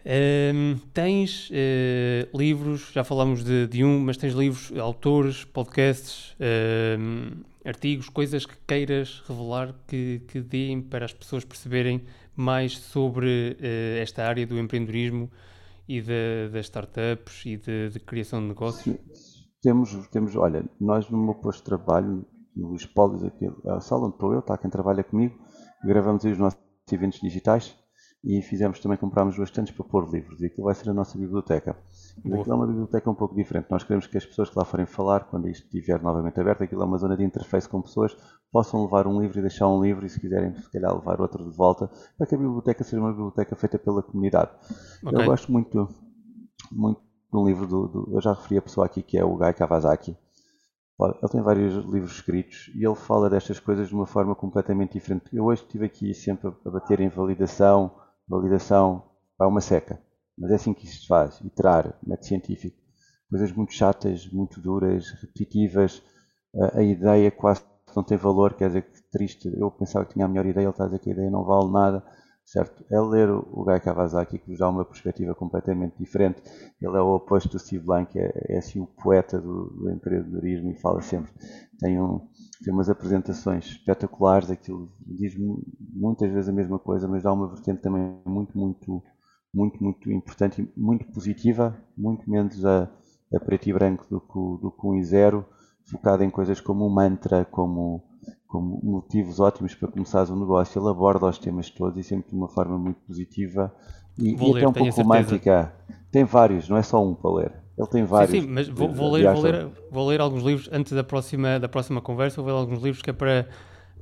Um, 0.05 0.77
tens 0.93 1.49
uh, 1.49 2.37
livros, 2.37 2.91
já 2.93 3.03
falámos 3.03 3.43
de, 3.43 3.67
de, 3.67 3.83
um, 3.83 3.99
mas 3.99 4.15
tens 4.15 4.33
livros, 4.33 4.71
autores, 4.79 5.43
podcasts, 5.43 6.33
um, 6.97 7.31
artigos, 7.67 8.07
coisas 8.07 8.45
que 8.45 8.55
queiras 8.65 9.21
revelar 9.27 9.75
que, 9.85 10.21
que 10.27 10.41
deem 10.41 10.81
para 10.81 11.05
as 11.05 11.13
pessoas 11.13 11.43
perceberem 11.43 12.03
mais 12.35 12.77
sobre 12.77 13.57
uh, 13.59 14.01
esta 14.01 14.25
área 14.25 14.47
do 14.47 14.57
empreendedorismo 14.57 15.29
e 15.87 16.01
das 16.01 16.65
startups 16.65 17.45
e 17.45 17.57
de, 17.57 17.89
de, 17.89 17.99
criação 17.99 18.41
de 18.41 18.47
negócios? 18.47 18.97
Temos, 19.61 20.07
temos, 20.07 20.35
olha, 20.35 20.63
nós 20.79 21.09
no 21.09 21.17
meu 21.17 21.35
posto 21.35 21.59
de 21.59 21.65
trabalho, 21.65 22.25
no 22.55 22.75
Espólios, 22.75 23.23
aqui, 23.23 23.45
a 23.67 23.79
sala 23.79 24.05
onde 24.05 24.15
estou 24.15 24.33
eu, 24.33 24.39
está 24.39 24.57
quem 24.57 24.69
trabalha 24.69 25.03
comigo, 25.03 25.37
gravamos 25.83 26.25
aí 26.25 26.31
os 26.31 26.37
nossos 26.37 26.59
eventos 26.91 27.19
digitais 27.19 27.75
e 28.23 28.41
fizemos 28.41 28.79
também, 28.79 28.97
comprámos 28.97 29.37
bastantes 29.37 29.73
para 29.73 29.85
pôr 29.85 30.09
livros 30.11 30.41
e 30.41 30.47
aquilo 30.47 30.65
vai 30.65 30.75
ser 30.75 30.89
a 30.89 30.93
nossa 30.93 31.17
biblioteca. 31.17 31.75
Mas 32.23 32.39
aquilo 32.39 32.53
é 32.53 32.55
uma 32.55 32.67
biblioteca 32.67 33.09
um 33.09 33.15
pouco 33.15 33.35
diferente. 33.35 33.67
Nós 33.69 33.83
queremos 33.83 34.07
que 34.07 34.17
as 34.17 34.25
pessoas 34.25 34.49
que 34.49 34.57
lá 34.57 34.65
forem 34.65 34.85
falar, 34.85 35.25
quando 35.25 35.47
isto 35.47 35.65
estiver 35.65 36.01
novamente 36.01 36.39
aberto, 36.39 36.63
aquilo 36.63 36.81
é 36.81 36.85
uma 36.85 36.97
zona 36.97 37.15
de 37.15 37.23
interface 37.23 37.67
com 37.67 37.81
pessoas, 37.81 38.15
possam 38.51 38.83
levar 38.83 39.07
um 39.07 39.21
livro 39.21 39.39
e 39.39 39.41
deixar 39.41 39.67
um 39.67 39.81
livro 39.81 40.05
e 40.05 40.09
se 40.09 40.19
quiserem, 40.19 40.55
se 40.55 40.71
calhar, 40.71 40.93
levar 40.93 41.21
outro 41.21 41.49
de 41.49 41.55
volta, 41.55 41.89
para 42.17 42.27
que 42.27 42.35
a 42.35 42.37
biblioteca 42.37 42.83
seja 42.83 43.01
uma 43.01 43.11
biblioteca 43.11 43.55
feita 43.55 43.77
pela 43.77 44.01
comunidade. 44.01 44.51
Okay. 45.03 45.21
Eu 45.21 45.25
gosto 45.25 45.51
muito, 45.51 45.87
muito 46.71 47.01
de 47.01 47.37
um 47.37 47.45
livro 47.45 47.67
do, 47.67 47.87
do, 47.87 48.15
Eu 48.15 48.21
já 48.21 48.33
referi 48.33 48.57
a 48.57 48.61
pessoa 48.61 48.85
aqui 48.85 49.01
que 49.01 49.17
é 49.17 49.23
o 49.23 49.37
Guy 49.37 49.53
Kawasaki. 49.53 50.17
Ele 50.99 51.31
tem 51.31 51.41
vários 51.43 51.75
livros 51.85 52.13
escritos 52.13 52.71
e 52.73 52.83
ele 52.83 52.95
fala 52.95 53.29
destas 53.29 53.59
coisas 53.59 53.87
de 53.87 53.93
uma 53.93 54.07
forma 54.07 54.33
completamente 54.33 54.93
diferente. 54.93 55.25
Eu 55.31 55.45
hoje 55.45 55.61
estive 55.61 55.85
aqui 55.85 56.11
sempre 56.13 56.51
a 56.65 56.69
bater 56.71 56.99
em 56.99 57.07
validação, 57.07 57.91
validação 58.27 59.03
para 59.37 59.47
uma 59.47 59.61
seca. 59.61 60.01
Mas 60.37 60.51
é 60.51 60.55
assim 60.55 60.73
que 60.73 60.85
isso 60.85 61.01
se 61.01 61.07
faz, 61.07 61.39
iterar, 61.41 61.97
método 62.05 62.27
científico. 62.27 62.77
Coisas 63.29 63.51
muito 63.51 63.73
chatas, 63.73 64.27
muito 64.27 64.61
duras, 64.61 65.09
repetitivas, 65.21 66.01
a, 66.73 66.81
ideia 66.81 67.29
quase 67.29 67.61
não 67.95 68.03
tem 68.03 68.17
valor, 68.17 68.53
quer 68.53 68.67
dizer 68.67 68.83
que 68.83 69.01
triste, 69.11 69.51
eu 69.57 69.71
pensava 69.71 70.05
que 70.05 70.13
tinha 70.13 70.25
a 70.25 70.27
melhor 70.27 70.45
ideia, 70.45 70.65
ele 70.65 70.71
está 70.71 70.83
a 70.83 70.87
dizer 70.87 70.99
que 70.99 71.09
a 71.09 71.13
ideia 71.13 71.31
não 71.31 71.43
vale 71.43 71.71
nada, 71.71 72.03
certo? 72.45 72.85
É 72.91 72.99
ler 72.99 73.29
o 73.29 73.63
Guy 73.65 73.79
Kawasaki, 73.79 74.39
que 74.39 74.49
nos 74.49 74.59
dá 74.59 74.69
uma 74.69 74.85
perspectiva 74.85 75.35
completamente 75.35 75.97
diferente. 75.97 76.41
Ele 76.81 76.95
é 76.95 77.01
o 77.01 77.15
oposto 77.15 77.49
do 77.49 77.59
Steve 77.59 77.83
Blank, 77.83 78.17
é, 78.17 78.31
é 78.49 78.57
assim 78.57 78.79
o 78.79 78.87
poeta 78.87 79.39
do, 79.39 79.65
do 79.71 79.91
empreendedorismo 79.91 80.71
e 80.71 80.79
fala 80.79 81.01
sempre. 81.01 81.31
Tem, 81.79 81.99
um, 81.99 82.19
tem 82.63 82.73
umas 82.73 82.89
apresentações 82.89 83.65
espetaculares, 83.65 84.49
aquilo 84.49 84.91
diz 85.05 85.35
muitas 85.93 86.31
vezes 86.31 86.49
a 86.49 86.53
mesma 86.53 86.79
coisa, 86.79 87.07
mas 87.07 87.23
dá 87.23 87.33
uma 87.33 87.47
vertente 87.47 87.81
também 87.81 88.21
muito, 88.25 88.57
muito, 88.57 89.03
muito, 89.57 89.83
muito 89.83 90.11
importante 90.11 90.61
e 90.61 90.79
muito 90.79 91.05
positiva, 91.07 91.75
muito 91.97 92.29
menos 92.29 92.63
a, 92.63 92.87
a 93.33 93.39
preto 93.39 93.67
e 93.67 93.73
branco 93.73 94.05
do 94.07 94.21
que, 94.21 94.61
do 94.61 94.71
que 94.71 94.85
um 94.85 94.95
e 94.95 95.03
zero, 95.03 95.43
focado 95.83 96.23
em 96.23 96.29
coisas 96.29 96.61
como 96.61 96.85
o 96.85 96.89
mantra, 96.89 97.43
como, 97.45 98.03
como 98.47 98.79
motivos 98.83 99.39
ótimos 99.39 99.73
para 99.73 99.87
começares 99.87 100.29
um 100.29 100.39
negócio. 100.39 100.79
Ele 100.79 100.89
aborda 100.89 101.25
os 101.25 101.39
temas 101.39 101.71
todos 101.71 101.97
e 101.97 102.03
sempre 102.03 102.29
de 102.29 102.35
uma 102.35 102.47
forma 102.47 102.77
muito 102.77 102.99
positiva 103.07 103.73
e, 104.15 104.29
e 104.29 104.35
ler, 104.35 104.57
até 104.57 104.67
um 104.67 104.73
pouco 104.73 105.01
romântica. 105.01 105.73
Tem 106.11 106.23
vários, 106.23 106.69
não 106.69 106.77
é 106.77 106.83
só 106.83 107.03
um 107.03 107.15
para 107.15 107.33
ler. 107.33 107.51
Ele 107.75 107.87
tem 107.87 108.03
vários. 108.03 108.31
Sim, 108.31 108.41
sim 108.41 108.47
mas 108.47 108.67
vou, 108.67 108.91
vou, 108.91 109.11
ler, 109.11 109.31
vou, 109.33 109.41
ler, 109.41 109.67
vou 109.89 110.07
ler 110.07 110.21
alguns 110.21 110.43
livros 110.43 110.69
antes 110.71 110.93
da 110.93 111.03
próxima, 111.03 111.59
da 111.59 111.67
próxima 111.67 111.99
conversa. 111.99 112.41
Vou 112.41 112.51
ler 112.51 112.59
alguns 112.59 112.81
livros 112.81 113.01
que 113.01 113.09
é 113.09 113.13
para, 113.13 113.47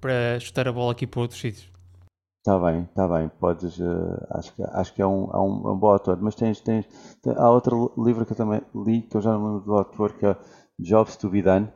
para 0.02 0.40
chutar 0.40 0.68
a 0.68 0.74
bola 0.74 0.92
aqui 0.92 1.08
para 1.08 1.22
outros 1.22 1.40
sítios. 1.40 1.75
Está 2.46 2.60
bem, 2.60 2.84
está 2.84 3.08
bem. 3.08 3.28
Podes, 3.40 3.80
uh, 3.80 4.28
acho, 4.30 4.54
que, 4.54 4.62
acho 4.62 4.94
que 4.94 5.02
é 5.02 5.08
um, 5.08 5.32
é 5.34 5.38
um, 5.40 5.68
é 5.68 5.72
um 5.72 5.80
bom 5.80 5.88
autor. 5.88 6.22
Mas 6.22 6.36
tens, 6.36 6.62
tens, 6.62 6.86
há 7.38 7.50
outro 7.50 7.92
livro 7.98 8.24
que 8.24 8.34
eu 8.34 8.38
também 8.38 8.62
li, 8.76 9.02
que 9.02 9.18
eu 9.18 9.22
já 9.22 9.32
não 9.32 9.48
lembro 9.48 9.66
do 9.66 9.74
autor, 9.74 10.14
que 10.14 10.28
é 10.28 10.38
Jobs 10.78 11.16
to 11.16 11.28
be 11.28 11.42
Done. 11.42 11.68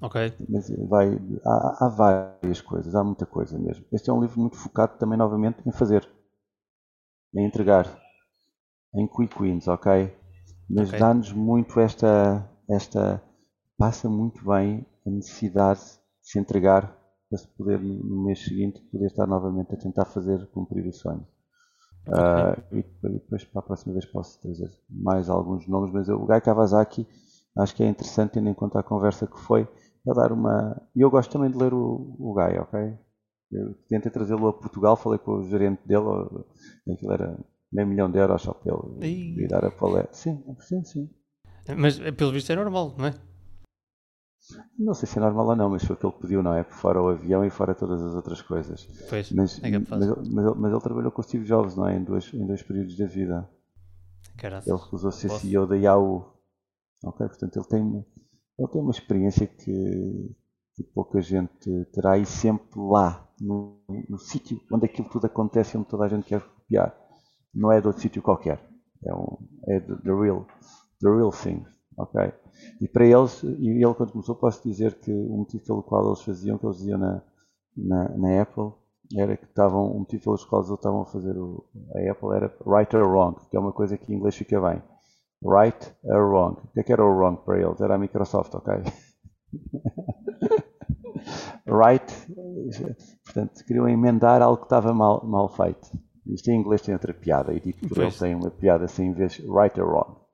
Ok. 0.00 0.32
Mas 0.48 0.70
vai, 0.88 1.18
há, 1.44 1.84
há, 1.84 1.88
várias 1.88 2.60
coisas, 2.60 2.94
há 2.94 3.02
muita 3.02 3.26
coisa 3.26 3.58
mesmo. 3.58 3.84
Este 3.90 4.08
é 4.08 4.12
um 4.12 4.20
livro 4.20 4.38
muito 4.38 4.56
focado 4.56 4.96
também, 4.98 5.18
novamente, 5.18 5.58
em 5.66 5.72
fazer, 5.72 6.08
em 7.34 7.44
entregar, 7.44 7.88
em 8.94 9.08
quick 9.08 9.36
wins, 9.36 9.66
ok? 9.66 10.16
Mas 10.70 10.90
okay. 10.90 11.00
dá-nos 11.00 11.32
muito 11.32 11.80
esta, 11.80 12.48
esta. 12.70 13.20
passa 13.76 14.08
muito 14.08 14.44
bem 14.48 14.86
a 15.04 15.10
necessidade 15.10 15.80
de 15.80 16.30
se 16.30 16.38
entregar 16.38 16.96
para 17.28 17.38
se 17.38 17.48
poder, 17.48 17.80
no 17.80 18.24
mês 18.24 18.44
seguinte, 18.44 18.80
poder 18.92 19.06
estar 19.06 19.26
novamente 19.26 19.74
a 19.74 19.76
tentar 19.76 20.04
fazer 20.04 20.46
cumprir 20.48 20.86
o 20.86 20.92
sonho. 20.92 21.26
Okay. 22.06 22.80
Uh, 22.80 22.84
e 23.04 23.08
depois, 23.18 23.44
para 23.44 23.60
a 23.60 23.64
próxima 23.64 23.92
vez, 23.92 24.04
posso 24.06 24.40
trazer 24.40 24.70
mais 24.88 25.28
alguns 25.28 25.66
nomes, 25.66 25.92
mas 25.92 26.08
eu, 26.08 26.22
o 26.22 26.26
Guy 26.26 26.40
Kawasaki 26.40 27.06
acho 27.58 27.74
que 27.74 27.82
é 27.82 27.88
interessante, 27.88 28.32
tendo 28.32 28.48
em 28.48 28.54
conta 28.54 28.78
a 28.78 28.82
conversa 28.82 29.26
que 29.26 29.38
foi, 29.40 29.68
a 30.08 30.12
dar 30.12 30.30
uma. 30.30 30.80
E 30.94 31.00
eu 31.00 31.10
gosto 31.10 31.32
também 31.32 31.50
de 31.50 31.58
ler 31.58 31.74
o, 31.74 32.16
o 32.18 32.34
Guy, 32.34 32.58
ok? 32.58 32.98
Eu 33.50 33.74
tentei 33.88 34.10
trazê-lo 34.10 34.48
a 34.48 34.52
Portugal, 34.52 34.96
falei 34.96 35.18
com 35.18 35.38
o 35.38 35.48
gerente 35.48 35.80
dele, 35.86 36.06
aquilo 36.92 37.12
era 37.12 37.38
meio 37.72 37.88
milhão 37.88 38.10
de 38.10 38.18
euros 38.18 38.42
só 38.42 38.52
para 38.52 38.72
ele 38.72 39.44
e... 39.44 39.48
dar 39.48 39.64
a 39.64 39.70
palestra. 39.70 40.12
Sim, 40.12 40.44
sim, 40.60 40.84
sim. 40.84 41.10
Mas 41.76 41.98
pelo 41.98 42.32
visto 42.32 42.50
é 42.52 42.56
normal, 42.56 42.94
não 42.96 43.06
é? 43.06 43.14
Não 44.78 44.94
sei 44.94 45.08
se 45.08 45.18
é 45.18 45.20
normal 45.20 45.48
ou 45.48 45.56
não, 45.56 45.70
mas 45.70 45.84
foi 45.84 45.96
o 45.96 45.98
que 45.98 46.06
ele 46.06 46.14
pediu, 46.20 46.42
não 46.42 46.54
é? 46.54 46.62
Fora 46.64 47.02
o 47.02 47.08
avião 47.08 47.44
e 47.44 47.50
fora 47.50 47.74
todas 47.74 48.00
as 48.02 48.14
outras 48.14 48.40
coisas. 48.42 48.86
Pois, 49.08 49.32
mas, 49.32 49.62
é 49.62 49.70
mas, 49.70 49.88
mas, 49.88 50.28
mas, 50.28 50.56
mas, 50.56 50.72
ele 50.72 50.80
trabalhou 50.80 51.10
com 51.10 51.20
o 51.20 51.24
Steve 51.24 51.44
Jobs, 51.44 51.74
não 51.76 51.88
é? 51.88 51.96
Em 51.96 52.04
dois, 52.04 52.32
em 52.32 52.46
dois 52.46 52.62
períodos 52.62 52.96
da 52.96 53.06
vida. 53.06 53.48
Caraca. 54.36 54.68
Ele 54.68 54.78
recusou 54.78 55.10
ser 55.10 55.28
Posso? 55.28 55.40
CEO 55.40 55.66
da 55.66 55.76
Yahoo. 55.76 56.32
Ok? 57.04 57.26
Portanto, 57.26 57.56
ele 57.56 57.66
tem, 57.66 58.06
ele 58.58 58.68
tem 58.68 58.80
uma 58.80 58.90
experiência 58.90 59.46
que, 59.46 60.36
que 60.74 60.82
pouca 60.94 61.20
gente 61.20 61.84
terá 61.92 62.16
e 62.18 62.26
sempre 62.26 62.78
lá, 62.80 63.28
no, 63.40 63.82
no 64.08 64.18
sítio 64.18 64.60
onde 64.72 64.86
aquilo 64.86 65.08
tudo 65.08 65.26
acontece, 65.26 65.76
onde 65.76 65.88
toda 65.88 66.04
a 66.04 66.08
gente 66.08 66.26
quer 66.26 66.40
copiar. 66.40 66.96
Não 67.54 67.72
é 67.72 67.80
de 67.80 67.86
outro 67.86 68.02
sítio 68.02 68.22
qualquer. 68.22 68.60
É, 69.04 69.14
um, 69.14 69.38
é 69.68 69.80
the, 69.80 69.96
the, 69.96 70.10
real, 70.10 70.46
the 71.00 71.08
real 71.08 71.30
thing. 71.30 71.64
Ok? 71.96 72.32
E 72.80 72.88
para 72.88 73.06
eles, 73.06 73.42
e 73.42 73.68
ele 73.68 73.94
quando 73.94 74.12
começou, 74.12 74.34
posso 74.34 74.62
dizer 74.62 74.94
que 74.94 75.10
o 75.10 75.36
motivo 75.36 75.64
pelo 75.64 75.82
qual 75.82 76.06
eles 76.06 76.22
faziam, 76.22 76.58
que 76.58 76.66
eles 76.66 76.78
diziam 76.78 76.98
na, 76.98 77.22
na, 77.76 78.08
na 78.16 78.42
Apple, 78.42 78.72
era 79.14 79.36
que 79.36 79.44
estavam, 79.44 79.92
o 79.92 79.98
motivo 80.00 80.24
pelos 80.24 80.44
quais 80.44 80.66
eles 80.66 80.78
estavam 80.78 81.02
a 81.02 81.06
fazer 81.06 81.36
o, 81.38 81.64
a 81.94 82.10
Apple 82.10 82.34
era 82.34 82.52
right 82.66 82.96
or 82.96 83.06
wrong, 83.06 83.36
que 83.50 83.56
é 83.56 83.60
uma 83.60 83.72
coisa 83.72 83.96
que 83.96 84.12
em 84.12 84.16
inglês 84.16 84.34
fica 84.34 84.60
bem. 84.60 84.82
Right 85.42 85.94
or 86.04 86.28
wrong. 86.28 86.56
O 86.64 86.68
que, 86.72 86.80
é 86.80 86.82
que 86.82 86.92
era 86.92 87.04
o 87.04 87.16
wrong 87.16 87.40
para 87.44 87.60
eles? 87.60 87.80
Era 87.80 87.94
a 87.94 87.98
Microsoft, 87.98 88.54
ok? 88.54 88.74
right, 91.66 92.12
portanto, 93.24 93.64
queriam 93.64 93.88
emendar 93.88 94.42
algo 94.42 94.58
que 94.58 94.64
estava 94.64 94.92
mal, 94.92 95.24
mal 95.24 95.48
feito. 95.48 95.88
Isto 96.26 96.50
em 96.50 96.60
inglês 96.60 96.82
tem 96.82 96.94
outra 96.94 97.14
piada, 97.14 97.52
e 97.52 97.60
dito 97.60 97.88
por 97.88 97.98
eles 97.98 98.18
tem 98.18 98.34
uma 98.34 98.50
piada 98.50 98.86
assim 98.86 99.06
em 99.06 99.12
vez 99.12 99.34
de 99.34 99.42
right 99.42 99.80
or 99.80 99.88
wrong. 99.88 100.25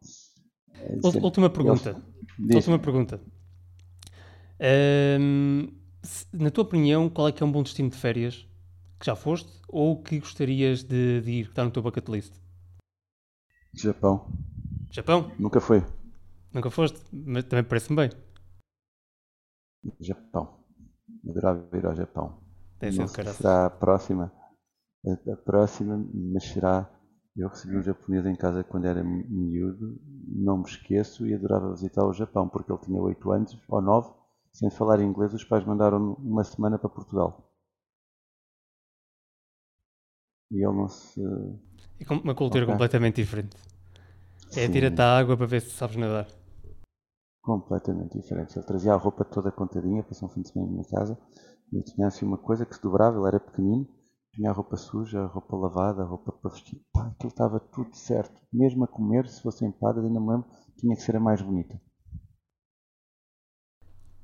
Última 1.02 1.50
pergunta. 1.50 2.02
Última 2.38 2.78
pergunta. 2.78 3.20
Na 6.32 6.50
tua 6.50 6.64
opinião, 6.64 7.08
qual 7.08 7.28
é 7.28 7.32
que 7.32 7.42
é 7.42 7.46
um 7.46 7.52
bom 7.52 7.62
destino 7.62 7.90
de 7.90 7.96
férias 7.96 8.46
que 8.98 9.06
já 9.06 9.16
foste 9.16 9.50
ou 9.68 10.00
que 10.02 10.18
gostarias 10.18 10.82
de, 10.82 11.20
de 11.20 11.30
ir, 11.30 11.44
que 11.44 11.50
está 11.50 11.64
no 11.64 11.70
teu 11.70 11.82
bucket 11.82 12.08
list? 12.08 12.34
Japão. 13.74 14.26
Japão? 14.90 15.32
Nunca 15.38 15.60
foi. 15.60 15.82
Nunca 16.52 16.70
foste, 16.70 17.00
mas 17.12 17.44
também 17.44 17.64
parece-me 17.64 17.96
bem. 17.96 18.10
Japão. 19.98 20.60
Adorava 21.28 21.76
ir 21.76 21.86
ao 21.86 21.94
Japão. 21.94 22.38
Deve 22.78 22.98
Não 22.98 23.08
sei 23.08 23.24
será 23.24 23.66
a 23.66 23.70
próxima. 23.70 24.32
A 25.06 25.36
próxima, 25.36 26.04
mas 26.12 26.44
será 26.44 26.88
eu 27.36 27.48
recebi 27.48 27.76
um 27.76 27.82
japonês 27.82 28.26
em 28.26 28.34
casa 28.34 28.62
quando 28.62 28.86
era 28.86 29.02
miúdo, 29.02 29.98
não 30.28 30.58
me 30.58 30.64
esqueço, 30.64 31.26
e 31.26 31.34
adorava 31.34 31.72
visitar 31.72 32.04
o 32.04 32.12
Japão, 32.12 32.48
porque 32.48 32.70
ele 32.70 32.80
tinha 32.80 33.00
8 33.00 33.32
anos 33.32 33.58
ou 33.68 33.80
9, 33.80 34.12
sem 34.52 34.70
falar 34.70 35.00
inglês, 35.00 35.32
os 35.32 35.44
pais 35.44 35.64
mandaram 35.64 36.14
uma 36.14 36.44
semana 36.44 36.78
para 36.78 36.90
Portugal. 36.90 37.50
E 40.50 40.56
ele 40.56 40.76
não 40.76 40.88
se. 40.88 41.22
É 41.98 42.12
uma 42.12 42.34
cultura 42.34 42.64
okay. 42.64 42.74
completamente 42.74 43.16
diferente. 43.16 43.56
É 44.54 44.68
tira-te 44.68 45.00
a 45.00 45.18
água 45.18 45.34
para 45.34 45.46
ver 45.46 45.62
se 45.62 45.70
sabes 45.70 45.96
nadar. 45.96 46.28
Completamente 47.40 48.18
diferente. 48.18 48.58
Ele 48.58 48.66
trazia 48.66 48.92
a 48.92 48.96
roupa 48.96 49.24
toda 49.24 49.50
contadinha, 49.50 50.02
passou 50.02 50.28
um 50.28 50.32
fim 50.32 50.42
de 50.42 50.50
semana 50.50 50.70
na 50.70 50.74
minha 50.74 50.90
casa. 50.90 51.18
E 51.72 51.76
eu 51.76 51.82
tinha 51.82 52.06
assim 52.06 52.26
uma 52.26 52.36
coisa 52.36 52.66
que 52.66 52.74
se 52.74 52.82
dobrava, 52.82 53.16
ele 53.16 53.28
era 53.28 53.40
pequenino, 53.40 53.88
tinha 54.34 54.50
a 54.50 54.52
roupa 54.52 54.76
suja, 54.76 55.20
a 55.20 55.26
roupa 55.26 55.56
lavada, 55.56 56.02
a 56.02 56.06
roupa 56.06 56.32
para 56.32 56.50
vestir. 56.50 56.80
Pá, 56.92 57.08
aquilo 57.08 57.28
estava 57.28 57.60
tudo 57.60 57.94
certo. 57.94 58.40
Mesmo 58.52 58.84
a 58.84 58.88
comer, 58.88 59.28
se 59.28 59.42
fosse 59.42 59.64
empada, 59.64 60.00
ainda 60.00 60.20
me 60.20 60.28
lembro, 60.28 60.46
tinha 60.78 60.96
que 60.96 61.02
ser 61.02 61.16
a 61.16 61.20
mais 61.20 61.42
bonita. 61.42 61.80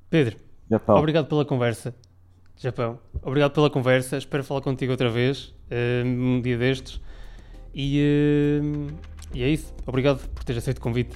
Pedro, 0.09 0.39
Japão. 0.69 0.97
obrigado 0.97 1.27
pela 1.27 1.45
conversa. 1.45 1.95
Japão, 2.55 2.99
obrigado 3.21 3.53
pela 3.53 3.69
conversa. 3.69 4.17
Espero 4.17 4.43
falar 4.43 4.61
contigo 4.61 4.91
outra 4.91 5.09
vez, 5.09 5.55
uh, 5.71 6.05
um 6.05 6.41
dia 6.41 6.57
destes. 6.57 6.99
E, 7.73 8.59
uh, 8.61 8.93
e 9.33 9.43
é 9.43 9.49
isso. 9.49 9.73
Obrigado 9.85 10.27
por 10.29 10.43
teres 10.43 10.63
aceito 10.63 10.79
o 10.79 10.81
convite. 10.81 11.15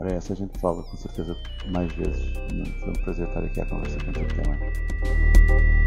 Ora, 0.00 0.14
essa 0.14 0.32
a 0.32 0.36
gente 0.36 0.58
fala 0.58 0.82
com 0.82 0.96
certeza 0.96 1.36
mais 1.70 1.92
vezes. 1.92 2.32
Foi 2.80 2.88
um 2.88 3.04
prazer 3.04 3.28
estar 3.28 3.44
aqui 3.44 3.60
à 3.60 3.66
conversa 3.66 3.98
contigo 4.02 4.28
também. 4.34 5.79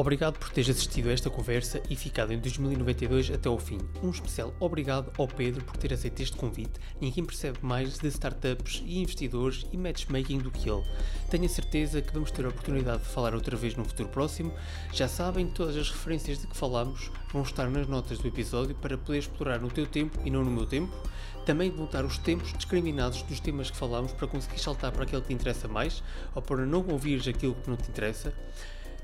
Obrigado 0.00 0.38
por 0.38 0.48
teres 0.48 0.70
assistido 0.70 1.10
a 1.10 1.12
esta 1.12 1.28
conversa 1.28 1.82
e 1.90 1.94
ficado 1.94 2.32
em 2.32 2.38
2092 2.38 3.32
até 3.32 3.50
ao 3.50 3.58
fim. 3.58 3.78
Um 4.02 4.08
especial 4.08 4.54
obrigado 4.58 5.12
ao 5.18 5.28
Pedro 5.28 5.62
por 5.62 5.76
ter 5.76 5.92
aceito 5.92 6.22
este 6.22 6.38
convite. 6.38 6.80
Ninguém 6.98 7.22
percebe 7.22 7.58
mais 7.60 7.98
de 7.98 8.08
startups 8.08 8.82
e 8.86 8.98
investidores 8.98 9.66
e 9.70 9.76
matchmaking 9.76 10.38
do 10.38 10.50
que 10.50 10.70
ele. 10.70 10.82
Tenho 11.28 11.44
a 11.44 11.48
certeza 11.50 12.00
que 12.00 12.14
vamos 12.14 12.30
ter 12.30 12.46
a 12.46 12.48
oportunidade 12.48 13.02
de 13.02 13.10
falar 13.10 13.34
outra 13.34 13.54
vez 13.58 13.76
no 13.76 13.84
futuro 13.84 14.08
próximo. 14.08 14.54
Já 14.90 15.06
sabem, 15.06 15.48
todas 15.48 15.76
as 15.76 15.90
referências 15.90 16.40
de 16.40 16.46
que 16.46 16.56
falamos 16.56 17.12
vão 17.30 17.42
estar 17.42 17.68
nas 17.68 17.86
notas 17.86 18.18
do 18.20 18.26
episódio 18.26 18.74
para 18.76 18.96
poder 18.96 19.18
explorar 19.18 19.60
no 19.60 19.70
teu 19.70 19.86
tempo 19.86 20.18
e 20.24 20.30
não 20.30 20.42
no 20.42 20.50
meu 20.50 20.64
tempo. 20.64 20.96
Também 21.44 21.70
vão 21.70 21.84
estar 21.84 22.06
os 22.06 22.16
tempos 22.16 22.54
discriminados 22.54 23.20
dos 23.24 23.38
temas 23.38 23.70
que 23.70 23.76
falamos 23.76 24.12
para 24.12 24.26
conseguir 24.26 24.60
saltar 24.60 24.92
para 24.92 25.02
aquele 25.02 25.20
que 25.20 25.28
te 25.28 25.34
interessa 25.34 25.68
mais 25.68 26.02
ou 26.34 26.40
para 26.40 26.64
não 26.64 26.86
ouvires 26.88 27.28
aquilo 27.28 27.54
que 27.54 27.68
não 27.68 27.76
te 27.76 27.90
interessa. 27.90 28.32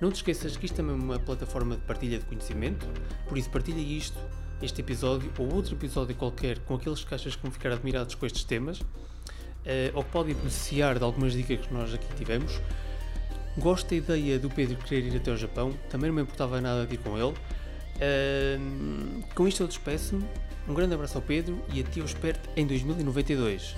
Não 0.01 0.11
te 0.11 0.16
esqueças 0.16 0.57
que 0.57 0.66
isto 0.66 0.74
também 0.74 0.94
é 0.94 0.99
uma 0.99 1.18
plataforma 1.18 1.76
de 1.76 1.82
partilha 1.82 2.18
de 2.18 2.24
conhecimento, 2.24 2.86
por 3.26 3.38
isso 3.38 3.49
partilha 3.51 3.80
isto, 3.80 4.18
este 4.61 4.80
episódio 4.80 5.32
ou 5.38 5.55
outro 5.55 5.74
episódio 5.74 6.14
qualquer 6.14 6.59
com 6.61 6.74
aqueles 6.74 7.03
que 7.03 7.14
achas 7.14 7.34
que 7.34 7.42
vão 7.42 7.51
ficar 7.51 7.72
admirados 7.72 8.14
com 8.14 8.26
estes 8.26 8.44
temas, 8.44 8.80
uh, 8.80 8.84
ou 9.94 10.05
que 10.05 10.11
podem 10.11 10.34
beneficiar 10.34 10.99
de 10.99 11.05
algumas 11.05 11.32
dicas 11.32 11.66
que 11.66 11.72
nós 11.72 11.92
aqui 11.94 12.07
tivemos. 12.16 12.61
Gosto 13.57 13.88
da 13.88 13.97
ideia 13.97 14.38
do 14.38 14.51
Pedro 14.51 14.76
querer 14.76 15.07
ir 15.07 15.16
até 15.16 15.30
ao 15.30 15.36
Japão, 15.36 15.72
também 15.88 16.09
não 16.09 16.16
me 16.16 16.22
importava 16.22 16.61
nada 16.61 16.86
de 16.86 16.94
ir 16.94 16.99
com 16.99 17.16
ele. 17.16 17.34
Uh, 17.97 19.24
com 19.34 19.49
isto 19.49 19.62
eu 19.62 19.66
despeço-me. 19.66 20.24
Um 20.68 20.74
grande 20.74 20.94
abraço 20.94 21.16
ao 21.16 21.22
Pedro 21.22 21.62
e 21.72 21.80
a 21.80 21.84
ti 21.84 22.01
eu 22.01 22.05
espero 22.05 22.38
em 22.57 22.66
2092. 22.66 23.74